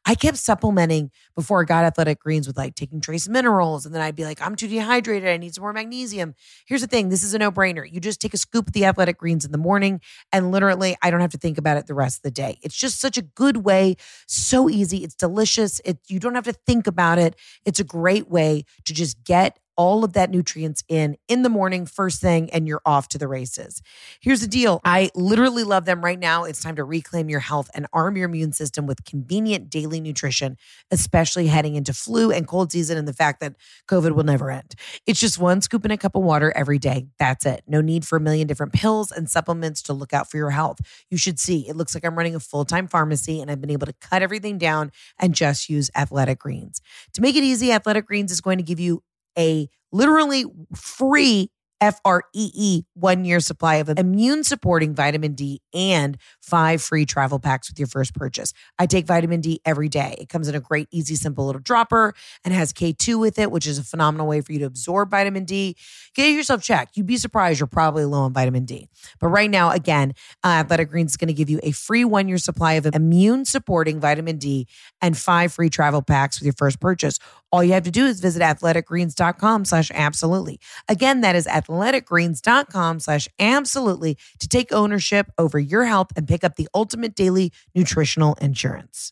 I 0.05 0.15
kept 0.15 0.37
supplementing 0.37 1.11
before 1.35 1.61
I 1.61 1.65
got 1.65 1.85
athletic 1.85 2.19
greens 2.19 2.47
with 2.47 2.57
like 2.57 2.75
taking 2.75 3.01
trace 3.01 3.29
minerals. 3.29 3.85
And 3.85 3.93
then 3.93 4.01
I'd 4.01 4.15
be 4.15 4.25
like, 4.25 4.41
I'm 4.41 4.55
too 4.55 4.67
dehydrated. 4.67 5.29
I 5.29 5.37
need 5.37 5.53
some 5.53 5.61
more 5.61 5.73
magnesium. 5.73 6.33
Here's 6.65 6.81
the 6.81 6.87
thing 6.87 7.09
this 7.09 7.23
is 7.23 7.33
a 7.33 7.39
no 7.39 7.51
brainer. 7.51 7.89
You 7.89 7.99
just 7.99 8.19
take 8.19 8.33
a 8.33 8.37
scoop 8.37 8.67
of 8.67 8.73
the 8.73 8.85
athletic 8.85 9.17
greens 9.17 9.45
in 9.45 9.51
the 9.51 9.57
morning, 9.57 10.01
and 10.31 10.51
literally, 10.51 10.97
I 11.01 11.11
don't 11.11 11.21
have 11.21 11.31
to 11.31 11.37
think 11.37 11.57
about 11.57 11.77
it 11.77 11.87
the 11.87 11.93
rest 11.93 12.19
of 12.19 12.23
the 12.23 12.31
day. 12.31 12.57
It's 12.61 12.75
just 12.75 12.99
such 12.99 13.17
a 13.17 13.21
good 13.21 13.57
way, 13.57 13.95
so 14.27 14.69
easy. 14.69 15.03
It's 15.03 15.15
delicious. 15.15 15.79
It, 15.85 15.99
you 16.07 16.19
don't 16.19 16.35
have 16.35 16.45
to 16.45 16.53
think 16.53 16.87
about 16.87 17.19
it. 17.19 17.35
It's 17.65 17.79
a 17.79 17.83
great 17.83 18.29
way 18.29 18.65
to 18.85 18.93
just 18.93 19.23
get 19.23 19.59
all 19.75 20.03
of 20.03 20.13
that 20.13 20.29
nutrients 20.29 20.83
in 20.87 21.17
in 21.27 21.43
the 21.43 21.49
morning, 21.49 21.85
first 21.85 22.21
thing, 22.21 22.49
and 22.51 22.67
you're 22.67 22.81
off 22.85 23.07
to 23.09 23.17
the 23.17 23.27
races. 23.27 23.81
Here's 24.19 24.41
the 24.41 24.47
deal 24.47 24.81
I 24.83 25.09
literally 25.15 25.63
love 25.63 25.85
them 25.85 26.03
right 26.03 26.19
now. 26.19 26.43
It's 26.43 26.61
time 26.61 26.75
to 26.75 26.83
reclaim 26.83 27.29
your 27.29 27.39
health 27.39 27.69
and 27.73 27.87
arm 27.93 28.17
your 28.17 28.25
immune 28.25 28.53
system 28.53 28.85
with 28.85 29.05
convenient 29.05 29.69
daily 29.69 30.01
nutrition, 30.01 30.57
especially 30.91 31.47
heading 31.47 31.75
into 31.75 31.93
flu 31.93 32.31
and 32.31 32.47
cold 32.47 32.71
season 32.71 32.97
and 32.97 33.07
the 33.07 33.13
fact 33.13 33.39
that 33.41 33.55
COVID 33.87 34.11
will 34.11 34.23
never 34.23 34.51
end. 34.51 34.75
It's 35.05 35.19
just 35.19 35.39
one 35.39 35.61
scoop 35.61 35.85
in 35.85 35.91
a 35.91 35.97
cup 35.97 36.15
of 36.15 36.23
water 36.23 36.51
every 36.55 36.79
day. 36.79 37.07
That's 37.19 37.45
it. 37.45 37.63
No 37.67 37.81
need 37.81 38.05
for 38.05 38.17
a 38.17 38.21
million 38.21 38.47
different 38.47 38.73
pills 38.73 39.11
and 39.11 39.29
supplements 39.29 39.81
to 39.83 39.93
look 39.93 40.13
out 40.13 40.29
for 40.29 40.37
your 40.37 40.51
health. 40.51 40.79
You 41.09 41.17
should 41.17 41.39
see 41.39 41.67
it 41.67 41.75
looks 41.75 41.95
like 41.95 42.05
I'm 42.05 42.17
running 42.17 42.35
a 42.35 42.39
full 42.39 42.65
time 42.65 42.87
pharmacy 42.87 43.41
and 43.41 43.49
I've 43.49 43.61
been 43.61 43.71
able 43.71 43.87
to 43.87 43.93
cut 43.93 44.21
everything 44.21 44.57
down 44.57 44.91
and 45.19 45.33
just 45.33 45.69
use 45.69 45.89
Athletic 45.95 46.39
Greens. 46.39 46.81
To 47.13 47.21
make 47.21 47.35
it 47.35 47.43
easy, 47.43 47.71
Athletic 47.71 48.05
Greens 48.05 48.31
is 48.31 48.41
going 48.41 48.57
to 48.57 48.63
give 48.63 48.79
you 48.79 49.03
a 49.37 49.67
literally 49.91 50.45
free 50.75 51.49
F 51.81 51.99
R 52.05 52.23
E 52.33 52.51
E 52.53 52.83
one 52.93 53.25
year 53.25 53.39
supply 53.39 53.75
of 53.75 53.89
immune 53.89 54.43
supporting 54.43 54.93
vitamin 54.93 55.33
D 55.33 55.61
and 55.73 56.17
five 56.39 56.81
free 56.81 57.05
travel 57.05 57.39
packs 57.39 57.69
with 57.69 57.79
your 57.79 57.87
first 57.87 58.13
purchase. 58.13 58.53
I 58.77 58.85
take 58.85 59.07
vitamin 59.07 59.41
D 59.41 59.59
every 59.65 59.89
day. 59.89 60.15
It 60.19 60.29
comes 60.29 60.47
in 60.47 60.53
a 60.53 60.59
great, 60.59 60.87
easy, 60.91 61.15
simple 61.15 61.47
little 61.47 61.61
dropper 61.61 62.13
and 62.45 62.53
has 62.53 62.71
K2 62.71 63.19
with 63.19 63.39
it, 63.39 63.51
which 63.51 63.65
is 63.65 63.79
a 63.79 63.83
phenomenal 63.83 64.27
way 64.27 64.41
for 64.41 64.53
you 64.53 64.59
to 64.59 64.65
absorb 64.65 65.09
vitamin 65.09 65.43
D. 65.43 65.75
Get 66.13 66.31
yourself 66.31 66.61
checked. 66.61 66.95
You'd 66.97 67.07
be 67.07 67.17
surprised 67.17 67.59
you're 67.59 67.67
probably 67.67 68.05
low 68.05 68.21
on 68.21 68.33
vitamin 68.33 68.65
D. 68.65 68.87
But 69.19 69.29
right 69.29 69.49
now, 69.49 69.71
again, 69.71 70.13
uh, 70.43 70.61
Athletic 70.61 70.91
Greens 70.91 71.13
is 71.13 71.17
going 71.17 71.29
to 71.29 71.33
give 71.33 71.49
you 71.49 71.59
a 71.63 71.71
free 71.71 72.05
one 72.05 72.27
year 72.27 72.37
supply 72.37 72.73
of 72.73 72.85
immune 72.85 73.43
supporting 73.43 73.99
vitamin 73.99 74.37
D 74.37 74.67
and 75.01 75.17
five 75.17 75.51
free 75.51 75.71
travel 75.71 76.03
packs 76.03 76.39
with 76.39 76.45
your 76.45 76.53
first 76.53 76.79
purchase. 76.79 77.17
All 77.51 77.63
you 77.63 77.73
have 77.73 77.83
to 77.83 77.91
do 77.91 78.05
is 78.05 78.21
visit 78.21 78.41
athleticgreens.com 78.41 79.65
slash 79.65 79.91
absolutely. 79.93 80.59
Again, 80.87 81.21
that 81.21 81.35
is 81.35 81.47
athleticgreens.com 81.47 82.99
slash 83.01 83.27
absolutely 83.39 84.17
to 84.39 84.47
take 84.47 84.71
ownership 84.71 85.27
over 85.37 85.59
your 85.59 85.83
health 85.85 86.07
and 86.15 86.27
pick 86.27 86.43
up 86.43 86.55
the 86.55 86.69
ultimate 86.73 87.13
daily 87.13 87.51
nutritional 87.75 88.35
insurance. 88.35 89.11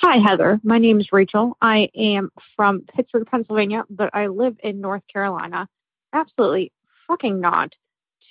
Hi, 0.00 0.18
Heather. 0.18 0.60
My 0.62 0.78
name 0.78 1.00
is 1.00 1.12
Rachel. 1.12 1.56
I 1.60 1.88
am 1.96 2.30
from 2.56 2.82
Pittsburgh, 2.82 3.26
Pennsylvania, 3.26 3.84
but 3.88 4.10
I 4.14 4.28
live 4.28 4.56
in 4.62 4.80
North 4.80 5.02
Carolina. 5.12 5.68
Absolutely 6.12 6.72
fucking 7.06 7.40
not 7.40 7.74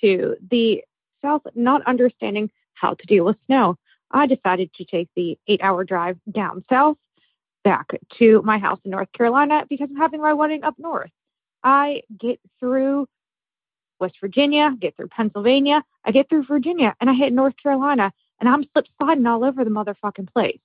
to 0.00 0.36
the 0.50 0.82
South, 1.22 1.42
not 1.54 1.86
understanding 1.86 2.50
how 2.74 2.94
to 2.94 3.06
deal 3.06 3.24
with 3.24 3.36
snow. 3.46 3.78
I 4.10 4.26
decided 4.26 4.72
to 4.74 4.84
take 4.84 5.08
the 5.16 5.38
eight 5.46 5.62
hour 5.62 5.84
drive 5.84 6.18
down 6.30 6.64
south 6.68 6.96
back 7.64 7.92
to 8.18 8.42
my 8.42 8.58
house 8.58 8.80
in 8.84 8.90
North 8.90 9.12
Carolina 9.12 9.64
because 9.68 9.88
I'm 9.90 9.96
having 9.96 10.20
my 10.20 10.32
wedding 10.32 10.64
up 10.64 10.74
north. 10.78 11.10
I 11.62 12.02
get 12.18 12.40
through 12.58 13.06
West 14.00 14.16
Virginia, 14.20 14.74
get 14.80 14.96
through 14.96 15.08
Pennsylvania, 15.08 15.82
I 16.04 16.10
get 16.10 16.28
through 16.28 16.44
Virginia, 16.44 16.94
and 17.00 17.08
I 17.08 17.14
hit 17.14 17.32
North 17.32 17.54
Carolina, 17.62 18.12
and 18.40 18.48
I'm 18.48 18.64
slip 18.72 18.86
sliding 18.98 19.26
all 19.26 19.44
over 19.44 19.64
the 19.64 19.70
motherfucking 19.70 20.32
place. 20.32 20.58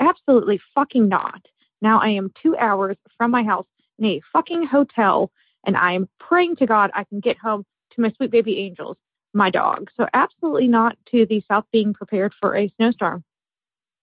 Absolutely 0.00 0.60
fucking 0.74 1.08
not. 1.08 1.40
Now 1.80 2.00
I 2.00 2.08
am 2.08 2.32
two 2.42 2.56
hours 2.56 2.96
from 3.16 3.30
my 3.30 3.44
house 3.44 3.66
in 3.98 4.06
a 4.06 4.20
fucking 4.32 4.66
hotel, 4.66 5.30
and 5.64 5.76
I 5.76 5.92
am 5.92 6.08
praying 6.18 6.56
to 6.56 6.66
God 6.66 6.90
I 6.94 7.04
can 7.04 7.20
get 7.20 7.38
home 7.38 7.64
to 7.92 8.00
my 8.00 8.12
sweet 8.16 8.30
baby 8.30 8.58
angels, 8.58 8.96
my 9.34 9.50
dog. 9.50 9.90
So 9.96 10.08
absolutely 10.12 10.66
not 10.66 10.96
to 11.12 11.26
the 11.26 11.44
South 11.48 11.64
being 11.70 11.94
prepared 11.94 12.32
for 12.40 12.56
a 12.56 12.72
snowstorm. 12.76 13.22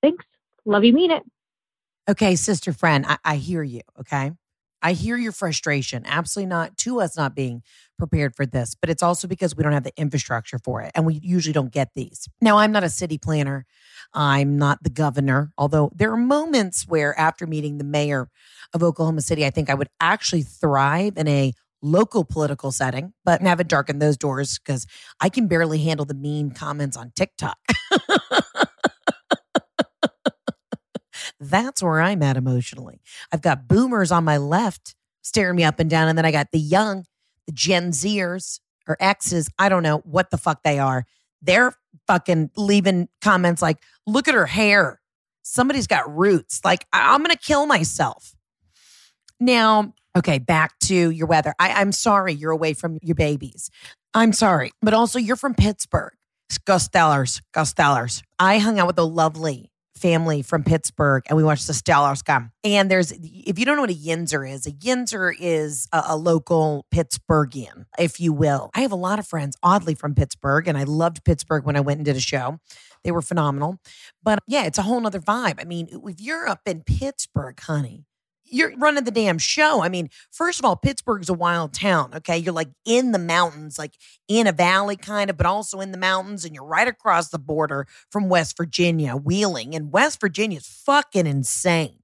Thanks. 0.02 0.26
Love 0.66 0.84
you, 0.84 0.94
mean 0.94 1.12
it. 1.12 1.24
Okay, 2.10 2.36
sister 2.36 2.72
friend, 2.74 3.06
I, 3.08 3.18
I 3.24 3.36
hear 3.36 3.64
you. 3.64 3.82
Okay. 4.00 4.32
I 4.82 4.94
hear 4.94 5.18
your 5.18 5.32
frustration. 5.32 6.04
Absolutely 6.06 6.50
not 6.50 6.78
to 6.78 7.02
us 7.02 7.18
not 7.18 7.36
being 7.36 7.64
prepared 7.98 8.36
for 8.36 8.46
this, 8.46 8.76
but 8.80 8.92
it's 8.92 9.02
also 9.02 9.28
because 9.28 9.56
we 9.56 9.64
don't 9.64 9.74
have 9.74 9.84
the 9.84 9.92
infrastructure 10.00 10.60
for 10.64 10.82
it. 10.82 10.92
And 10.94 11.06
we 11.06 11.16
usually 11.16 11.52
don't 11.52 11.72
get 11.72 11.90
these. 11.96 12.28
Now, 12.42 12.60
I'm 12.60 12.72
not 12.72 12.84
a 12.84 12.90
city 12.90 13.18
planner. 13.18 13.66
I'm 14.14 14.58
not 14.58 14.84
the 14.84 14.92
governor, 14.92 15.52
although 15.58 15.92
there 15.96 16.12
are 16.12 16.18
moments 16.18 16.86
where 16.88 17.20
after 17.20 17.48
meeting 17.48 17.80
the 17.80 17.84
mayor 17.84 18.30
of 18.74 18.84
Oklahoma 18.84 19.22
City, 19.22 19.46
I 19.46 19.50
think 19.50 19.70
I 19.70 19.74
would 19.74 19.90
actually 20.00 20.44
thrive 20.44 21.18
in 21.18 21.28
a 21.28 21.54
local 21.82 22.24
political 22.24 22.72
setting, 22.72 23.14
but 23.26 23.42
haven't 23.42 23.70
darkened 23.70 24.02
those 24.02 24.18
doors 24.18 24.60
because 24.60 24.86
I 25.20 25.30
can 25.30 25.48
barely 25.48 25.80
handle 25.80 26.06
the 26.06 26.14
mean 26.14 26.52
comments 26.52 26.96
on 26.96 27.12
TikTok. 27.16 27.58
That's 31.40 31.84
where 31.84 32.02
I'm 32.02 32.24
at 32.24 32.38
emotionally. 32.38 33.02
I've 33.32 33.42
got 33.42 33.68
boomers 33.68 34.12
on 34.12 34.24
my 34.24 34.38
left 34.38 34.96
staring 35.22 35.56
me 35.58 35.64
up 35.64 35.80
and 35.80 35.90
down, 35.90 36.08
and 36.08 36.18
then 36.18 36.26
I 36.26 36.32
got 36.32 36.52
the 36.52 36.60
young, 36.60 37.06
the 37.46 37.52
Gen 37.52 37.92
Zers 37.92 38.60
or 38.88 38.98
X's. 39.00 39.50
I 39.60 39.70
don't 39.70 39.84
know 39.84 40.00
what 40.00 40.32
the 40.32 40.38
fuck 40.38 40.64
they 40.64 40.80
are. 40.80 41.06
They're 41.42 41.74
fucking 42.08 42.52
leaving 42.56 43.10
comments 43.22 43.62
like, 43.62 43.78
look 44.08 44.28
at 44.28 44.34
her 44.36 44.46
hair. 44.46 45.02
Somebody's 45.44 45.88
got 45.88 46.14
roots. 46.16 46.62
Like, 46.66 46.86
I- 46.92 47.14
I'm 47.14 47.20
going 47.24 47.36
to 47.36 47.38
kill 47.42 47.66
myself. 47.68 48.34
Now, 49.40 49.94
okay, 50.18 50.40
back 50.40 50.80
to 50.86 51.12
your 51.12 51.28
weather. 51.28 51.54
I- 51.60 51.74
I'm 51.74 51.92
sorry 51.92 52.34
you're 52.34 52.52
away 52.52 52.74
from 52.74 52.98
your 53.02 53.16
babies. 53.16 53.70
I'm 54.14 54.34
sorry, 54.34 54.72
but 54.82 54.94
also 54.94 55.20
you're 55.20 55.36
from 55.36 55.54
Pittsburgh. 55.54 56.14
Steelers, 56.52 57.42
Steelers. 57.54 58.24
I 58.40 58.58
hung 58.60 58.80
out 58.80 58.88
with 58.88 58.98
a 58.98 59.04
lovely 59.04 59.70
family 59.98 60.42
from 60.42 60.64
Pittsburgh 60.64 61.24
and 61.28 61.36
we 61.36 61.44
watched 61.44 61.68
the 61.68 61.74
Steelers 61.74 62.24
come. 62.24 62.52
And 62.64 62.90
there's, 62.90 63.12
if 63.12 63.60
you 63.60 63.66
don't 63.66 63.76
know 63.76 63.82
what 63.82 63.90
a 63.90 63.94
Yinzer 63.94 64.50
is, 64.50 64.66
a 64.66 64.72
Yinzer 64.72 65.34
is 65.38 65.88
a, 65.92 66.04
a, 66.10 66.18
local 66.18 66.86
Pittsburghian, 66.94 67.86
if 67.98 68.20
you 68.20 68.34
will. 68.34 68.70
I 68.76 68.82
have 68.82 68.92
a 68.92 68.96
lot 68.96 69.20
of 69.20 69.28
friends, 69.28 69.58
oddly, 69.64 69.96
from 69.96 70.16
Pittsburgh, 70.16 70.68
and 70.68 70.78
I 70.78 70.84
loved 70.84 71.24
Pittsburgh 71.24 71.66
when 71.66 71.76
I 71.76 71.82
went 71.82 71.98
and 71.98 72.06
did 72.06 72.16
a 72.16 72.22
show. 72.22 72.60
They 73.04 73.12
were 73.12 73.22
phenomenal. 73.22 73.80
But 74.24 74.40
yeah, 74.48 74.66
it's 74.66 74.78
a 74.78 74.84
whole 74.84 75.00
nother 75.00 75.20
vibe. 75.20 75.60
I 75.60 75.64
mean, 75.64 75.88
if 75.92 76.20
you're 76.20 76.48
up 76.48 76.62
in 76.66 76.84
Pittsburgh, 76.84 77.60
honey, 77.60 78.06
you're 78.50 78.76
running 78.78 79.04
the 79.04 79.12
damn 79.12 79.38
show. 79.38 79.82
I 79.82 79.90
mean, 79.90 80.10
first 80.32 80.60
of 80.60 80.66
all, 80.66 80.76
Pittsburgh's 80.76 81.30
a 81.30 81.34
wild 81.34 81.74
town. 81.74 82.14
Okay. 82.16 82.38
You're 82.38 82.54
like 82.54 82.70
in 82.86 83.12
the 83.12 83.20
mountains, 83.20 83.78
like 83.78 83.94
in 84.28 84.48
a 84.48 84.52
valley 84.52 84.96
kind 84.96 85.30
of, 85.30 85.38
but 85.38 85.46
also 85.46 85.80
in 85.80 85.92
the 85.92 85.98
mountains. 85.98 86.46
And 86.46 86.56
you're 86.56 86.66
right 86.66 86.88
across 86.88 87.30
the 87.30 87.40
border 87.40 87.88
from 88.12 88.30
West 88.30 88.58
Virginia, 88.58 89.16
Wheeling. 89.16 89.76
And 89.76 89.92
West 89.92 90.20
Virginia 90.22 90.58
is 90.58 90.68
fucking 90.68 91.28
insane. 91.28 92.00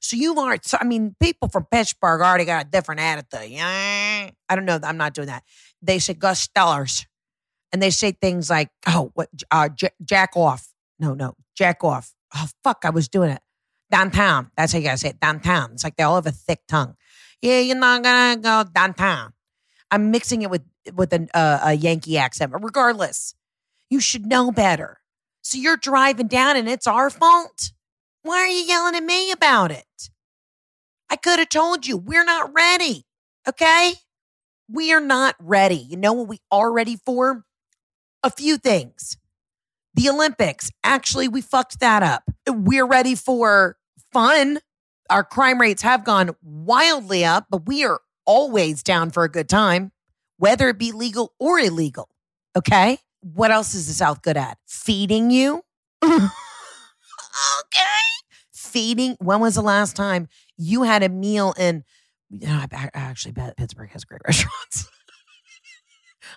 So 0.00 0.16
you 0.16 0.38
are, 0.38 0.58
so, 0.62 0.76
I 0.80 0.84
mean, 0.84 1.16
people 1.18 1.48
from 1.48 1.66
Pittsburgh 1.70 2.20
already 2.20 2.44
got 2.44 2.66
a 2.66 2.68
different 2.68 3.00
attitude. 3.00 3.50
Yeah. 3.50 4.30
I 4.48 4.56
don't 4.56 4.66
know. 4.66 4.78
I'm 4.82 4.98
not 4.98 5.14
doing 5.14 5.28
that. 5.28 5.44
They 5.80 5.98
say 5.98 6.14
Gus 6.14 6.46
Stellars. 6.46 7.06
And 7.72 7.82
they 7.82 7.90
say 7.90 8.12
things 8.12 8.50
like, 8.50 8.68
oh, 8.86 9.10
what, 9.14 9.28
uh, 9.50 9.68
j- 9.68 9.90
jack 10.04 10.36
off. 10.36 10.68
No, 11.00 11.14
no, 11.14 11.34
jack 11.56 11.82
off. 11.82 12.14
Oh, 12.32 12.46
fuck. 12.62 12.84
I 12.84 12.90
was 12.90 13.08
doing 13.08 13.30
it 13.30 13.40
downtown. 13.90 14.50
That's 14.56 14.72
how 14.72 14.78
you 14.78 14.84
gotta 14.84 14.98
say 14.98 15.10
it. 15.10 15.20
Downtown. 15.20 15.72
It's 15.72 15.84
like 15.84 15.96
they 15.96 16.02
all 16.02 16.16
have 16.16 16.26
a 16.26 16.32
thick 16.32 16.60
tongue. 16.68 16.94
Yeah, 17.40 17.60
you're 17.60 17.76
not 17.76 18.02
gonna 18.02 18.40
go 18.40 18.64
downtown. 18.72 19.32
I'm 19.90 20.10
mixing 20.10 20.42
it 20.42 20.50
with 20.50 20.62
with 20.94 21.12
an, 21.12 21.28
uh, 21.32 21.60
a 21.62 21.72
Yankee 21.74 22.18
accent, 22.18 22.52
but 22.52 22.62
regardless, 22.62 23.34
you 23.88 24.00
should 24.00 24.26
know 24.26 24.50
better. 24.50 25.00
So 25.42 25.58
you're 25.58 25.76
driving 25.76 26.26
down, 26.26 26.56
and 26.56 26.68
it's 26.68 26.86
our 26.86 27.10
fault. 27.10 27.72
Why 28.22 28.36
are 28.38 28.46
you 28.46 28.64
yelling 28.64 28.94
at 28.94 29.04
me 29.04 29.30
about 29.30 29.70
it? 29.70 30.10
I 31.10 31.16
could 31.16 31.38
have 31.38 31.50
told 31.50 31.86
you 31.86 31.96
we're 31.96 32.24
not 32.24 32.52
ready. 32.54 33.04
Okay, 33.48 33.94
we 34.68 34.92
are 34.92 35.00
not 35.00 35.36
ready. 35.38 35.76
You 35.76 35.96
know 35.96 36.12
what 36.12 36.28
we 36.28 36.40
are 36.50 36.72
ready 36.72 36.96
for? 36.96 37.44
A 38.22 38.30
few 38.30 38.56
things. 38.56 39.18
The 39.94 40.08
Olympics. 40.08 40.70
Actually, 40.82 41.28
we 41.28 41.40
fucked 41.40 41.80
that 41.80 42.02
up. 42.02 42.24
We're 42.48 42.86
ready 42.86 43.14
for 43.14 43.76
fun. 44.12 44.58
Our 45.10 45.24
crime 45.24 45.60
rates 45.60 45.82
have 45.82 46.04
gone 46.04 46.30
wildly 46.42 47.24
up, 47.24 47.46
but 47.50 47.66
we 47.66 47.84
are 47.84 48.00
always 48.26 48.82
down 48.82 49.10
for 49.10 49.24
a 49.24 49.28
good 49.28 49.48
time, 49.48 49.92
whether 50.38 50.68
it 50.68 50.78
be 50.78 50.92
legal 50.92 51.32
or 51.38 51.58
illegal. 51.58 52.08
Okay. 52.56 52.98
What 53.20 53.50
else 53.50 53.74
is 53.74 53.86
the 53.86 53.92
South 53.92 54.22
good 54.22 54.36
at? 54.36 54.58
Feeding 54.66 55.30
you. 55.30 55.62
okay. 56.04 56.28
Feeding. 58.52 59.16
When 59.20 59.40
was 59.40 59.54
the 59.54 59.62
last 59.62 59.96
time 59.96 60.28
you 60.56 60.82
had 60.82 61.02
a 61.02 61.08
meal 61.08 61.54
in? 61.58 61.84
You 62.30 62.48
know, 62.48 62.64
I 62.72 62.90
actually 62.94 63.32
bet 63.32 63.56
Pittsburgh 63.56 63.90
has 63.90 64.04
great 64.04 64.20
restaurants. 64.26 64.88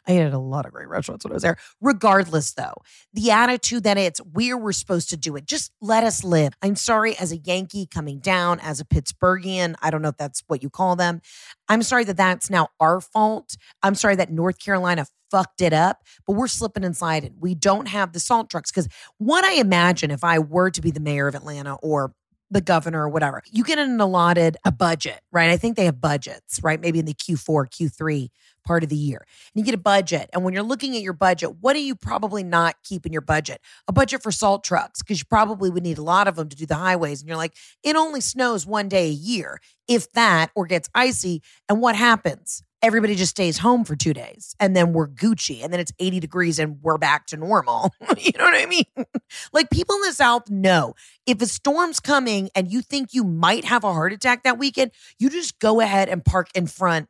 I 0.07 0.13
ate 0.13 0.21
at 0.21 0.33
a 0.33 0.39
lot 0.39 0.65
of 0.65 0.71
great 0.71 0.87
restaurants 0.87 1.25
when 1.25 1.33
I 1.33 1.35
was 1.35 1.43
there. 1.43 1.57
Regardless, 1.81 2.53
though, 2.53 2.75
the 3.13 3.31
attitude 3.31 3.83
that 3.83 3.97
it's 3.97 4.19
where 4.19 4.57
we're 4.57 4.71
supposed 4.71 5.09
to 5.09 5.17
do 5.17 5.35
it, 5.35 5.45
just 5.45 5.71
let 5.81 6.03
us 6.03 6.23
live. 6.23 6.53
I'm 6.61 6.75
sorry, 6.75 7.17
as 7.17 7.31
a 7.31 7.37
Yankee 7.37 7.85
coming 7.85 8.19
down, 8.19 8.59
as 8.61 8.79
a 8.79 8.85
Pittsburghian, 8.85 9.75
I 9.81 9.91
don't 9.91 10.01
know 10.01 10.09
if 10.09 10.17
that's 10.17 10.43
what 10.47 10.63
you 10.63 10.69
call 10.69 10.95
them. 10.95 11.21
I'm 11.67 11.83
sorry 11.83 12.05
that 12.05 12.17
that's 12.17 12.49
now 12.49 12.69
our 12.79 13.01
fault. 13.01 13.57
I'm 13.83 13.95
sorry 13.95 14.15
that 14.15 14.31
North 14.31 14.59
Carolina 14.59 15.05
fucked 15.29 15.61
it 15.61 15.73
up, 15.73 16.03
but 16.25 16.33
we're 16.33 16.47
slipping 16.47 16.85
and 16.85 16.95
sliding. 16.95 17.35
We 17.39 17.55
don't 17.55 17.87
have 17.87 18.13
the 18.13 18.19
salt 18.19 18.49
trucks 18.49 18.71
because 18.71 18.87
what 19.17 19.43
I 19.43 19.53
imagine 19.53 20.11
if 20.11 20.23
I 20.23 20.39
were 20.39 20.71
to 20.71 20.81
be 20.81 20.91
the 20.91 20.99
mayor 21.01 21.27
of 21.27 21.35
Atlanta 21.35 21.75
or 21.75 22.13
the 22.49 22.61
governor 22.61 23.03
or 23.03 23.09
whatever, 23.09 23.43
you 23.51 23.63
get 23.63 23.77
an 23.77 23.99
allotted 23.99 24.55
a 24.63 24.71
budget, 24.71 25.19
right? 25.31 25.49
I 25.49 25.57
think 25.57 25.75
they 25.75 25.85
have 25.85 25.99
budgets, 25.99 26.61
right? 26.63 26.79
Maybe 26.79 26.99
in 26.99 27.05
the 27.05 27.13
Q4, 27.13 27.67
Q3 27.69 28.29
part 28.67 28.83
of 28.83 28.89
the 28.89 28.95
year. 28.95 29.25
And 29.55 29.59
you 29.59 29.63
get 29.63 29.73
a 29.73 29.81
budget. 29.81 30.29
And 30.33 30.43
when 30.43 30.53
you're 30.53 30.61
looking 30.61 30.95
at 30.95 31.01
your 31.01 31.13
budget, 31.13 31.55
what 31.61 31.73
do 31.73 31.81
you 31.81 31.95
probably 31.95 32.43
not 32.43 32.75
keep 32.83 33.05
in 33.05 33.13
your 33.13 33.21
budget? 33.21 33.61
A 33.87 33.93
budget 33.93 34.21
for 34.21 34.31
salt 34.31 34.63
trucks, 34.63 35.01
because 35.01 35.19
you 35.19 35.25
probably 35.29 35.69
would 35.69 35.83
need 35.83 35.97
a 35.97 36.03
lot 36.03 36.27
of 36.27 36.35
them 36.35 36.49
to 36.49 36.55
do 36.55 36.65
the 36.65 36.75
highways. 36.75 37.21
And 37.21 37.29
you're 37.29 37.37
like, 37.37 37.55
it 37.81 37.95
only 37.95 38.19
snows 38.19 38.67
one 38.67 38.89
day 38.89 39.07
a 39.07 39.11
year, 39.11 39.59
if 39.87 40.11
that, 40.11 40.51
or 40.53 40.65
gets 40.65 40.89
icy. 40.93 41.41
And 41.69 41.81
what 41.81 41.95
happens? 41.95 42.61
Everybody 42.83 43.15
just 43.15 43.31
stays 43.31 43.57
home 43.57 43.85
for 43.85 43.95
two 43.95 44.13
days 44.13 44.55
and 44.59 44.75
then 44.75 44.93
we're 44.93 45.07
Gucci 45.07 45.63
and 45.63 45.73
then 45.73 45.79
it's 45.79 45.91
80 45.97 46.19
degrees 46.19 46.59
and 46.59 46.77
we're 46.83 46.99
back 46.99 47.25
to 47.27 47.37
normal. 47.37 47.91
you 48.19 48.31
know 48.37 48.43
what 48.43 48.53
I 48.53 48.67
mean? 48.67 48.83
like 49.51 49.71
people 49.71 49.95
in 49.95 50.01
the 50.01 50.13
South 50.13 50.47
know 50.51 50.93
if 51.25 51.41
a 51.41 51.47
storm's 51.47 51.99
coming 51.99 52.51
and 52.53 52.71
you 52.71 52.83
think 52.83 53.15
you 53.15 53.23
might 53.23 53.65
have 53.65 53.83
a 53.83 53.91
heart 53.91 54.13
attack 54.13 54.43
that 54.43 54.59
weekend, 54.59 54.91
you 55.17 55.31
just 55.31 55.57
go 55.57 55.79
ahead 55.79 56.07
and 56.07 56.23
park 56.23 56.49
in 56.53 56.67
front 56.67 57.09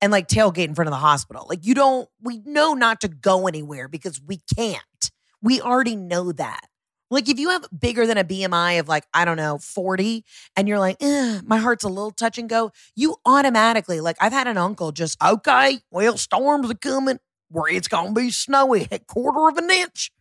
and 0.00 0.12
like 0.12 0.28
tailgate 0.28 0.66
in 0.66 0.74
front 0.74 0.88
of 0.88 0.92
the 0.92 0.98
hospital. 0.98 1.46
Like 1.48 1.64
you 1.64 1.74
don't, 1.74 2.08
we 2.22 2.40
know 2.44 2.74
not 2.74 3.00
to 3.02 3.08
go 3.08 3.46
anywhere 3.46 3.88
because 3.88 4.20
we 4.20 4.40
can't. 4.56 5.10
We 5.42 5.60
already 5.60 5.96
know 5.96 6.32
that. 6.32 6.66
Like 7.10 7.28
if 7.28 7.40
you 7.40 7.50
have 7.50 7.66
bigger 7.76 8.06
than 8.06 8.18
a 8.18 8.24
BMI 8.24 8.78
of 8.78 8.88
like, 8.88 9.04
I 9.12 9.24
don't 9.24 9.36
know, 9.36 9.58
40, 9.58 10.24
and 10.56 10.68
you're 10.68 10.78
like, 10.78 11.00
my 11.00 11.58
heart's 11.58 11.82
a 11.82 11.88
little 11.88 12.12
touch 12.12 12.38
and 12.38 12.48
go, 12.48 12.70
you 12.94 13.16
automatically, 13.26 14.00
like 14.00 14.16
I've 14.20 14.32
had 14.32 14.46
an 14.46 14.56
uncle 14.56 14.92
just, 14.92 15.20
okay, 15.22 15.80
well, 15.90 16.16
storms 16.16 16.70
are 16.70 16.74
coming 16.74 17.18
where 17.48 17.72
it's 17.72 17.88
to 17.88 18.12
be 18.12 18.30
snowy 18.30 18.86
a 18.92 19.00
quarter 19.00 19.48
of 19.48 19.56
an 19.56 19.70
inch 19.70 20.12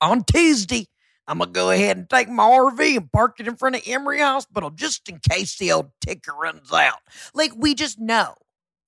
on 0.00 0.24
Tuesday. 0.24 0.86
I'm 1.26 1.40
to 1.40 1.46
go 1.46 1.70
ahead 1.70 1.98
and 1.98 2.08
take 2.08 2.30
my 2.30 2.44
RV 2.44 2.96
and 2.96 3.12
park 3.12 3.38
it 3.38 3.46
in 3.46 3.56
front 3.56 3.76
of 3.76 3.82
Emory 3.86 4.20
Hospital 4.20 4.70
just 4.70 5.06
in 5.10 5.20
case 5.28 5.58
the 5.58 5.72
old 5.72 5.90
ticker 6.00 6.32
runs 6.32 6.72
out. 6.72 7.00
Like 7.34 7.52
we 7.54 7.74
just 7.74 7.98
know 7.98 8.34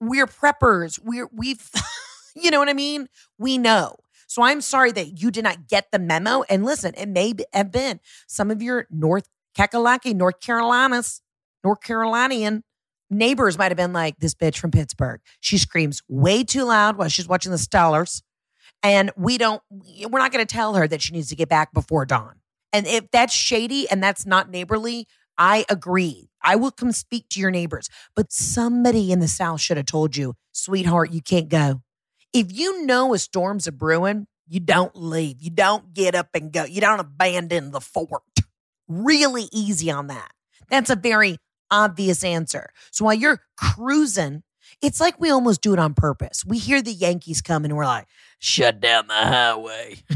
we're 0.00 0.26
preppers. 0.26 0.98
We're 1.02 1.28
we've 1.32 1.70
you 2.34 2.50
know 2.50 2.58
what 2.58 2.68
I 2.68 2.74
mean? 2.74 3.08
We 3.38 3.58
know. 3.58 3.96
So 4.26 4.42
I'm 4.42 4.60
sorry 4.60 4.92
that 4.92 5.20
you 5.20 5.30
did 5.30 5.44
not 5.44 5.68
get 5.68 5.90
the 5.90 5.98
memo. 5.98 6.42
And 6.48 6.64
listen, 6.64 6.94
it 6.96 7.08
may 7.08 7.34
have 7.52 7.72
been 7.72 7.98
some 8.28 8.50
of 8.50 8.62
your 8.62 8.86
North 8.90 9.28
Kakalaki, 9.58 10.14
North 10.14 10.40
Carolinas, 10.40 11.20
North 11.64 11.82
Carolinian 11.82 12.62
neighbors 13.10 13.58
might 13.58 13.70
have 13.72 13.76
been 13.76 13.92
like, 13.92 14.18
this 14.18 14.34
bitch 14.34 14.56
from 14.56 14.70
Pittsburgh. 14.70 15.20
She 15.40 15.58
screams 15.58 16.02
way 16.08 16.44
too 16.44 16.64
loud 16.64 16.96
while 16.96 17.08
she's 17.08 17.28
watching 17.28 17.50
the 17.50 17.58
Steelers. 17.58 18.22
And 18.82 19.10
we 19.16 19.36
don't, 19.36 19.60
we're 20.08 20.20
not 20.20 20.32
going 20.32 20.46
to 20.46 20.52
tell 20.52 20.74
her 20.74 20.88
that 20.88 21.02
she 21.02 21.12
needs 21.12 21.28
to 21.28 21.36
get 21.36 21.48
back 21.48 21.74
before 21.74 22.06
dawn. 22.06 22.36
And 22.72 22.86
if 22.86 23.10
that's 23.10 23.34
shady 23.34 23.90
and 23.90 24.02
that's 24.02 24.24
not 24.24 24.48
neighborly, 24.48 25.06
I 25.40 25.64
agree. 25.70 26.28
I 26.42 26.56
will 26.56 26.70
come 26.70 26.92
speak 26.92 27.30
to 27.30 27.40
your 27.40 27.50
neighbors. 27.50 27.88
But 28.14 28.30
somebody 28.30 29.10
in 29.10 29.20
the 29.20 29.28
South 29.28 29.62
should 29.62 29.78
have 29.78 29.86
told 29.86 30.14
you, 30.14 30.34
sweetheart, 30.52 31.12
you 31.12 31.22
can't 31.22 31.48
go. 31.48 31.80
If 32.34 32.52
you 32.52 32.84
know 32.84 33.14
a 33.14 33.18
storm's 33.18 33.66
a 33.66 33.72
brewing, 33.72 34.26
you 34.46 34.60
don't 34.60 34.94
leave. 34.94 35.40
You 35.40 35.50
don't 35.50 35.94
get 35.94 36.14
up 36.14 36.28
and 36.34 36.52
go. 36.52 36.64
You 36.64 36.82
don't 36.82 37.00
abandon 37.00 37.70
the 37.70 37.80
fort. 37.80 38.22
Really 38.86 39.48
easy 39.50 39.90
on 39.90 40.08
that. 40.08 40.30
That's 40.68 40.90
a 40.90 40.96
very 40.96 41.38
obvious 41.70 42.22
answer. 42.22 42.68
So 42.90 43.06
while 43.06 43.14
you're 43.14 43.40
cruising, 43.56 44.42
it's 44.82 45.00
like 45.00 45.18
we 45.18 45.30
almost 45.30 45.62
do 45.62 45.72
it 45.72 45.78
on 45.78 45.94
purpose. 45.94 46.44
We 46.44 46.58
hear 46.58 46.82
the 46.82 46.92
Yankees 46.92 47.40
come 47.40 47.64
and 47.64 47.76
we're 47.76 47.86
like, 47.86 48.06
shut 48.40 48.80
down 48.80 49.06
the 49.06 49.14
highway. 49.14 50.00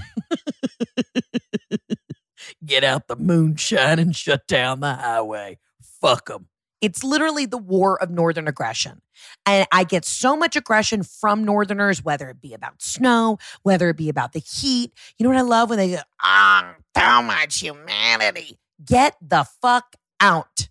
Get 2.65 2.85
out 2.85 3.09
the 3.09 3.17
moonshine 3.17 3.99
and 3.99 4.15
shut 4.15 4.47
down 4.47 4.81
the 4.81 4.95
highway 4.95 5.59
fuck 6.05 6.27
them. 6.27 6.49
It's 6.83 7.03
literally 7.03 7.47
the 7.47 7.57
war 7.57 8.01
of 8.03 8.11
Northern 8.11 8.47
aggression. 8.47 9.01
And 9.47 9.67
I 9.73 9.85
get 9.85 10.05
so 10.05 10.37
much 10.37 10.55
aggression 10.55 11.03
from 11.03 11.43
Northerners, 11.43 12.05
whether 12.05 12.29
it 12.29 12.43
be 12.43 12.53
about 12.53 12.83
snow, 12.83 13.39
whether 13.63 13.89
it 13.89 13.97
be 13.97 14.11
about 14.11 14.35
the 14.35 14.41
heat. 14.41 14.93
You 15.17 15.25
know 15.25 15.31
what 15.31 15.39
I 15.39 15.43
love 15.43 15.71
when 15.71 15.79
they 15.79 15.93
go, 15.93 16.01
ah, 16.23 16.75
so 16.95 17.23
much 17.23 17.59
humanity. 17.59 18.59
Get 18.85 19.17
the 19.23 19.47
fuck 19.63 19.97
out. 20.21 20.69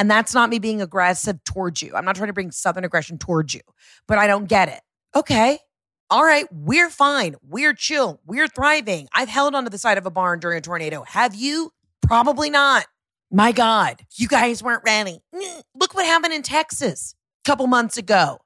And 0.00 0.10
that's 0.10 0.34
not 0.34 0.50
me 0.50 0.58
being 0.58 0.82
aggressive 0.82 1.44
towards 1.44 1.80
you. 1.80 1.94
I'm 1.94 2.04
not 2.04 2.16
trying 2.16 2.26
to 2.26 2.32
bring 2.32 2.50
Southern 2.50 2.82
aggression 2.82 3.18
towards 3.18 3.54
you, 3.54 3.60
but 4.08 4.18
I 4.18 4.26
don't 4.26 4.48
get 4.48 4.68
it. 4.68 4.80
Okay. 5.14 5.60
All 6.12 6.24
right. 6.24 6.44
We're 6.52 6.90
fine. 6.90 7.36
We're 7.48 7.72
chill. 7.72 8.20
We're 8.26 8.46
thriving. 8.46 9.08
I've 9.14 9.30
held 9.30 9.54
onto 9.54 9.70
the 9.70 9.78
side 9.78 9.96
of 9.96 10.04
a 10.04 10.10
barn 10.10 10.40
during 10.40 10.58
a 10.58 10.60
tornado. 10.60 11.04
Have 11.08 11.34
you? 11.34 11.72
Probably 12.02 12.50
not. 12.50 12.84
My 13.30 13.50
God, 13.50 14.02
you 14.16 14.28
guys 14.28 14.62
weren't 14.62 14.82
ready. 14.84 15.20
Mm, 15.34 15.62
look 15.74 15.94
what 15.94 16.04
happened 16.04 16.34
in 16.34 16.42
Texas 16.42 17.14
a 17.42 17.48
couple 17.48 17.66
months 17.66 17.96
ago. 17.96 18.40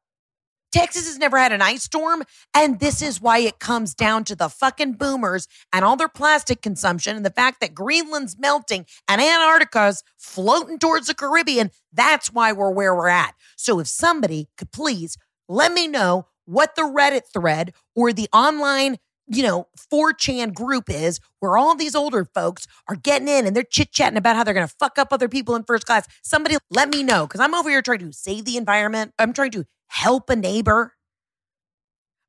Texas 0.71 1.09
has 1.09 1.19
never 1.19 1.39
had 1.39 1.51
an 1.51 1.61
ice 1.61 1.83
storm, 1.83 2.23
and 2.55 2.79
this 2.79 3.03
is 3.03 3.21
why 3.21 3.39
it 3.39 3.59
comes 3.59 3.97
down 3.97 4.23
to 4.25 4.37
the 4.37 4.49
fucking 4.49 4.93
boomers 4.93 5.49
and 5.73 5.85
all 5.85 5.97
their 5.97 6.09
plastic 6.09 6.63
consumption 6.63 7.17
and 7.17 7.27
the 7.27 7.31
fact 7.31 7.61
that 7.61 7.75
Greenland's 7.75 8.39
melting 8.39 8.87
and 9.09 9.21
Antarctica's 9.21 10.05
floating 10.17 10.79
towards 10.79 11.09
the 11.09 11.15
Caribbean. 11.15 11.73
That's 11.93 12.33
why 12.33 12.53
we're 12.53 12.71
where 12.71 12.95
we're 12.95 13.09
at. 13.09 13.35
So 13.57 13.81
if 13.81 13.89
somebody 13.89 14.51
could 14.57 14.71
please 14.71 15.19
let 15.49 15.73
me 15.73 15.89
know 15.89 16.29
what 16.47 16.75
the 16.75 16.83
Reddit 16.83 17.23
thread 17.33 17.75
or 17.95 18.13
the 18.13 18.29
online 18.33 18.99
you 19.29 19.43
know, 19.43 19.67
4chan 19.93 20.55
group 20.55 20.89
is 20.89 21.21
where 21.41 21.57
all 21.57 21.75
these 21.75 21.95
older 21.95 22.25
folks 22.25 22.67
are 22.89 22.95
getting 22.95 23.29
in 23.29 23.47
and 23.47 23.57
they're 23.57 23.65
chit 23.65 23.93
chatting 23.93 24.17
about 24.17 24.37
how 24.37 24.45
they're 24.45 24.55
going 24.55 24.67
to 24.67 24.75
fuck 24.79 24.99
up 24.99 25.09
other 25.13 25.29
people 25.29 25.57
in 25.57 25.65
first 25.65 25.87
class. 25.87 26.07
Somebody 26.23 26.57
let 26.71 26.89
me 26.89 27.03
know 27.03 27.27
because 27.27 27.41
I'm 27.41 27.55
over 27.55 27.69
here 27.69 27.83
trying 27.83 27.99
to 28.01 28.13
save 28.13 28.45
the 28.45 28.57
environment. 28.57 29.13
I'm 29.19 29.33
trying 29.33 29.51
to 29.53 29.65
help 29.89 30.31
a 30.31 30.37
neighbor. 30.37 30.93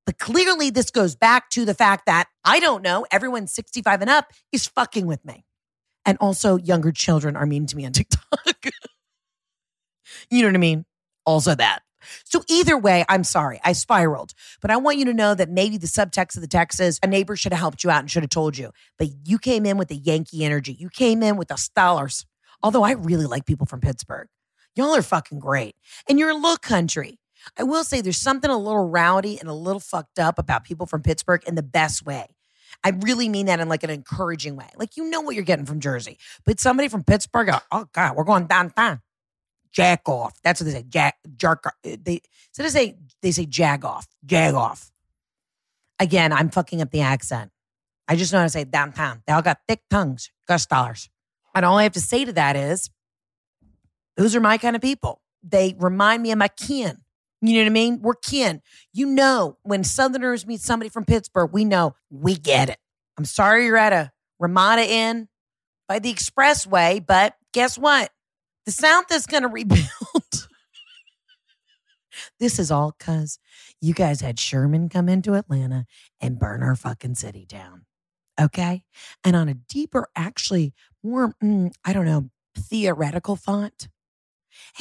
But 0.05 0.18
clearly, 0.18 0.70
this 0.70 0.89
goes 0.89 1.15
back 1.15 1.49
to 1.51 1.65
the 1.65 1.74
fact 1.74 2.05
that 2.05 2.30
I 2.43 2.59
don't 2.59 2.82
know, 2.82 3.05
everyone 3.11 3.45
65 3.45 4.01
and 4.01 4.09
up 4.09 4.32
is 4.51 4.65
fucking 4.65 5.05
with 5.05 5.24
me. 5.26 5.43
And 6.05 6.18
also, 6.22 6.57
younger 6.57 6.93
children 6.93 7.36
are 7.36 7.45
mean 7.45 7.68
to 7.68 7.76
me 7.76 7.86
on 7.86 7.91
TikTok. 7.91 8.22
you 10.30 10.41
know 10.41 10.47
what 10.47 10.55
I 10.55 10.59
mean? 10.59 10.86
Also, 11.26 11.53
that. 11.53 11.82
So 12.24 12.43
either 12.47 12.78
way, 12.78 13.05
I'm 13.10 13.24
sorry, 13.24 13.60
I 13.64 13.74
spiraled. 13.74 14.34
But 14.62 14.72
I 14.72 14.78
want 14.78 14.97
you 14.97 15.05
to 15.05 15.14
know 15.14 15.36
that 15.36 15.49
maybe 15.49 15.78
the 15.78 15.88
subtext 15.88 16.36
of 16.36 16.41
the 16.41 16.47
text 16.47 16.80
is 16.80 16.99
a 17.03 17.08
neighbor 17.08 17.36
should 17.36 17.53
have 17.53 17.60
helped 17.60 17.84
you 17.84 17.89
out 17.89 17.99
and 17.99 18.12
should 18.12 18.24
have 18.24 18.30
told 18.30 18.58
you. 18.58 18.72
But 18.97 19.10
you 19.26 19.38
came 19.39 19.66
in 19.66 19.78
with 19.78 19.88
the 19.88 19.95
Yankee 19.95 20.45
energy. 20.45 20.74
You 20.74 20.89
came 20.89 21.24
in 21.24 21.38
with 21.38 21.49
the 21.49 21.58
stars. 21.58 22.26
Although 22.64 22.84
I 22.84 22.91
really 22.91 23.26
like 23.26 23.45
people 23.45 23.68
from 23.68 23.82
Pittsburgh. 23.82 24.28
Y'all 24.76 24.95
are 24.95 25.01
fucking 25.01 25.39
great. 25.39 25.76
And 26.08 26.20
you're 26.20 26.30
a 26.30 26.36
little 26.36 26.58
country. 26.58 27.20
I 27.58 27.64
will 27.64 27.84
say 27.84 28.01
there's 28.01 28.18
something 28.18 28.49
a 28.49 28.58
little 28.58 28.89
rowdy 28.89 29.39
and 29.39 29.49
a 29.49 29.53
little 29.53 29.80
fucked 29.80 30.20
up 30.20 30.38
about 30.38 30.64
people 30.64 30.86
from 30.86 31.01
Pittsburgh 31.01 31.43
in 31.47 31.55
the 31.55 31.64
best 31.64 32.05
way. 32.05 32.28
I 32.84 32.89
really 32.89 33.30
mean 33.30 33.47
that 33.47 33.60
in 33.60 33.70
like 33.70 33.84
an 33.84 33.89
encouraging 33.89 34.55
way. 34.55 34.70
Like 34.76 34.97
you 34.97 35.10
know 35.10 35.22
what 35.22 35.36
you're 35.36 35.43
getting 35.43 35.66
from 35.66 35.80
Jersey, 35.80 36.18
but 36.45 36.60
somebody 36.60 36.89
from 36.89 37.03
Pittsburgh, 37.03 37.49
oh, 37.51 37.60
oh 37.72 37.86
God, 37.93 38.16
we're 38.16 38.24
going 38.24 38.47
downtown 38.47 39.01
jack 39.72 40.07
off. 40.07 40.38
That's 40.43 40.61
what 40.61 40.65
they 40.65 40.72
say. 40.72 40.86
Jack, 40.88 41.18
jerk. 41.36 41.63
They 41.84 42.22
so 42.51 42.63
they 42.63 42.70
say 42.70 42.97
they 43.22 43.32
say 43.32 43.45
jag 43.45 43.86
off, 43.86 44.07
jag 44.26 44.55
off. 44.55 44.91
Again, 45.99 46.32
I'm 46.32 46.49
fucking 46.49 46.82
up 46.82 46.91
the 46.91 47.01
accent. 47.01 47.51
I 48.07 48.15
just 48.15 48.32
know 48.32 48.39
how 48.39 48.45
to 48.45 48.49
say 48.49 48.63
downtown. 48.63 49.24
They 49.26 49.34
all 49.34 49.41
got 49.41 49.59
thick 49.68 49.82
tongues, 49.89 50.32
gus 50.47 50.65
dollars. 50.65 51.09
And 51.53 51.65
all 51.65 51.78
I 51.78 51.84
have 51.84 51.93
to 51.93 52.01
say 52.01 52.24
to 52.24 52.34
that 52.34 52.55
is, 52.55 52.89
those 54.15 54.36
are 54.36 54.39
my 54.39 54.57
kind 54.57 54.76
of 54.76 54.82
people. 54.82 55.22
They 55.43 55.76
remind 55.78 56.24
me 56.24 56.32
of 56.32 56.38
my 56.38 56.47
kin. 56.47 56.97
You 57.41 57.53
know 57.53 57.59
what 57.61 57.68
I 57.68 57.70
mean? 57.70 58.01
We're 58.01 58.15
kin. 58.15 58.61
You 58.93 59.05
know, 59.05 59.57
when 59.63 59.84
Southerners 59.84 60.47
meet 60.47 60.61
somebody 60.61 60.89
from 60.89 61.05
Pittsburgh, 61.05 61.51
we 61.51 61.65
know 61.65 61.95
we 62.09 62.36
get 62.36 62.70
it. 62.70 62.80
I'm 63.18 63.26
sorry 63.26 63.65
you're 63.65 63.78
at 63.78 63.93
a 63.93 64.11
Ramada 64.39 64.84
Inn 64.88 65.28
by 65.88 65.99
the 65.99 66.13
expressway, 66.13 67.03
but 67.05 67.36
guess 67.53 67.78
what? 67.78 68.11
The 68.68 68.74
South 68.74 69.09
is 69.13 69.26
going 69.26 69.43
to 69.43 69.47
rebuild. 69.47 70.49
this 72.39 72.59
is 72.59 72.70
all 72.70 72.93
because 72.99 73.39
you 73.80 73.93
guys 73.93 74.20
had 74.20 74.38
Sherman 74.38 74.89
come 74.89 75.07
into 75.07 75.36
Atlanta 75.36 75.86
and 76.20 76.38
burn 76.38 76.61
our 76.61 76.76
fucking 76.76 77.15
city 77.15 77.45
down. 77.45 77.86
Okay. 78.39 78.84
And 79.24 79.38
on 79.38 79.47
a 79.47 79.53
deeper, 79.53 80.09
actually 80.18 80.74
more, 81.01 81.34
mm, 81.41 81.72
I 81.86 81.93
don't 81.93 82.05
know, 82.05 82.30
theoretical 82.57 83.38
thought, 83.38 83.88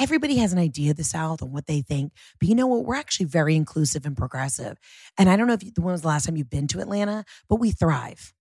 everybody 0.01 0.35
has 0.35 0.51
an 0.51 0.59
idea 0.59 0.91
of 0.91 0.97
the 0.97 1.05
South 1.05 1.41
and 1.41 1.53
what 1.53 1.67
they 1.67 1.81
think. 1.81 2.11
But 2.41 2.49
you 2.49 2.55
know 2.55 2.67
what? 2.67 2.83
We're 2.83 2.95
actually 2.95 3.27
very 3.27 3.55
inclusive 3.55 4.05
and 4.05 4.17
progressive. 4.17 4.77
And 5.17 5.29
I 5.29 5.37
don't 5.37 5.47
know 5.47 5.53
if 5.53 5.63
you, 5.63 5.71
when 5.77 5.93
was 5.93 6.01
the 6.01 6.09
last 6.09 6.25
time 6.25 6.35
you've 6.35 6.49
been 6.49 6.67
to 6.67 6.81
Atlanta, 6.81 7.23
but 7.47 7.61
we 7.61 7.71
thrive. 7.71 8.33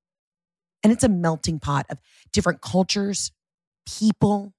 And 0.82 0.92
it's 0.92 1.05
a 1.05 1.09
melting 1.09 1.61
pot 1.61 1.86
of 1.88 1.99
different 2.32 2.62
cultures, 2.62 3.30
people, 3.86 4.53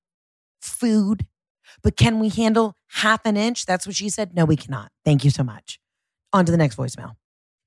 food. 0.61 1.25
But 1.83 1.97
can 1.97 2.19
we 2.19 2.29
handle 2.29 2.75
half 2.89 3.21
an 3.25 3.37
inch? 3.37 3.65
That's 3.65 3.85
what 3.85 3.95
she 3.95 4.09
said. 4.09 4.35
No, 4.35 4.45
we 4.45 4.55
cannot. 4.55 4.91
Thank 5.03 5.23
you 5.23 5.29
so 5.29 5.43
much. 5.43 5.79
On 6.33 6.45
to 6.45 6.51
the 6.51 6.57
next 6.57 6.77
voicemail. 6.77 7.15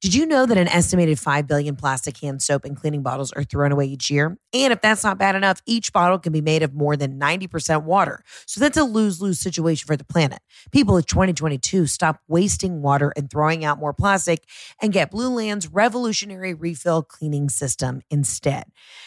Did 0.00 0.14
you 0.14 0.24
know 0.24 0.46
that 0.46 0.56
an 0.56 0.66
estimated 0.66 1.18
5 1.18 1.46
billion 1.46 1.76
plastic 1.76 2.16
hand 2.16 2.40
soap 2.40 2.64
and 2.64 2.74
cleaning 2.74 3.02
bottles 3.02 3.32
are 3.32 3.44
thrown 3.44 3.70
away 3.70 3.84
each 3.84 4.10
year? 4.10 4.38
And 4.54 4.72
if 4.72 4.80
that's 4.80 5.04
not 5.04 5.18
bad 5.18 5.34
enough, 5.34 5.60
each 5.66 5.92
bottle 5.92 6.18
can 6.18 6.32
be 6.32 6.40
made 6.40 6.62
of 6.62 6.72
more 6.72 6.96
than 6.96 7.20
90% 7.20 7.82
water. 7.82 8.24
So 8.46 8.60
that's 8.60 8.78
a 8.78 8.84
lose 8.84 9.20
lose 9.20 9.38
situation 9.38 9.86
for 9.86 9.98
the 9.98 10.04
planet. 10.04 10.38
People 10.72 10.96
in 10.96 11.02
2022 11.02 11.86
stop 11.86 12.18
wasting 12.28 12.80
water 12.80 13.12
and 13.14 13.30
throwing 13.30 13.62
out 13.62 13.78
more 13.78 13.92
plastic 13.92 14.46
and 14.80 14.90
get 14.90 15.10
Blueland's 15.10 15.68
revolutionary 15.68 16.54
refill 16.54 17.02
cleaning 17.02 17.50
system 17.50 18.00
instead. 18.10 18.64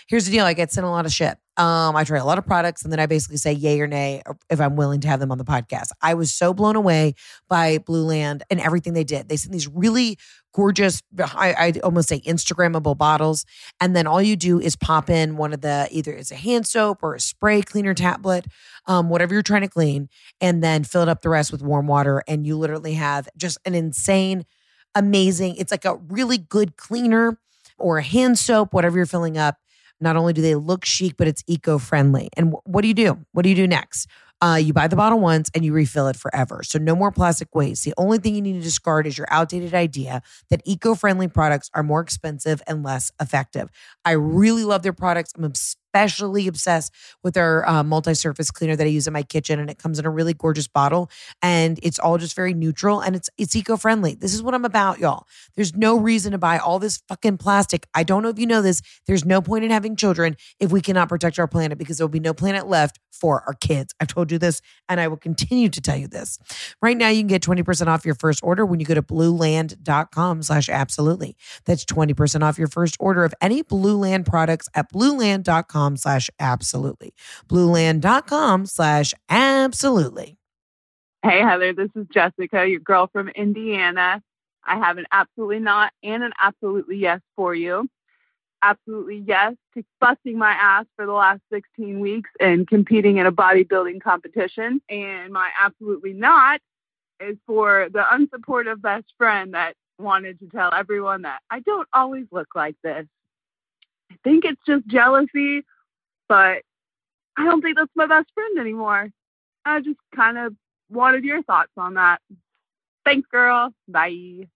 Here's 0.08 0.26
the 0.26 0.32
deal 0.32 0.46
I 0.46 0.54
get 0.54 0.72
sent 0.72 0.86
a 0.86 0.92
lot 0.92 1.08
of 1.08 1.12
shit. 1.12 1.40
Um, 1.56 1.96
I 1.96 2.04
try 2.04 2.18
a 2.18 2.26
lot 2.26 2.40
of 2.40 2.48
products 2.48 2.84
and 2.84 2.92
then 2.92 3.00
I 3.00 3.06
basically 3.06 3.38
say 3.38 3.54
yay 3.54 3.80
or 3.80 3.86
nay 3.86 4.24
if 4.50 4.60
I'm 4.60 4.76
willing 4.76 5.02
to 5.02 5.08
have 5.08 5.20
them 5.20 5.32
on 5.32 5.38
the 5.38 5.44
podcast. 5.44 5.90
I 6.02 6.16
was 6.16 6.34
so 6.34 6.52
blown 6.52 6.76
away 6.76 7.14
by 7.48 7.78
Blue 7.78 8.06
Land 8.06 8.44
and 8.50 8.60
everything 8.60 8.94
they 8.94 9.04
did. 9.04 9.30
They 9.30 9.38
sent 9.38 9.52
these 9.52 9.68
really 9.68 10.18
gorgeous, 10.54 11.02
I, 11.20 11.54
I 11.54 11.74
almost 11.84 12.10
say 12.10 12.22
Instagrammable 12.22 12.98
bottles. 12.98 13.46
And 13.82 13.96
then 13.96 14.08
all 14.08 14.22
you 14.22 14.36
do 14.36 14.60
is 14.60 14.76
pop 14.76 15.10
in 15.10 15.36
one 15.38 15.54
of 15.54 15.62
the 15.62 15.88
either 15.92 16.14
it's 16.14 16.32
a 16.32 16.36
hand 16.36 16.66
soap 16.68 17.00
or 17.02 17.16
a 17.16 17.20
spray 17.20 17.62
cleaner 17.62 17.94
tablet, 17.94 18.46
um, 18.86 19.10
whatever 19.10 19.34
you're 19.34 19.44
trying 19.44 19.62
to 19.62 19.68
clean, 19.68 20.10
and 20.40 20.64
then 20.64 20.84
fill 20.84 21.02
it 21.02 21.10
up 21.10 21.22
the 21.22 21.30
rest 21.30 21.52
with 21.52 21.62
warm 21.62 21.88
water. 21.88 22.24
And 22.28 22.48
you 22.48 22.58
literally 22.58 22.94
have 22.94 23.28
just 23.36 23.58
an 23.66 23.76
insane, 23.76 24.46
amazing, 24.96 25.56
it's 25.58 25.72
like 25.72 25.86
a 25.86 25.96
really 25.96 26.38
good 26.38 26.78
cleaner 26.78 27.38
or 27.78 27.98
a 27.98 28.04
hand 28.04 28.38
soap, 28.40 28.74
whatever 28.74 28.98
you're 28.98 29.06
filling 29.06 29.38
up 29.38 29.58
not 30.00 30.18
only 30.18 30.34
do 30.34 30.42
they 30.42 30.56
look 30.56 30.86
chic, 30.86 31.16
but 31.18 31.28
it's 31.28 31.44
eco 31.48 31.78
friendly. 31.78 32.30
And 32.36 32.48
w- 32.48 32.62
what 32.66 32.82
do 32.82 32.88
you 32.88 32.94
do? 32.94 33.26
What 33.32 33.44
do 33.44 33.50
you 33.50 33.56
do 33.56 33.68
next? 33.68 34.08
Uh, 34.42 34.56
you 34.56 34.74
buy 34.74 34.88
the 34.88 34.96
bottle 34.96 35.20
once 35.20 35.50
and 35.56 35.64
you 35.64 35.72
refill 35.72 36.08
it 36.08 36.18
forever. 36.18 36.64
So 36.64 36.78
no 36.78 36.96
more 36.96 37.12
plastic 37.12 37.56
waste. 37.56 37.86
The 37.86 37.94
only 37.98 38.18
thing 38.18 38.36
you 38.36 38.42
need 38.42 38.54
to 38.54 38.62
discard 38.62 39.08
is 39.08 39.18
your 39.18 39.28
outdated 39.30 39.74
idea 39.74 40.22
that 40.50 40.62
eco-friendly 40.66 41.30
products 41.30 41.70
are 41.74 41.84
more 41.84 42.02
expensive 42.02 42.62
and 42.68 42.84
less 42.84 43.10
effective. 43.22 43.70
I 44.04 44.12
really 44.12 44.66
love 44.66 44.84
their 44.84 44.92
products. 44.92 45.32
I'm 45.38 45.46
especially 45.94 46.48
obsessed 46.48 46.94
with 47.24 47.36
their 47.36 47.68
uh, 47.70 47.84
multi-surface 47.84 48.50
cleaner 48.52 48.76
that 48.76 48.86
I 48.86 48.90
use 48.90 49.06
in 49.06 49.14
my 49.14 49.24
kitchen, 49.24 49.60
and 49.60 49.70
it 49.70 49.78
comes 49.78 50.00
in 50.00 50.06
a 50.06 50.10
really 50.10 50.34
gorgeous 50.34 50.68
bottle, 50.68 51.10
and 51.42 51.80
it's 51.84 52.00
all 52.00 52.18
just 52.18 52.36
very 52.36 52.54
neutral 52.54 53.00
and 53.00 53.16
it's 53.16 53.30
it's 53.38 53.56
eco-friendly. 53.56 54.16
This 54.16 54.34
is 54.34 54.42
what 54.42 54.54
I'm 54.54 54.66
about, 54.66 55.00
y'all. 55.00 55.28
There's 55.56 55.76
no 55.76 55.98
reason 55.98 56.32
to 56.32 56.38
buy 56.38 56.58
all 56.58 56.80
this 56.80 57.02
fucking 57.08 57.38
plastic. 57.38 57.88
I 57.94 58.04
don't 58.04 58.24
know 58.24 58.30
if 58.30 58.40
you 58.40 58.48
know 58.48 58.62
this. 58.62 58.82
There's 59.06 59.26
no 59.26 59.42
point 59.42 59.66
in 59.66 59.72
having 59.72 59.96
children 59.96 60.36
if 60.60 60.72
we 60.72 60.82
cannot 60.82 61.10
protect 61.10 61.38
our 61.38 61.48
planet 61.48 61.78
because 61.78 61.98
there 61.98 62.08
will 62.08 62.12
be 62.12 62.20
no 62.20 62.34
planet 62.34 62.68
left 62.68 63.00
for 63.12 63.44
our 63.46 63.54
kids. 63.54 63.94
I've 64.00 64.08
told 64.08 64.32
you 64.32 64.40
this, 64.40 64.62
and 64.90 65.00
I 65.00 65.08
will 65.08 65.18
continue 65.18 65.70
to 65.70 65.82
tell 65.82 65.98
you 65.98 66.08
this. 66.08 66.40
Right 66.82 66.98
now, 66.98 67.10
you 67.10 67.20
can 67.20 67.28
get 67.28 67.44
20% 67.44 67.88
off 67.88 68.06
your 68.06 68.16
first 68.16 68.42
order 68.44 68.66
when 68.66 68.80
you 68.80 68.86
go 68.86 68.96
to 68.96 69.04
blueland.com/slash 69.04 70.70
absolutely. 70.70 71.36
That's 71.66 71.86
20% 71.86 72.44
off 72.44 72.58
your 72.58 72.68
first 72.68 72.98
order 73.00 73.24
of 73.24 73.34
any 73.42 73.64
Blueland 73.64 74.26
products 74.26 74.68
at 74.74 74.92
blueland.com 74.92 75.83
blueland.com 75.84 75.98
slash 75.98 76.30
absolutely. 76.40 77.14
Blueland.com 77.48 78.66
slash 78.66 79.14
absolutely. 79.30 80.38
Hey, 81.24 81.40
Heather, 81.40 81.74
this 81.74 81.90
is 81.96 82.06
Jessica, 82.14 82.68
your 82.68 82.80
girl 82.80 83.10
from 83.12 83.30
Indiana. 83.30 84.22
I 84.66 84.78
have 84.78 84.98
an 84.98 85.06
absolutely 85.12 85.60
not 85.60 85.92
and 86.04 86.24
an 86.24 86.32
absolutely 86.42 86.98
yes 86.98 87.22
for 87.36 87.56
you. 87.56 87.88
Absolutely 88.62 89.24
yes 89.28 89.56
to 89.74 89.84
busting 90.00 90.38
my 90.38 90.52
ass 90.52 90.86
for 90.96 91.06
the 91.06 91.12
last 91.12 91.42
16 91.52 92.00
weeks 92.00 92.30
and 92.40 92.68
competing 92.68 93.18
in 93.18 93.26
a 93.26 93.32
bodybuilding 93.32 94.02
competition. 94.02 94.82
And 94.90 95.34
my 95.34 95.50
absolutely 95.62 96.14
not 96.14 96.62
is 97.20 97.38
for 97.46 97.88
the 97.92 98.04
unsupportive 98.12 98.82
best 98.82 99.06
friend 99.18 99.54
that 99.54 99.76
wanted 100.00 100.40
to 100.40 100.48
tell 100.48 100.74
everyone 100.74 101.24
that 101.24 101.40
I 101.50 101.60
don't 101.60 101.88
always 101.94 102.26
look 102.32 102.50
like 102.56 102.76
this. 102.84 103.06
I 104.12 104.16
think 104.24 104.46
it's 104.46 104.62
just 104.66 104.88
jealousy 104.88 105.64
but 106.34 106.64
I 107.38 107.46
don't 107.46 107.62
think 107.62 107.78
that's 107.78 107.92
my 107.96 108.08
best 108.08 108.26
friend 108.34 108.58
anymore. 108.58 109.10
I 109.66 109.82
just 109.82 110.00
kind 110.16 110.40
of 110.40 110.56
wanted 110.90 111.24
your 111.24 111.44
thoughts 111.44 111.70
on 111.78 111.94
that. 111.94 112.22
Thanks, 113.06 113.28
girl. 113.32 113.70
Bye. 113.88 114.48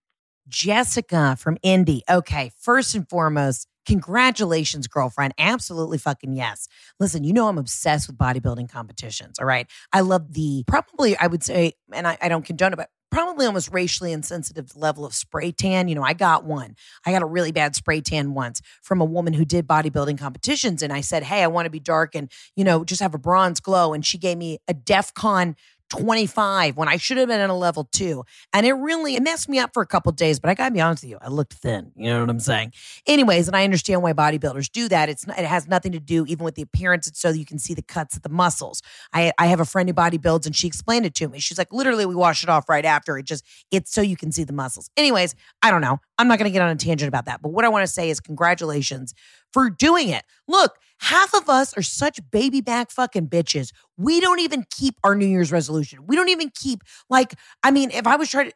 Jessica 0.48 1.36
from 1.38 1.56
Indy. 1.62 2.02
Okay, 2.10 2.50
first 2.58 2.96
and 2.96 3.08
foremost, 3.08 3.68
congratulations, 3.86 4.88
girlfriend. 4.88 5.34
Absolutely 5.38 5.98
fucking 5.98 6.32
yes. 6.32 6.66
Listen, 6.98 7.22
you 7.22 7.32
know 7.32 7.46
I'm 7.46 7.58
obsessed 7.58 8.08
with 8.08 8.18
bodybuilding 8.18 8.68
competitions. 8.68 9.38
All 9.38 9.46
right. 9.46 9.70
I 9.92 10.00
love 10.00 10.32
the 10.32 10.64
probably, 10.66 11.16
I 11.16 11.28
would 11.28 11.44
say, 11.44 11.74
and 11.92 12.08
I, 12.08 12.18
I 12.20 12.28
don't 12.28 12.44
condone 12.44 12.72
it, 12.72 12.76
but 12.76 12.90
probably 13.10 13.46
almost 13.46 13.72
racially 13.72 14.12
insensitive 14.12 14.76
level 14.76 15.04
of 15.04 15.14
spray 15.14 15.52
tan. 15.52 15.88
You 15.88 15.94
know, 15.94 16.02
I 16.02 16.12
got 16.12 16.44
one. 16.44 16.76
I 17.06 17.12
got 17.12 17.22
a 17.22 17.26
really 17.26 17.52
bad 17.52 17.74
spray 17.74 18.00
tan 18.00 18.34
once 18.34 18.60
from 18.82 19.00
a 19.00 19.04
woman 19.04 19.32
who 19.32 19.44
did 19.44 19.66
bodybuilding 19.66 20.18
competitions. 20.18 20.82
And 20.82 20.92
I 20.92 21.00
said, 21.00 21.22
Hey, 21.22 21.42
I 21.42 21.46
want 21.46 21.66
to 21.66 21.70
be 21.70 21.80
dark 21.80 22.14
and, 22.14 22.30
you 22.56 22.64
know, 22.64 22.84
just 22.84 23.00
have 23.00 23.14
a 23.14 23.18
bronze 23.18 23.60
glow. 23.60 23.92
And 23.92 24.04
she 24.04 24.18
gave 24.18 24.38
me 24.38 24.58
a 24.68 24.74
DEF 24.74 25.14
CON 25.14 25.56
25 25.90 26.76
when 26.76 26.88
I 26.88 26.96
should 26.96 27.16
have 27.16 27.28
been 27.28 27.40
in 27.40 27.50
a 27.50 27.56
level 27.56 27.88
two. 27.90 28.24
And 28.52 28.66
it 28.66 28.72
really 28.72 29.16
it 29.16 29.22
messed 29.22 29.48
me 29.48 29.58
up 29.58 29.70
for 29.72 29.82
a 29.82 29.86
couple 29.86 30.12
days, 30.12 30.38
but 30.38 30.50
I 30.50 30.54
gotta 30.54 30.72
be 30.72 30.80
honest 30.80 31.02
with 31.02 31.10
you, 31.10 31.18
I 31.20 31.28
looked 31.28 31.54
thin. 31.54 31.92
You 31.96 32.10
know 32.10 32.20
what 32.20 32.30
I'm 32.30 32.40
saying? 32.40 32.72
Anyways, 33.06 33.48
and 33.48 33.56
I 33.56 33.64
understand 33.64 34.02
why 34.02 34.12
bodybuilders 34.12 34.70
do 34.70 34.88
that. 34.88 35.08
It's 35.08 35.26
not, 35.26 35.38
it 35.38 35.46
has 35.46 35.66
nothing 35.66 35.92
to 35.92 36.00
do 36.00 36.24
even 36.26 36.44
with 36.44 36.54
the 36.54 36.62
appearance. 36.62 37.06
It's 37.06 37.20
so 37.20 37.30
you 37.30 37.44
can 37.44 37.58
see 37.58 37.74
the 37.74 37.82
cuts 37.82 38.16
of 38.16 38.22
the 38.22 38.28
muscles. 38.28 38.82
I 39.12 39.32
I 39.38 39.46
have 39.46 39.60
a 39.60 39.64
friend 39.64 39.88
who 39.88 39.94
bodybuilds 39.94 40.46
and 40.46 40.54
she 40.54 40.66
explained 40.66 41.06
it 41.06 41.14
to 41.16 41.28
me. 41.28 41.38
She's 41.38 41.58
like, 41.58 41.72
literally, 41.72 42.06
we 42.06 42.14
wash 42.14 42.42
it 42.42 42.48
off 42.48 42.68
right 42.68 42.84
after. 42.84 43.18
It 43.18 43.24
just 43.24 43.44
it's 43.70 43.92
so 43.92 44.00
you 44.00 44.16
can 44.16 44.32
see 44.32 44.44
the 44.44 44.52
muscles. 44.52 44.90
Anyways, 44.96 45.34
I 45.62 45.70
don't 45.70 45.80
know. 45.80 46.00
I'm 46.18 46.28
not 46.28 46.38
gonna 46.38 46.50
get 46.50 46.62
on 46.62 46.70
a 46.70 46.76
tangent 46.76 47.08
about 47.08 47.26
that. 47.26 47.42
But 47.42 47.50
what 47.50 47.64
I 47.64 47.68
want 47.68 47.86
to 47.86 47.92
say 47.92 48.10
is 48.10 48.20
congratulations 48.20 49.14
for 49.52 49.70
doing 49.70 50.08
it. 50.08 50.24
Look, 50.46 50.78
half 51.00 51.34
of 51.34 51.48
us 51.48 51.76
are 51.76 51.82
such 51.82 52.20
baby 52.30 52.60
back 52.60 52.90
fucking 52.90 53.28
bitches. 53.28 53.72
We 53.96 54.20
don't 54.20 54.40
even 54.40 54.64
keep 54.70 54.94
our 55.04 55.14
New 55.14 55.26
Year's 55.26 55.52
resolution. 55.52 56.06
We 56.06 56.16
don't 56.16 56.28
even 56.28 56.50
keep, 56.54 56.82
like, 57.08 57.34
I 57.62 57.70
mean, 57.70 57.90
if 57.90 58.06
I 58.06 58.16
was 58.16 58.28
trying 58.30 58.50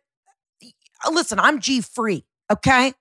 to 0.64 1.11
listen, 1.11 1.38
I'm 1.38 1.61
G 1.61 1.80
free, 1.80 2.24
okay? 2.51 2.93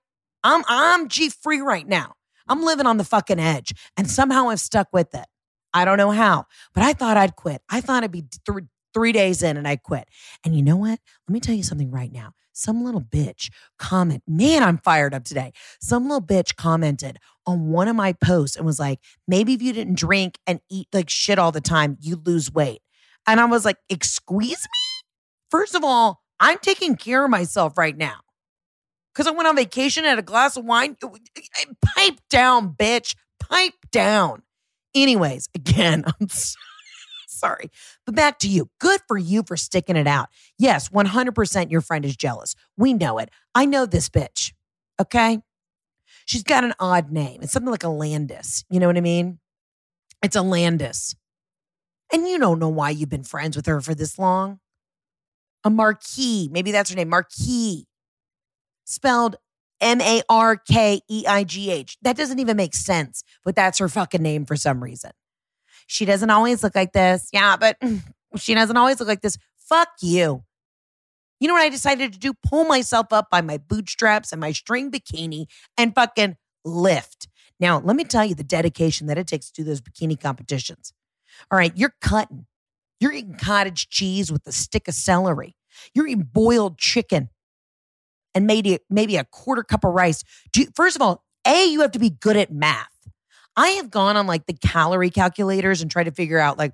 I'm 0.44 0.62
I'm 0.68 1.08
G 1.08 1.28
free 1.30 1.60
right 1.60 1.86
now. 1.86 2.14
I'm 2.48 2.62
living 2.64 2.86
on 2.86 2.96
the 2.96 3.04
fucking 3.04 3.38
edge, 3.38 3.72
and 3.96 4.10
somehow 4.10 4.48
I've 4.48 4.60
stuck 4.60 4.88
with 4.92 5.14
it. 5.14 5.26
I 5.72 5.84
don't 5.84 5.96
know 5.96 6.10
how, 6.10 6.46
but 6.74 6.82
I 6.82 6.92
thought 6.92 7.16
I'd 7.16 7.36
quit. 7.36 7.62
I 7.70 7.80
thought 7.80 8.04
I'd 8.04 8.10
be 8.10 8.24
th- 8.46 8.64
three 8.92 9.12
days 9.12 9.42
in 9.42 9.56
and 9.56 9.66
I 9.66 9.76
quit. 9.76 10.06
And 10.44 10.54
you 10.54 10.62
know 10.62 10.76
what? 10.76 10.98
Let 11.26 11.32
me 11.32 11.40
tell 11.40 11.54
you 11.54 11.62
something 11.62 11.90
right 11.90 12.12
now. 12.12 12.32
Some 12.52 12.84
little 12.84 13.00
bitch 13.00 13.50
comment, 13.78 14.22
man, 14.26 14.62
I'm 14.62 14.78
fired 14.78 15.14
up 15.14 15.24
today. 15.24 15.52
Some 15.80 16.08
little 16.08 16.26
bitch 16.26 16.56
commented 16.56 17.18
on 17.46 17.68
one 17.68 17.88
of 17.88 17.96
my 17.96 18.12
posts 18.12 18.56
and 18.56 18.64
was 18.64 18.78
like, 18.78 19.00
maybe 19.26 19.54
if 19.54 19.62
you 19.62 19.72
didn't 19.72 19.98
drink 19.98 20.38
and 20.46 20.60
eat 20.70 20.88
like 20.92 21.10
shit 21.10 21.38
all 21.38 21.52
the 21.52 21.60
time, 21.60 21.96
you'd 22.00 22.26
lose 22.26 22.52
weight. 22.52 22.80
And 23.26 23.40
I 23.40 23.44
was 23.46 23.64
like, 23.64 23.78
excuse 23.88 24.50
me? 24.50 25.08
First 25.50 25.74
of 25.74 25.84
all, 25.84 26.22
I'm 26.40 26.58
taking 26.58 26.96
care 26.96 27.24
of 27.24 27.30
myself 27.30 27.78
right 27.78 27.96
now. 27.96 28.16
Cause 29.14 29.26
I 29.26 29.30
went 29.30 29.46
on 29.46 29.56
vacation, 29.56 30.04
had 30.04 30.18
a 30.18 30.22
glass 30.22 30.56
of 30.56 30.64
wine. 30.64 30.96
Eh, 31.02 31.08
eh, 31.36 31.64
pipe 31.84 32.18
down, 32.30 32.72
bitch. 32.72 33.14
Pipe 33.38 33.74
down. 33.90 34.42
Anyways, 34.94 35.48
again, 35.54 36.04
I'm 36.06 36.28
so 36.28 36.56
sorry. 37.42 37.70
But 38.06 38.14
back 38.14 38.38
to 38.40 38.48
you. 38.48 38.70
Good 38.80 39.00
for 39.08 39.18
you 39.18 39.42
for 39.42 39.56
sticking 39.56 39.96
it 39.96 40.06
out. 40.06 40.28
Yes, 40.58 40.88
100% 40.90 41.70
your 41.70 41.80
friend 41.80 42.04
is 42.04 42.16
jealous. 42.16 42.54
We 42.76 42.94
know 42.94 43.18
it. 43.18 43.30
I 43.54 43.66
know 43.66 43.84
this 43.84 44.08
bitch. 44.08 44.52
Okay. 45.00 45.40
She's 46.24 46.44
got 46.44 46.64
an 46.64 46.74
odd 46.78 47.10
name. 47.10 47.40
It's 47.42 47.52
something 47.52 47.70
like 47.70 47.82
a 47.82 47.88
Landis. 47.88 48.64
You 48.70 48.78
know 48.78 48.86
what 48.86 48.96
I 48.96 49.00
mean? 49.00 49.40
It's 50.22 50.36
a 50.36 50.42
Landis. 50.42 51.16
And 52.12 52.28
you 52.28 52.38
don't 52.38 52.58
know 52.58 52.68
why 52.68 52.90
you've 52.90 53.08
been 53.08 53.24
friends 53.24 53.56
with 53.56 53.66
her 53.66 53.80
for 53.80 53.94
this 53.94 54.18
long. 54.18 54.60
A 55.64 55.70
Marquis. 55.70 56.48
Maybe 56.52 56.70
that's 56.70 56.90
her 56.90 56.96
name. 56.96 57.08
Marquis. 57.08 57.86
Spelled 58.84 59.36
M 59.80 60.00
A 60.00 60.22
R 60.28 60.56
K 60.56 61.00
E 61.10 61.24
I 61.26 61.42
G 61.44 61.70
H. 61.70 61.96
That 62.02 62.16
doesn't 62.16 62.38
even 62.38 62.56
make 62.56 62.74
sense, 62.74 63.24
but 63.44 63.56
that's 63.56 63.78
her 63.78 63.88
fucking 63.88 64.22
name 64.22 64.46
for 64.46 64.54
some 64.54 64.82
reason. 64.82 65.10
She 65.92 66.06
doesn't 66.06 66.30
always 66.30 66.62
look 66.62 66.74
like 66.74 66.92
this. 66.92 67.28
Yeah, 67.32 67.56
but 67.56 67.76
she 68.36 68.54
doesn't 68.54 68.76
always 68.76 68.98
look 68.98 69.08
like 69.08 69.20
this. 69.20 69.36
Fuck 69.58 69.90
you. 70.00 70.42
You 71.38 71.48
know 71.48 71.54
what 71.54 71.62
I 71.62 71.68
decided 71.68 72.12
to 72.12 72.18
do? 72.18 72.32
Pull 72.34 72.64
myself 72.64 73.12
up 73.12 73.28
by 73.30 73.42
my 73.42 73.58
bootstraps 73.58 74.32
and 74.32 74.40
my 74.40 74.52
string 74.52 74.90
bikini 74.90 75.46
and 75.76 75.94
fucking 75.94 76.36
lift. 76.64 77.28
Now, 77.60 77.78
let 77.80 77.94
me 77.94 78.04
tell 78.04 78.24
you 78.24 78.34
the 78.34 78.42
dedication 78.42 79.06
that 79.08 79.18
it 79.18 79.26
takes 79.26 79.50
to 79.50 79.62
do 79.62 79.64
those 79.64 79.80
bikini 79.80 80.18
competitions. 80.18 80.94
All 81.50 81.58
right, 81.58 81.76
you're 81.76 81.94
cutting. 82.00 82.46
You're 82.98 83.12
eating 83.12 83.34
cottage 83.34 83.88
cheese 83.88 84.32
with 84.32 84.46
a 84.46 84.52
stick 84.52 84.88
of 84.88 84.94
celery. 84.94 85.56
You're 85.94 86.06
eating 86.06 86.28
boiled 86.32 86.78
chicken 86.78 87.28
and 88.34 88.46
maybe 88.46 88.78
maybe 88.88 89.16
a 89.16 89.24
quarter 89.24 89.62
cup 89.62 89.84
of 89.84 89.92
rice. 89.92 90.22
You, 90.56 90.68
first 90.74 90.96
of 90.96 91.02
all, 91.02 91.24
A, 91.46 91.66
you 91.66 91.80
have 91.80 91.92
to 91.92 91.98
be 91.98 92.10
good 92.10 92.36
at 92.36 92.52
math. 92.52 92.91
I 93.56 93.68
have 93.70 93.90
gone 93.90 94.16
on 94.16 94.26
like 94.26 94.46
the 94.46 94.54
calorie 94.54 95.10
calculators 95.10 95.82
and 95.82 95.90
tried 95.90 96.04
to 96.04 96.10
figure 96.10 96.38
out 96.38 96.58
like 96.58 96.72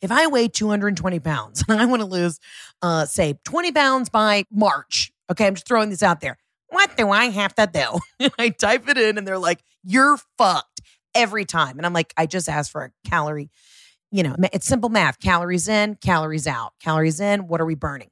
if 0.00 0.10
I 0.10 0.26
weigh 0.26 0.48
220 0.48 1.18
pounds 1.20 1.64
and 1.68 1.80
I 1.80 1.86
want 1.86 2.00
to 2.00 2.06
lose, 2.06 2.38
uh, 2.82 3.06
say 3.06 3.38
20 3.44 3.72
pounds 3.72 4.08
by 4.08 4.44
March. 4.50 5.10
Okay, 5.30 5.46
I'm 5.46 5.54
just 5.54 5.66
throwing 5.66 5.90
this 5.90 6.02
out 6.02 6.20
there. 6.20 6.36
What 6.68 6.96
do 6.96 7.10
I 7.10 7.26
have 7.26 7.54
to 7.56 7.68
do? 7.72 8.28
I 8.38 8.50
type 8.50 8.88
it 8.88 8.98
in 8.98 9.18
and 9.18 9.26
they're 9.26 9.38
like, 9.38 9.62
you're 9.82 10.18
fucked 10.38 10.80
every 11.14 11.44
time. 11.44 11.78
And 11.78 11.86
I'm 11.86 11.92
like, 11.92 12.12
I 12.16 12.26
just 12.26 12.48
asked 12.48 12.72
for 12.72 12.84
a 12.84 13.08
calorie. 13.08 13.50
You 14.10 14.22
know, 14.22 14.36
it's 14.52 14.66
simple 14.66 14.90
math 14.90 15.18
calories 15.20 15.68
in, 15.68 15.96
calories 15.96 16.46
out. 16.46 16.72
Calories 16.80 17.20
in, 17.20 17.48
what 17.48 17.60
are 17.60 17.66
we 17.66 17.74
burning? 17.74 18.10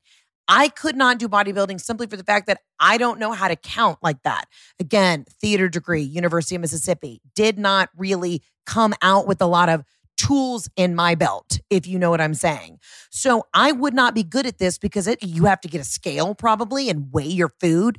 I 0.49 0.69
could 0.69 0.97
not 0.97 1.19
do 1.19 1.29
bodybuilding 1.29 1.81
simply 1.81 2.07
for 2.07 2.17
the 2.17 2.25
fact 2.25 2.47
that 2.47 2.61
I 2.81 2.99
don't 2.99 3.19
know 3.19 3.33
how 3.33 3.49
to 3.49 3.57
count 3.57 3.99
like 4.03 4.23
that. 4.25 4.47
Again, 4.81 5.25
theater 5.41 5.69
degree, 5.69 6.03
University 6.03 6.57
of 6.57 6.61
Mississippi, 6.61 7.21
did 7.35 7.59
not 7.59 7.91
really 7.97 8.43
come 8.67 8.95
out 9.03 9.27
with 9.27 9.41
a 9.41 9.47
lot 9.47 9.69
of 9.69 9.85
tools 10.17 10.69
in 10.77 10.95
my 10.95 11.15
belt, 11.15 11.59
if 11.71 11.87
you 11.87 11.99
know 11.99 12.11
what 12.11 12.21
I'm 12.21 12.35
saying. 12.35 12.79
So 13.11 13.45
I 13.55 13.73
would 13.73 13.95
not 13.95 14.15
be 14.15 14.23
good 14.23 14.47
at 14.47 14.59
this 14.59 14.79
because 14.79 15.07
it, 15.07 15.23
you 15.23 15.45
have 15.47 15.61
to 15.63 15.69
get 15.69 15.81
a 15.81 15.85
scale 15.85 16.35
probably 16.35 16.89
and 16.89 17.09
weigh 17.13 17.27
your 17.27 17.51
food. 17.61 17.99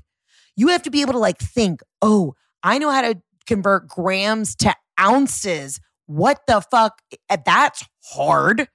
You 0.55 0.69
have 0.69 0.83
to 0.83 0.91
be 0.91 1.01
able 1.01 1.13
to 1.13 1.19
like 1.19 1.39
think, 1.39 1.81
oh, 2.01 2.35
I 2.61 2.77
know 2.77 2.91
how 2.91 3.01
to 3.01 3.21
convert 3.47 3.87
grams 3.87 4.55
to 4.57 4.73
ounces. 4.99 5.79
What 6.05 6.41
the 6.47 6.61
fuck? 6.61 7.01
Eh, 7.29 7.37
that's 7.45 7.83
hard. 8.03 8.67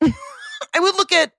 I 0.02 0.80
would 0.80 0.96
look 0.96 1.12
at 1.12 1.32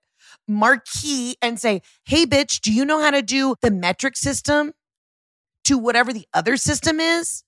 Marquis 0.48 1.36
and 1.40 1.58
say, 1.58 1.82
hey, 2.04 2.26
bitch, 2.26 2.60
do 2.60 2.72
you 2.72 2.84
know 2.84 3.00
how 3.00 3.10
to 3.10 3.22
do 3.22 3.54
the 3.62 3.70
metric 3.70 4.16
system 4.16 4.72
to 5.64 5.78
whatever 5.78 6.12
the 6.12 6.26
other 6.34 6.56
system 6.56 7.00
is? 7.00 7.44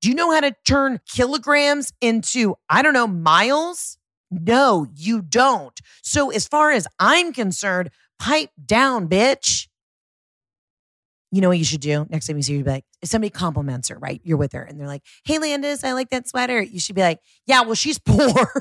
Do 0.00 0.10
you 0.10 0.14
know 0.14 0.32
how 0.32 0.40
to 0.40 0.54
turn 0.66 1.00
kilograms 1.10 1.92
into, 2.00 2.56
I 2.68 2.82
don't 2.82 2.92
know, 2.92 3.06
miles? 3.06 3.96
No, 4.30 4.86
you 4.94 5.22
don't. 5.22 5.78
So, 6.02 6.30
as 6.30 6.46
far 6.46 6.72
as 6.72 6.86
I'm 6.98 7.32
concerned, 7.32 7.90
pipe 8.18 8.50
down, 8.64 9.08
bitch. 9.08 9.68
You 11.30 11.40
know 11.40 11.48
what 11.48 11.58
you 11.58 11.64
should 11.64 11.80
do? 11.80 12.06
Next 12.10 12.26
time 12.26 12.36
you 12.36 12.42
see 12.42 12.56
her, 12.58 12.64
be 12.64 12.70
like, 12.70 12.84
if 13.02 13.08
somebody 13.08 13.30
compliments 13.30 13.88
her, 13.88 13.98
right? 13.98 14.20
You're 14.24 14.36
with 14.36 14.52
her 14.52 14.62
and 14.62 14.78
they're 14.78 14.86
like, 14.86 15.02
hey, 15.24 15.38
Landis, 15.38 15.82
I 15.84 15.92
like 15.92 16.10
that 16.10 16.28
sweater. 16.28 16.62
You 16.62 16.78
should 16.78 16.94
be 16.94 17.02
like, 17.02 17.20
yeah, 17.46 17.62
well, 17.62 17.74
she's 17.74 17.98
poor. 18.04 18.52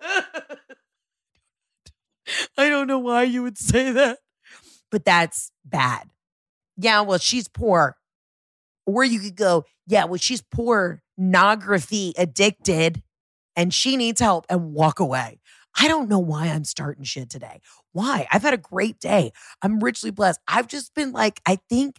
I 2.56 2.68
don't 2.68 2.86
know 2.86 2.98
why 2.98 3.24
you 3.24 3.42
would 3.42 3.58
say 3.58 3.92
that, 3.92 4.18
but 4.90 5.04
that's 5.04 5.50
bad. 5.64 6.10
Yeah, 6.76 7.02
well, 7.02 7.18
she's 7.18 7.48
poor. 7.48 7.96
Or 8.86 9.04
you 9.04 9.20
could 9.20 9.36
go, 9.36 9.64
yeah, 9.86 10.04
well, 10.04 10.18
she's 10.18 10.42
poor, 10.42 11.02
pornography 11.16 12.12
addicted, 12.18 13.02
and 13.56 13.72
she 13.72 13.96
needs 13.96 14.20
help 14.20 14.46
and 14.48 14.72
walk 14.72 15.00
away. 15.00 15.40
I 15.78 15.88
don't 15.88 16.08
know 16.08 16.18
why 16.18 16.46
I'm 16.46 16.64
starting 16.64 17.04
shit 17.04 17.30
today. 17.30 17.60
Why? 17.92 18.26
I've 18.30 18.42
had 18.42 18.54
a 18.54 18.58
great 18.58 19.00
day. 19.00 19.32
I'm 19.62 19.80
richly 19.80 20.10
blessed. 20.10 20.40
I've 20.46 20.68
just 20.68 20.94
been 20.94 21.12
like, 21.12 21.40
I 21.46 21.58
think 21.68 21.96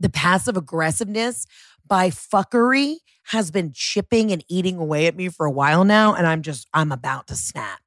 the 0.00 0.08
passive 0.08 0.56
aggressiveness 0.56 1.46
by 1.86 2.10
fuckery 2.10 2.96
has 3.28 3.50
been 3.50 3.72
chipping 3.74 4.32
and 4.32 4.44
eating 4.48 4.78
away 4.78 5.06
at 5.06 5.16
me 5.16 5.28
for 5.28 5.46
a 5.46 5.50
while 5.50 5.84
now. 5.84 6.14
And 6.14 6.26
I'm 6.26 6.42
just, 6.42 6.66
I'm 6.72 6.92
about 6.92 7.26
to 7.28 7.36
snap. 7.36 7.80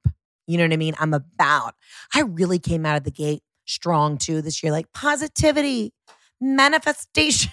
You 0.48 0.58
know 0.58 0.66
what 0.66 0.74
I 0.74 0.78
mean? 0.78 0.96
I'm 1.00 1.14
about. 1.14 1.76
I 2.14 2.22
really 2.22 2.60
came 2.60 2.86
out 2.86 2.98
of 2.98 3.04
the 3.04 3.12
gate 3.12 3.42
strong 3.66 4.18
too 4.18 4.42
this 4.42 4.62
year, 4.62 4.72
like 4.72 4.92
positivity, 4.94 5.94
manifestation. 6.40 7.52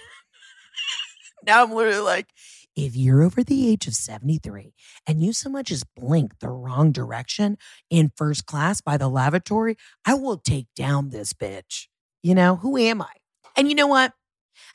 now 1.46 1.62
I'm 1.62 1.72
literally 1.72 2.00
like, 2.00 2.28
if 2.76 2.94
you're 2.94 3.22
over 3.22 3.42
the 3.42 3.68
age 3.68 3.86
of 3.86 3.94
73 3.94 4.72
and 5.06 5.22
you 5.22 5.32
so 5.32 5.50
much 5.50 5.70
as 5.70 5.84
blink 5.96 6.38
the 6.40 6.48
wrong 6.50 6.92
direction 6.92 7.56
in 7.90 8.12
first 8.16 8.46
class 8.46 8.80
by 8.80 8.96
the 8.96 9.08
lavatory, 9.08 9.76
I 10.04 10.14
will 10.14 10.36
take 10.36 10.66
down 10.76 11.10
this 11.10 11.32
bitch. 11.32 11.86
You 12.22 12.34
know, 12.34 12.56
who 12.56 12.76
am 12.76 13.02
I? 13.02 13.12
And 13.56 13.68
you 13.68 13.74
know 13.74 13.86
what? 13.86 14.12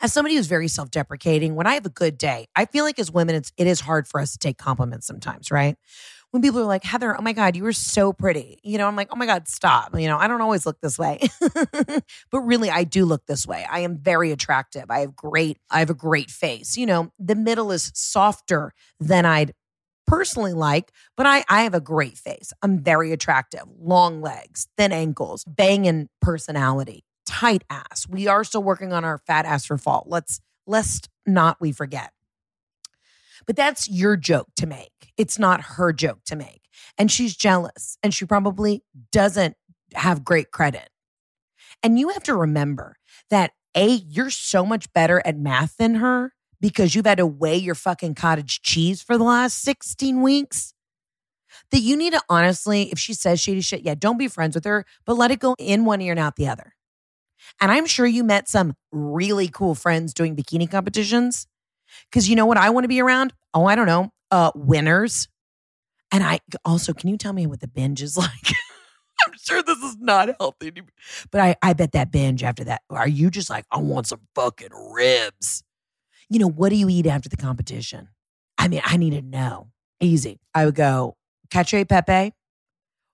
As 0.03 0.11
somebody 0.11 0.35
who's 0.35 0.47
very 0.47 0.67
self 0.67 0.91
deprecating, 0.91 1.55
when 1.55 1.65
I 1.65 1.75
have 1.75 1.85
a 1.85 1.89
good 1.89 2.17
day, 2.17 2.47
I 2.57 2.65
feel 2.65 2.83
like 2.83 2.99
as 2.99 3.09
women, 3.09 3.35
it's, 3.35 3.53
it 3.55 3.67
is 3.67 3.79
hard 3.79 4.05
for 4.05 4.19
us 4.19 4.33
to 4.33 4.37
take 4.37 4.57
compliments 4.57 5.07
sometimes, 5.07 5.49
right? 5.49 5.77
When 6.31 6.41
people 6.41 6.59
are 6.59 6.65
like, 6.65 6.83
Heather, 6.83 7.17
oh 7.17 7.21
my 7.21 7.31
God, 7.31 7.55
you 7.55 7.63
were 7.63 7.71
so 7.71 8.11
pretty. 8.11 8.59
You 8.63 8.77
know, 8.77 8.87
I'm 8.87 8.97
like, 8.97 9.07
oh 9.13 9.15
my 9.15 9.25
God, 9.25 9.47
stop. 9.47 9.97
You 9.97 10.07
know, 10.09 10.17
I 10.17 10.27
don't 10.27 10.41
always 10.41 10.65
look 10.65 10.81
this 10.81 10.99
way. 10.99 11.21
but 12.31 12.39
really, 12.41 12.69
I 12.69 12.83
do 12.83 13.05
look 13.05 13.25
this 13.27 13.47
way. 13.47 13.65
I 13.71 13.79
am 13.79 13.97
very 13.97 14.33
attractive. 14.33 14.85
I 14.89 14.99
have 14.99 15.15
great, 15.15 15.57
I 15.71 15.79
have 15.79 15.89
a 15.89 15.95
great 15.95 16.29
face. 16.29 16.75
You 16.75 16.85
know, 16.85 17.13
the 17.17 17.35
middle 17.35 17.71
is 17.71 17.89
softer 17.95 18.73
than 18.99 19.25
I'd 19.25 19.53
personally 20.05 20.53
like, 20.53 20.91
but 21.15 21.25
I, 21.25 21.45
I 21.47 21.63
have 21.63 21.75
a 21.75 21.79
great 21.79 22.17
face. 22.17 22.51
I'm 22.61 22.83
very 22.83 23.13
attractive, 23.13 23.63
long 23.79 24.21
legs, 24.21 24.67
thin 24.77 24.91
ankles, 24.91 25.45
banging 25.45 26.09
personality, 26.19 27.05
tight 27.25 27.63
ass. 27.69 28.07
We 28.07 28.27
are 28.27 28.43
still 28.43 28.63
working 28.63 28.93
on 28.93 29.05
our 29.05 29.17
fat 29.17 29.45
ass 29.45 29.65
for 29.65 29.77
fall. 29.77 30.03
Let's 30.07 30.39
lest 30.65 31.09
not 31.25 31.59
we 31.59 31.71
forget. 31.71 32.11
But 33.45 33.55
that's 33.55 33.89
your 33.89 34.15
joke 34.15 34.47
to 34.57 34.67
make. 34.67 35.13
It's 35.17 35.37
not 35.37 35.61
her 35.61 35.93
joke 35.93 36.23
to 36.25 36.35
make. 36.35 36.61
And 36.97 37.11
she's 37.11 37.35
jealous 37.35 37.97
and 38.01 38.13
she 38.13 38.25
probably 38.25 38.83
doesn't 39.11 39.55
have 39.93 40.23
great 40.23 40.51
credit. 40.51 40.89
And 41.81 41.99
you 41.99 42.09
have 42.09 42.23
to 42.23 42.35
remember 42.35 42.95
that 43.29 43.51
A, 43.75 43.87
you're 43.87 44.29
so 44.29 44.65
much 44.65 44.91
better 44.93 45.21
at 45.25 45.37
math 45.37 45.77
than 45.77 45.95
her 45.95 46.33
because 46.61 46.95
you've 46.95 47.05
had 47.05 47.17
to 47.17 47.25
weigh 47.25 47.57
your 47.57 47.75
fucking 47.75 48.15
cottage 48.15 48.61
cheese 48.61 49.01
for 49.01 49.17
the 49.17 49.23
last 49.23 49.61
16 49.61 50.21
weeks. 50.21 50.73
That 51.71 51.81
you 51.81 51.95
need 51.95 52.13
to 52.13 52.21
honestly, 52.29 52.91
if 52.91 52.97
she 52.97 53.13
says 53.13 53.39
shady 53.39 53.61
shit, 53.61 53.81
yeah, 53.83 53.95
don't 53.95 54.17
be 54.17 54.27
friends 54.27 54.55
with 54.55 54.65
her, 54.65 54.85
but 55.05 55.17
let 55.17 55.29
it 55.29 55.39
go 55.39 55.55
in 55.59 55.85
one 55.85 56.01
ear 56.01 56.13
and 56.13 56.19
out 56.19 56.35
the 56.35 56.47
other. 56.47 56.73
And 57.61 57.71
I'm 57.71 57.85
sure 57.85 58.05
you 58.05 58.23
met 58.23 58.49
some 58.49 58.73
really 58.91 59.47
cool 59.47 59.75
friends 59.75 60.13
doing 60.13 60.35
bikini 60.35 60.69
competitions. 60.69 61.47
Cause 62.11 62.27
you 62.27 62.35
know 62.35 62.45
what 62.45 62.57
I 62.57 62.69
want 62.71 62.83
to 62.85 62.87
be 62.87 63.01
around? 63.01 63.33
Oh, 63.53 63.65
I 63.65 63.75
don't 63.75 63.85
know, 63.85 64.11
uh, 64.31 64.51
winners. 64.55 65.27
And 66.11 66.23
I 66.23 66.39
also, 66.65 66.93
can 66.93 67.09
you 67.09 67.17
tell 67.17 67.33
me 67.33 67.47
what 67.47 67.59
the 67.59 67.67
binge 67.67 68.01
is 68.01 68.17
like? 68.17 68.53
I'm 69.25 69.33
sure 69.41 69.63
this 69.63 69.77
is 69.77 69.97
not 69.99 70.29
healthy. 70.39 70.71
But 71.31 71.41
I, 71.41 71.55
I 71.61 71.73
bet 71.73 71.93
that 71.93 72.11
binge 72.11 72.43
after 72.43 72.63
that, 72.65 72.81
are 72.89 73.07
you 73.07 73.29
just 73.29 73.49
like, 73.49 73.65
I 73.71 73.77
want 73.77 74.07
some 74.07 74.21
fucking 74.35 74.69
ribs? 74.91 75.63
You 76.29 76.39
know, 76.39 76.49
what 76.49 76.69
do 76.69 76.75
you 76.75 76.89
eat 76.89 77.05
after 77.05 77.29
the 77.29 77.37
competition? 77.37 78.09
I 78.57 78.67
mean, 78.67 78.81
I 78.83 78.97
need 78.97 79.11
to 79.11 79.21
know. 79.21 79.69
Easy. 79.99 80.39
I 80.53 80.65
would 80.65 80.75
go 80.75 81.15
cacio 81.49 81.87
pepe, 81.87 82.33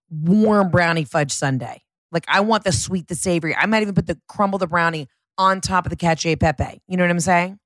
warm 0.10 0.70
brownie 0.70 1.04
fudge 1.04 1.32
sundae. 1.32 1.80
Like 2.12 2.26
I 2.28 2.42
want 2.42 2.64
the 2.64 2.72
sweet, 2.72 3.08
the 3.08 3.16
savory. 3.16 3.56
I 3.56 3.66
might 3.66 3.82
even 3.82 3.96
put 3.96 4.08
the 4.08 4.20
crumble 4.28 4.60
the 4.60 4.68
brownie 4.68 5.08
on 5.38 5.62
top 5.62 5.86
of 5.86 5.90
the 5.90 5.96
cacio 5.96 6.40
pepe. 6.40 6.82
You 6.88 6.98
know 6.98 7.04
what 7.04 7.12
I'm 7.12 7.20
saying? 7.20 7.60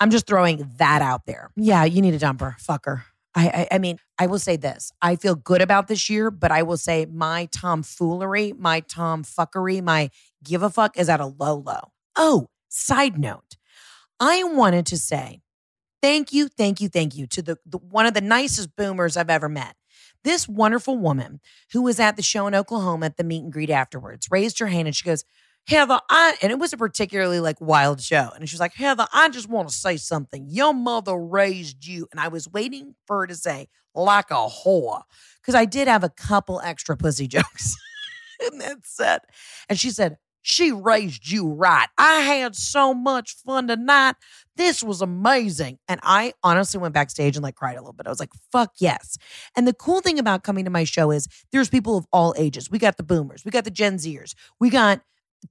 I'm 0.00 0.10
just 0.10 0.26
throwing 0.26 0.70
that 0.78 1.02
out 1.02 1.26
there. 1.26 1.50
Yeah, 1.56 1.84
you 1.84 2.02
need 2.02 2.14
a 2.14 2.18
dumper, 2.18 2.56
fucker. 2.60 3.04
I, 3.34 3.48
I, 3.48 3.68
I 3.72 3.78
mean, 3.78 3.98
I 4.18 4.26
will 4.26 4.38
say 4.38 4.56
this. 4.56 4.92
I 5.02 5.16
feel 5.16 5.34
good 5.34 5.60
about 5.60 5.88
this 5.88 6.08
year, 6.08 6.30
but 6.30 6.52
I 6.52 6.62
will 6.62 6.76
say 6.76 7.06
my 7.06 7.46
tomfoolery, 7.46 8.52
my 8.52 8.80
tomfuckery, 8.82 9.82
my 9.82 10.10
give 10.42 10.62
a 10.62 10.70
fuck 10.70 10.98
is 10.98 11.08
at 11.08 11.20
a 11.20 11.26
low 11.26 11.56
low. 11.56 11.92
Oh, 12.16 12.48
side 12.68 13.18
note, 13.18 13.56
I 14.20 14.44
wanted 14.44 14.86
to 14.86 14.98
say 14.98 15.40
thank 16.00 16.32
you, 16.32 16.48
thank 16.48 16.80
you, 16.80 16.88
thank 16.88 17.16
you 17.16 17.26
to 17.28 17.42
the, 17.42 17.58
the 17.66 17.78
one 17.78 18.06
of 18.06 18.14
the 18.14 18.20
nicest 18.20 18.76
boomers 18.76 19.16
I've 19.16 19.30
ever 19.30 19.48
met. 19.48 19.74
This 20.24 20.48
wonderful 20.48 20.98
woman 20.98 21.40
who 21.72 21.82
was 21.82 22.00
at 22.00 22.16
the 22.16 22.22
show 22.22 22.46
in 22.46 22.54
Oklahoma 22.54 23.06
at 23.06 23.16
the 23.16 23.24
meet 23.24 23.44
and 23.44 23.52
greet 23.52 23.70
afterwards 23.70 24.28
raised 24.30 24.58
her 24.58 24.66
hand 24.66 24.88
and 24.88 24.96
she 24.96 25.04
goes, 25.04 25.24
Heather, 25.66 26.00
I, 26.10 26.34
and 26.42 26.52
it 26.52 26.58
was 26.58 26.72
a 26.72 26.76
particularly 26.76 27.40
like 27.40 27.60
wild 27.60 28.00
show. 28.00 28.30
And 28.34 28.48
she 28.48 28.54
was 28.54 28.60
like, 28.60 28.74
Heather, 28.74 29.06
I 29.12 29.28
just 29.30 29.48
want 29.48 29.68
to 29.68 29.74
say 29.74 29.96
something. 29.96 30.46
Your 30.48 30.74
mother 30.74 31.16
raised 31.16 31.86
you. 31.86 32.06
And 32.10 32.20
I 32.20 32.28
was 32.28 32.50
waiting 32.50 32.94
for 33.06 33.20
her 33.20 33.26
to 33.26 33.34
say, 33.34 33.68
like 33.94 34.30
a 34.30 34.48
whore, 34.48 35.02
because 35.40 35.54
I 35.54 35.64
did 35.64 35.88
have 35.88 36.04
a 36.04 36.08
couple 36.08 36.60
extra 36.60 36.96
pussy 36.96 37.28
jokes 37.28 37.76
in 38.52 38.58
that 38.58 38.84
set. 38.84 39.24
And 39.68 39.78
she 39.78 39.90
said, 39.90 40.18
she 40.46 40.72
raised 40.72 41.30
you 41.30 41.48
right. 41.48 41.88
I 41.96 42.20
had 42.20 42.54
so 42.54 42.92
much 42.92 43.34
fun 43.34 43.66
tonight. 43.66 44.16
This 44.56 44.82
was 44.82 45.00
amazing. 45.00 45.78
And 45.88 45.98
I 46.02 46.34
honestly 46.42 46.78
went 46.78 46.92
backstage 46.92 47.34
and 47.34 47.42
like 47.42 47.54
cried 47.54 47.76
a 47.76 47.80
little 47.80 47.94
bit. 47.94 48.06
I 48.06 48.10
was 48.10 48.20
like, 48.20 48.32
fuck 48.52 48.72
yes. 48.78 49.16
And 49.56 49.66
the 49.66 49.72
cool 49.72 50.02
thing 50.02 50.18
about 50.18 50.44
coming 50.44 50.66
to 50.66 50.70
my 50.70 50.84
show 50.84 51.10
is 51.10 51.28
there's 51.50 51.70
people 51.70 51.96
of 51.96 52.06
all 52.12 52.34
ages. 52.36 52.70
We 52.70 52.78
got 52.78 52.98
the 52.98 53.02
boomers, 53.02 53.42
we 53.42 53.50
got 53.50 53.64
the 53.64 53.70
Gen 53.70 53.96
Zers, 53.96 54.34
we 54.60 54.68
got 54.68 55.00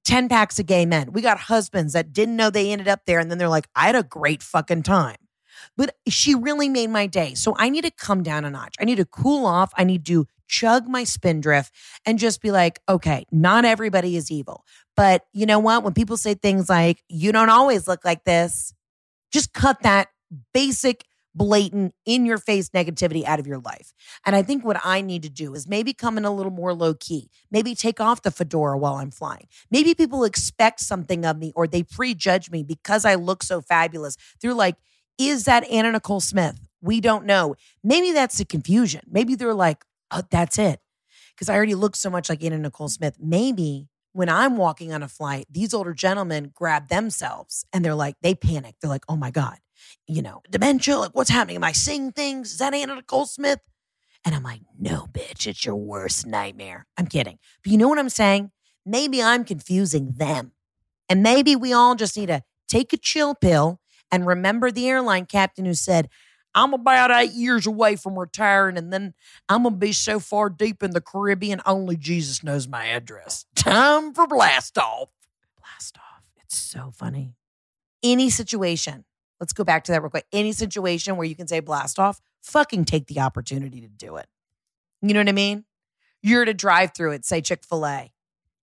10 0.06 0.30
packs 0.30 0.60
of 0.60 0.68
gay 0.68 0.86
men, 0.86 1.12
we 1.12 1.24
got 1.24 1.40
husbands 1.40 1.94
that 1.94 2.14
didn't 2.14 2.36
know 2.36 2.52
they 2.52 2.72
ended 2.72 2.88
up 2.88 3.02
there. 3.08 3.18
And 3.18 3.32
then 3.32 3.40
they're 3.40 3.50
like, 3.50 3.68
I 3.76 3.88
had 3.88 3.96
a 3.96 4.04
great 4.04 4.44
fucking 4.44 4.84
time. 4.84 5.18
But 5.76 5.96
she 6.08 6.36
really 6.36 6.70
made 6.70 6.92
my 6.92 7.08
day. 7.08 7.34
So 7.34 7.56
I 7.58 7.70
need 7.70 7.84
to 7.84 7.92
come 7.92 8.22
down 8.22 8.46
a 8.46 8.52
notch. 8.52 8.76
I 8.80 8.86
need 8.86 8.98
to 8.98 9.06
cool 9.06 9.48
off. 9.48 9.72
I 9.76 9.84
need 9.86 10.06
to 10.06 10.28
chug 10.48 10.88
my 10.88 11.04
spindrift 11.04 11.74
and 12.06 12.20
just 12.20 12.42
be 12.42 12.52
like, 12.52 12.80
okay, 12.88 13.26
not 13.32 13.66
everybody 13.66 14.16
is 14.16 14.32
evil. 14.32 14.64
But 14.96 15.26
you 15.34 15.46
know 15.46 15.60
what? 15.60 15.84
When 15.84 15.94
people 15.94 16.18
say 16.18 16.34
things 16.34 16.70
like, 16.70 17.04
you 17.10 17.32
don't 17.32 17.50
always 17.50 17.88
look 17.88 18.06
like 18.06 18.24
this, 18.24 18.74
just 19.32 19.54
cut 19.54 19.82
that 19.82 20.10
basic, 20.54 21.06
blatant, 21.36 21.96
in 22.06 22.26
your 22.26 22.38
face 22.38 22.70
negativity 22.70 23.24
out 23.24 23.40
of 23.40 23.48
your 23.48 23.58
life. 23.60 23.94
And 24.26 24.36
I 24.36 24.44
think 24.44 24.64
what 24.64 24.80
I 24.84 25.02
need 25.02 25.24
to 25.24 25.30
do 25.30 25.56
is 25.56 25.68
maybe 25.68 25.94
come 25.94 26.18
in 26.18 26.26
a 26.26 26.32
little 26.32 26.52
more 26.52 26.74
low 26.74 26.94
key, 26.94 27.30
maybe 27.50 27.74
take 27.74 28.00
off 28.00 28.22
the 28.22 28.32
fedora 28.32 28.78
while 28.78 28.96
I'm 28.96 29.12
flying. 29.12 29.48
Maybe 29.72 29.96
people 29.96 30.24
expect 30.24 30.80
something 30.80 31.26
of 31.26 31.38
me 31.38 31.52
or 31.56 31.66
they 31.66 31.84
prejudge 31.84 32.52
me 32.52 32.64
because 32.64 33.06
I 33.06 33.16
look 33.16 33.42
so 33.42 33.62
fabulous. 33.62 34.16
They're 34.42 34.54
like, 34.54 34.76
is 35.18 35.46
that 35.46 35.68
Anna 35.70 35.92
Nicole 35.92 36.20
Smith? 36.20 36.60
We 36.82 37.00
don't 37.00 37.26
know. 37.26 37.56
Maybe 37.84 38.12
that's 38.12 38.38
the 38.38 38.46
confusion. 38.46 39.02
Maybe 39.10 39.36
they're 39.36 39.54
like, 39.54 39.86
oh, 40.14 40.22
that's 40.30 40.58
it. 40.58 40.80
Because 41.36 41.50
I 41.50 41.56
already 41.56 41.76
look 41.76 41.96
so 41.96 42.10
much 42.10 42.30
like 42.30 42.44
Anna 42.44 42.58
Nicole 42.58 42.90
Smith. 42.90 43.18
Maybe 43.20 43.88
when 44.14 44.30
I'm 44.30 44.58
walking 44.58 44.94
on 44.94 45.02
a 45.04 45.08
flight, 45.08 45.48
these 45.50 45.74
older 45.74 45.94
gentlemen 45.94 46.52
grab 46.54 46.88
themselves 46.90 47.66
and 47.74 47.84
they're 47.84 47.96
like, 47.96 48.16
they 48.22 48.36
panic. 48.36 48.76
They're 48.80 48.90
like, 48.90 49.06
oh 49.10 49.16
my 49.16 49.32
God, 49.32 49.58
you 50.08 50.22
know, 50.22 50.42
dementia, 50.50 50.98
like 50.98 51.12
what's 51.14 51.32
happening? 51.32 51.56
Am 51.56 51.64
I 51.64 51.72
seeing 51.72 52.12
things? 52.12 52.54
Is 52.54 52.58
that 52.60 52.74
Anna 52.74 52.96
Nicole 52.96 53.26
Smith? 53.26 53.60
And 54.26 54.34
I'm 54.34 54.44
like, 54.44 54.62
no, 54.80 55.08
bitch, 55.12 55.48
it's 55.48 55.66
your 55.66 55.76
worst 55.76 56.26
nightmare. 56.26 56.86
I'm 56.98 57.08
kidding. 57.08 57.40
But 57.64 57.72
you 57.72 57.78
know 57.78 57.90
what 57.90 58.00
I'm 58.00 58.10
saying? 58.10 58.52
Maybe 58.86 59.22
I'm 59.22 59.44
confusing 59.44 60.14
them. 60.16 60.52
And 61.10 61.22
maybe 61.22 61.56
we 61.56 61.74
all 61.74 61.96
just 61.96 62.16
need 62.16 62.28
to 62.28 62.44
take 62.68 62.94
a 62.94 62.98
chill 62.98 63.36
pill 63.36 63.82
and 64.12 64.26
remember 64.26 64.72
the 64.72 64.88
airline 64.88 65.26
captain 65.26 65.66
who 65.66 65.74
said, 65.74 66.08
I'm 66.56 66.74
about 66.74 67.12
eight 67.12 67.32
years 67.32 67.66
away 67.66 67.96
from 67.96 68.18
retiring, 68.18 68.78
and 68.78 68.94
then 68.94 69.14
I'm 69.50 69.64
going 69.64 69.76
to 69.76 69.80
be 69.80 69.92
so 69.92 70.20
far 70.20 70.50
deep 70.50 70.84
in 70.84 70.92
the 70.92 71.02
Caribbean, 71.02 71.62
only 71.66 71.98
Jesus 71.98 72.44
knows 72.44 72.68
my 72.68 72.86
address. 72.86 73.46
Time 73.56 74.14
for 74.14 74.28
blast 74.28 74.78
off. 74.78 75.10
Blast 75.60 75.98
off. 75.98 76.24
It's 76.38 76.58
so 76.58 76.92
funny. 76.96 77.36
Any 78.04 78.30
situation, 78.30 79.06
let's 79.40 79.54
go 79.54 79.64
back 79.64 79.86
to 79.86 79.92
that 79.94 80.02
real 80.02 80.10
quick. 80.12 80.26
Any 80.32 80.52
situation 80.52 81.16
where 81.16 81.26
you 81.26 81.36
can 81.36 81.48
say 81.48 81.60
blast 81.60 81.98
off, 81.98 82.22
fucking 82.42 82.86
take 82.86 83.08
the 83.08 83.20
opportunity 83.22 83.82
to 83.82 83.88
do 83.88 84.18
it. 84.18 84.28
You 85.02 85.14
know 85.14 85.22
what 85.22 85.30
I 85.30 85.34
mean? 85.34 85.66
You're 86.22 86.44
at 86.44 86.50
a 86.50 86.54
drive 86.54 86.94
through 86.96 87.12
it, 87.12 87.26
say 87.26 87.42
Chick 87.42 87.64
fil 87.68 87.86
A. 87.86 88.12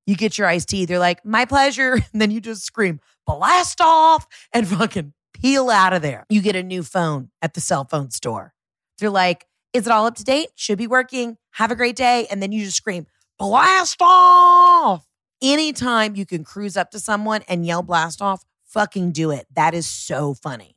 You 0.07 0.17
get 0.17 0.39
your 0.39 0.47
iced 0.47 0.69
tea. 0.69 0.87
They're 0.87 0.99
like, 0.99 1.25
my 1.25 1.45
pleasure. 1.45 1.99
And 2.13 2.21
then 2.21 2.31
you 2.31 2.41
just 2.41 2.65
scream, 2.65 3.01
blast 3.27 3.81
off, 3.81 4.27
and 4.53 4.67
fucking 4.67 5.13
peel 5.41 5.71
out 5.71 5.93
of 5.93 6.03
there. 6.03 6.27
You 6.29 6.43
get 6.43 6.57
a 6.57 6.63
new 6.63 6.83
phone 6.83 7.31
at 7.41 7.55
the 7.55 7.61
cell 7.61 7.85
phone 7.85 8.11
store. 8.11 8.53
They're 8.99 9.11
like, 9.11 9.47
is 9.73 9.87
it 9.87 9.93
all 9.93 10.07
up 10.07 10.17
to 10.17 10.25
date? 10.25 10.49
Should 10.57 10.79
be 10.79 10.87
working. 10.87 11.37
Have 11.53 11.71
a 11.71 11.77
great 11.77 11.97
day. 11.97 12.27
And 12.31 12.43
then 12.43 12.53
you 12.53 12.65
just 12.65 12.77
scream, 12.77 13.07
blast 13.39 13.99
off. 14.01 15.07
Anytime 15.43 16.17
you 16.17 16.27
can 16.27 16.45
cruise 16.45 16.77
up 16.77 16.91
to 16.91 16.99
someone 16.99 17.43
and 17.49 17.65
yell 17.65 17.83
blast 17.83 18.21
off, 18.21 18.45
fucking 18.67 19.13
do 19.13 19.31
it. 19.31 19.47
That 19.55 19.73
is 19.75 19.87
so 19.87 20.35
funny. 20.35 20.77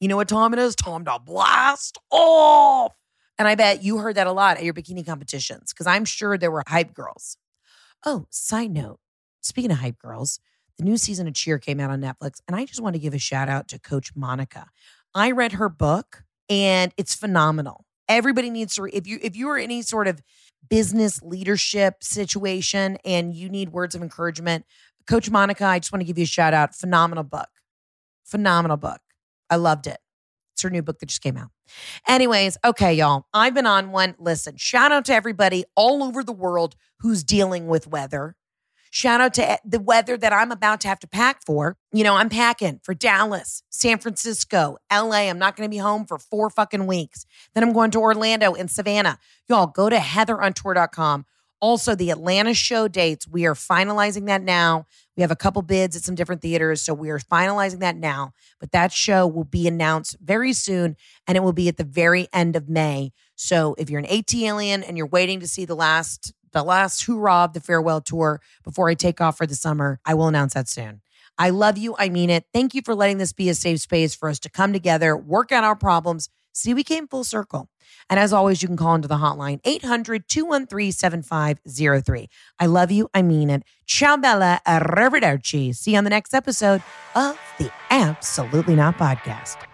You 0.00 0.08
know 0.08 0.16
what 0.16 0.28
time 0.28 0.52
it 0.52 0.58
is? 0.58 0.74
Time 0.74 1.04
to 1.04 1.18
blast 1.18 1.98
off. 2.10 2.92
And 3.38 3.48
I 3.48 3.54
bet 3.54 3.82
you 3.82 3.98
heard 3.98 4.14
that 4.14 4.26
a 4.26 4.32
lot 4.32 4.56
at 4.56 4.64
your 4.64 4.74
bikini 4.74 5.04
competitions 5.04 5.72
because 5.72 5.86
I'm 5.86 6.04
sure 6.04 6.38
there 6.38 6.50
were 6.50 6.62
hype 6.66 6.94
girls. 6.94 7.36
Oh, 8.06 8.26
side 8.30 8.70
note, 8.70 9.00
speaking 9.40 9.70
of 9.70 9.78
hype 9.78 9.98
girls, 9.98 10.38
the 10.78 10.84
new 10.84 10.96
season 10.96 11.28
of 11.28 11.34
Cheer 11.34 11.58
came 11.58 11.80
out 11.80 11.90
on 11.90 12.00
Netflix, 12.00 12.40
and 12.46 12.56
I 12.56 12.64
just 12.64 12.80
want 12.80 12.94
to 12.94 13.00
give 13.00 13.14
a 13.14 13.18
shout 13.18 13.48
out 13.48 13.68
to 13.68 13.78
Coach 13.78 14.12
Monica. 14.14 14.66
I 15.14 15.30
read 15.30 15.52
her 15.52 15.68
book, 15.68 16.24
and 16.48 16.92
it's 16.96 17.14
phenomenal. 17.14 17.84
Everybody 18.08 18.50
needs 18.50 18.74
to. 18.74 18.84
If 18.92 19.06
you 19.06 19.18
if 19.22 19.36
you 19.36 19.48
are 19.48 19.58
any 19.58 19.82
sort 19.82 20.08
of 20.08 20.20
business 20.68 21.22
leadership 21.22 22.02
situation 22.02 22.98
and 23.04 23.34
you 23.34 23.48
need 23.48 23.70
words 23.70 23.94
of 23.94 24.02
encouragement, 24.02 24.64
Coach 25.06 25.30
Monica, 25.30 25.64
I 25.64 25.78
just 25.78 25.92
want 25.92 26.00
to 26.00 26.06
give 26.06 26.18
you 26.18 26.24
a 26.24 26.26
shout 26.26 26.54
out. 26.54 26.74
Phenomenal 26.74 27.24
book, 27.24 27.48
phenomenal 28.24 28.76
book. 28.76 29.00
I 29.48 29.56
loved 29.56 29.86
it. 29.86 29.98
It's 30.54 30.62
her 30.62 30.70
new 30.70 30.82
book 30.82 30.98
that 31.00 31.06
just 31.06 31.22
came 31.22 31.36
out. 31.36 31.50
Anyways, 32.06 32.56
okay, 32.64 32.94
y'all. 32.94 33.26
I've 33.32 33.54
been 33.54 33.66
on 33.66 33.90
one. 33.90 34.14
Listen, 34.18 34.56
shout 34.56 34.92
out 34.92 35.04
to 35.06 35.14
everybody 35.14 35.64
all 35.74 36.02
over 36.02 36.22
the 36.22 36.32
world 36.32 36.76
who's 37.00 37.24
dealing 37.24 37.66
with 37.66 37.86
weather 37.86 38.36
Shout 38.94 39.20
out 39.20 39.34
to 39.34 39.58
the 39.64 39.80
weather 39.80 40.16
that 40.16 40.32
I'm 40.32 40.52
about 40.52 40.80
to 40.82 40.88
have 40.88 41.00
to 41.00 41.08
pack 41.08 41.44
for. 41.44 41.76
You 41.92 42.04
know, 42.04 42.14
I'm 42.14 42.28
packing 42.28 42.78
for 42.84 42.94
Dallas, 42.94 43.64
San 43.68 43.98
Francisco, 43.98 44.76
LA. 44.88 45.28
I'm 45.28 45.36
not 45.36 45.56
going 45.56 45.68
to 45.68 45.70
be 45.70 45.78
home 45.78 46.06
for 46.06 46.16
four 46.16 46.48
fucking 46.48 46.86
weeks. 46.86 47.26
Then 47.54 47.64
I'm 47.64 47.72
going 47.72 47.90
to 47.90 47.98
Orlando 47.98 48.54
and 48.54 48.70
Savannah. 48.70 49.18
Y'all 49.48 49.66
go 49.66 49.90
to 49.90 49.96
heatherontour.com. 49.96 51.26
Also, 51.60 51.96
the 51.96 52.10
Atlanta 52.10 52.54
show 52.54 52.86
dates, 52.86 53.26
we 53.26 53.46
are 53.46 53.54
finalizing 53.54 54.26
that 54.26 54.42
now. 54.42 54.86
We 55.16 55.22
have 55.22 55.32
a 55.32 55.36
couple 55.36 55.62
bids 55.62 55.96
at 55.96 56.04
some 56.04 56.14
different 56.14 56.40
theaters, 56.40 56.80
so 56.80 56.94
we 56.94 57.10
are 57.10 57.18
finalizing 57.18 57.80
that 57.80 57.96
now. 57.96 58.32
But 58.60 58.70
that 58.70 58.92
show 58.92 59.26
will 59.26 59.42
be 59.42 59.66
announced 59.66 60.18
very 60.22 60.52
soon, 60.52 60.94
and 61.26 61.36
it 61.36 61.42
will 61.42 61.52
be 61.52 61.66
at 61.66 61.78
the 61.78 61.84
very 61.84 62.28
end 62.32 62.54
of 62.54 62.68
May. 62.68 63.10
So 63.34 63.74
if 63.76 63.90
you're 63.90 63.98
an 63.98 64.06
ATLien 64.06 64.86
and 64.86 64.96
you're 64.96 65.08
waiting 65.08 65.40
to 65.40 65.48
see 65.48 65.64
the 65.64 65.74
last 65.74 66.32
the 66.54 66.62
last 66.62 67.04
hoorah 67.04 67.44
of 67.44 67.52
the 67.52 67.60
farewell 67.60 68.00
tour 68.00 68.40
before 68.64 68.88
I 68.88 68.94
take 68.94 69.20
off 69.20 69.36
for 69.36 69.46
the 69.46 69.54
summer, 69.54 70.00
I 70.06 70.14
will 70.14 70.28
announce 70.28 70.54
that 70.54 70.68
soon. 70.68 71.02
I 71.36 71.50
love 71.50 71.76
you. 71.76 71.94
I 71.98 72.08
mean 72.08 72.30
it. 72.30 72.44
Thank 72.52 72.74
you 72.74 72.80
for 72.82 72.94
letting 72.94 73.18
this 73.18 73.32
be 73.32 73.48
a 73.48 73.54
safe 73.54 73.80
space 73.80 74.14
for 74.14 74.28
us 74.28 74.38
to 74.40 74.48
come 74.48 74.72
together, 74.72 75.16
work 75.16 75.52
out 75.52 75.64
our 75.64 75.76
problems. 75.76 76.30
See, 76.52 76.72
we 76.72 76.84
came 76.84 77.08
full 77.08 77.24
circle. 77.24 77.68
And 78.08 78.20
as 78.20 78.32
always, 78.32 78.62
you 78.62 78.68
can 78.68 78.76
call 78.76 78.94
into 78.94 79.08
the 79.08 79.16
hotline 79.16 79.60
800 79.64 80.28
213 80.28 80.92
7503. 80.92 82.28
I 82.60 82.66
love 82.66 82.90
you. 82.90 83.08
I 83.12 83.22
mean 83.22 83.50
it. 83.50 83.64
Ciao, 83.86 84.16
Bella. 84.16 84.60
Arrivederci. 84.66 85.74
See 85.74 85.92
you 85.92 85.98
on 85.98 86.04
the 86.04 86.10
next 86.10 86.32
episode 86.32 86.82
of 87.14 87.38
the 87.58 87.72
Absolutely 87.90 88.76
Not 88.76 88.96
Podcast. 88.96 89.73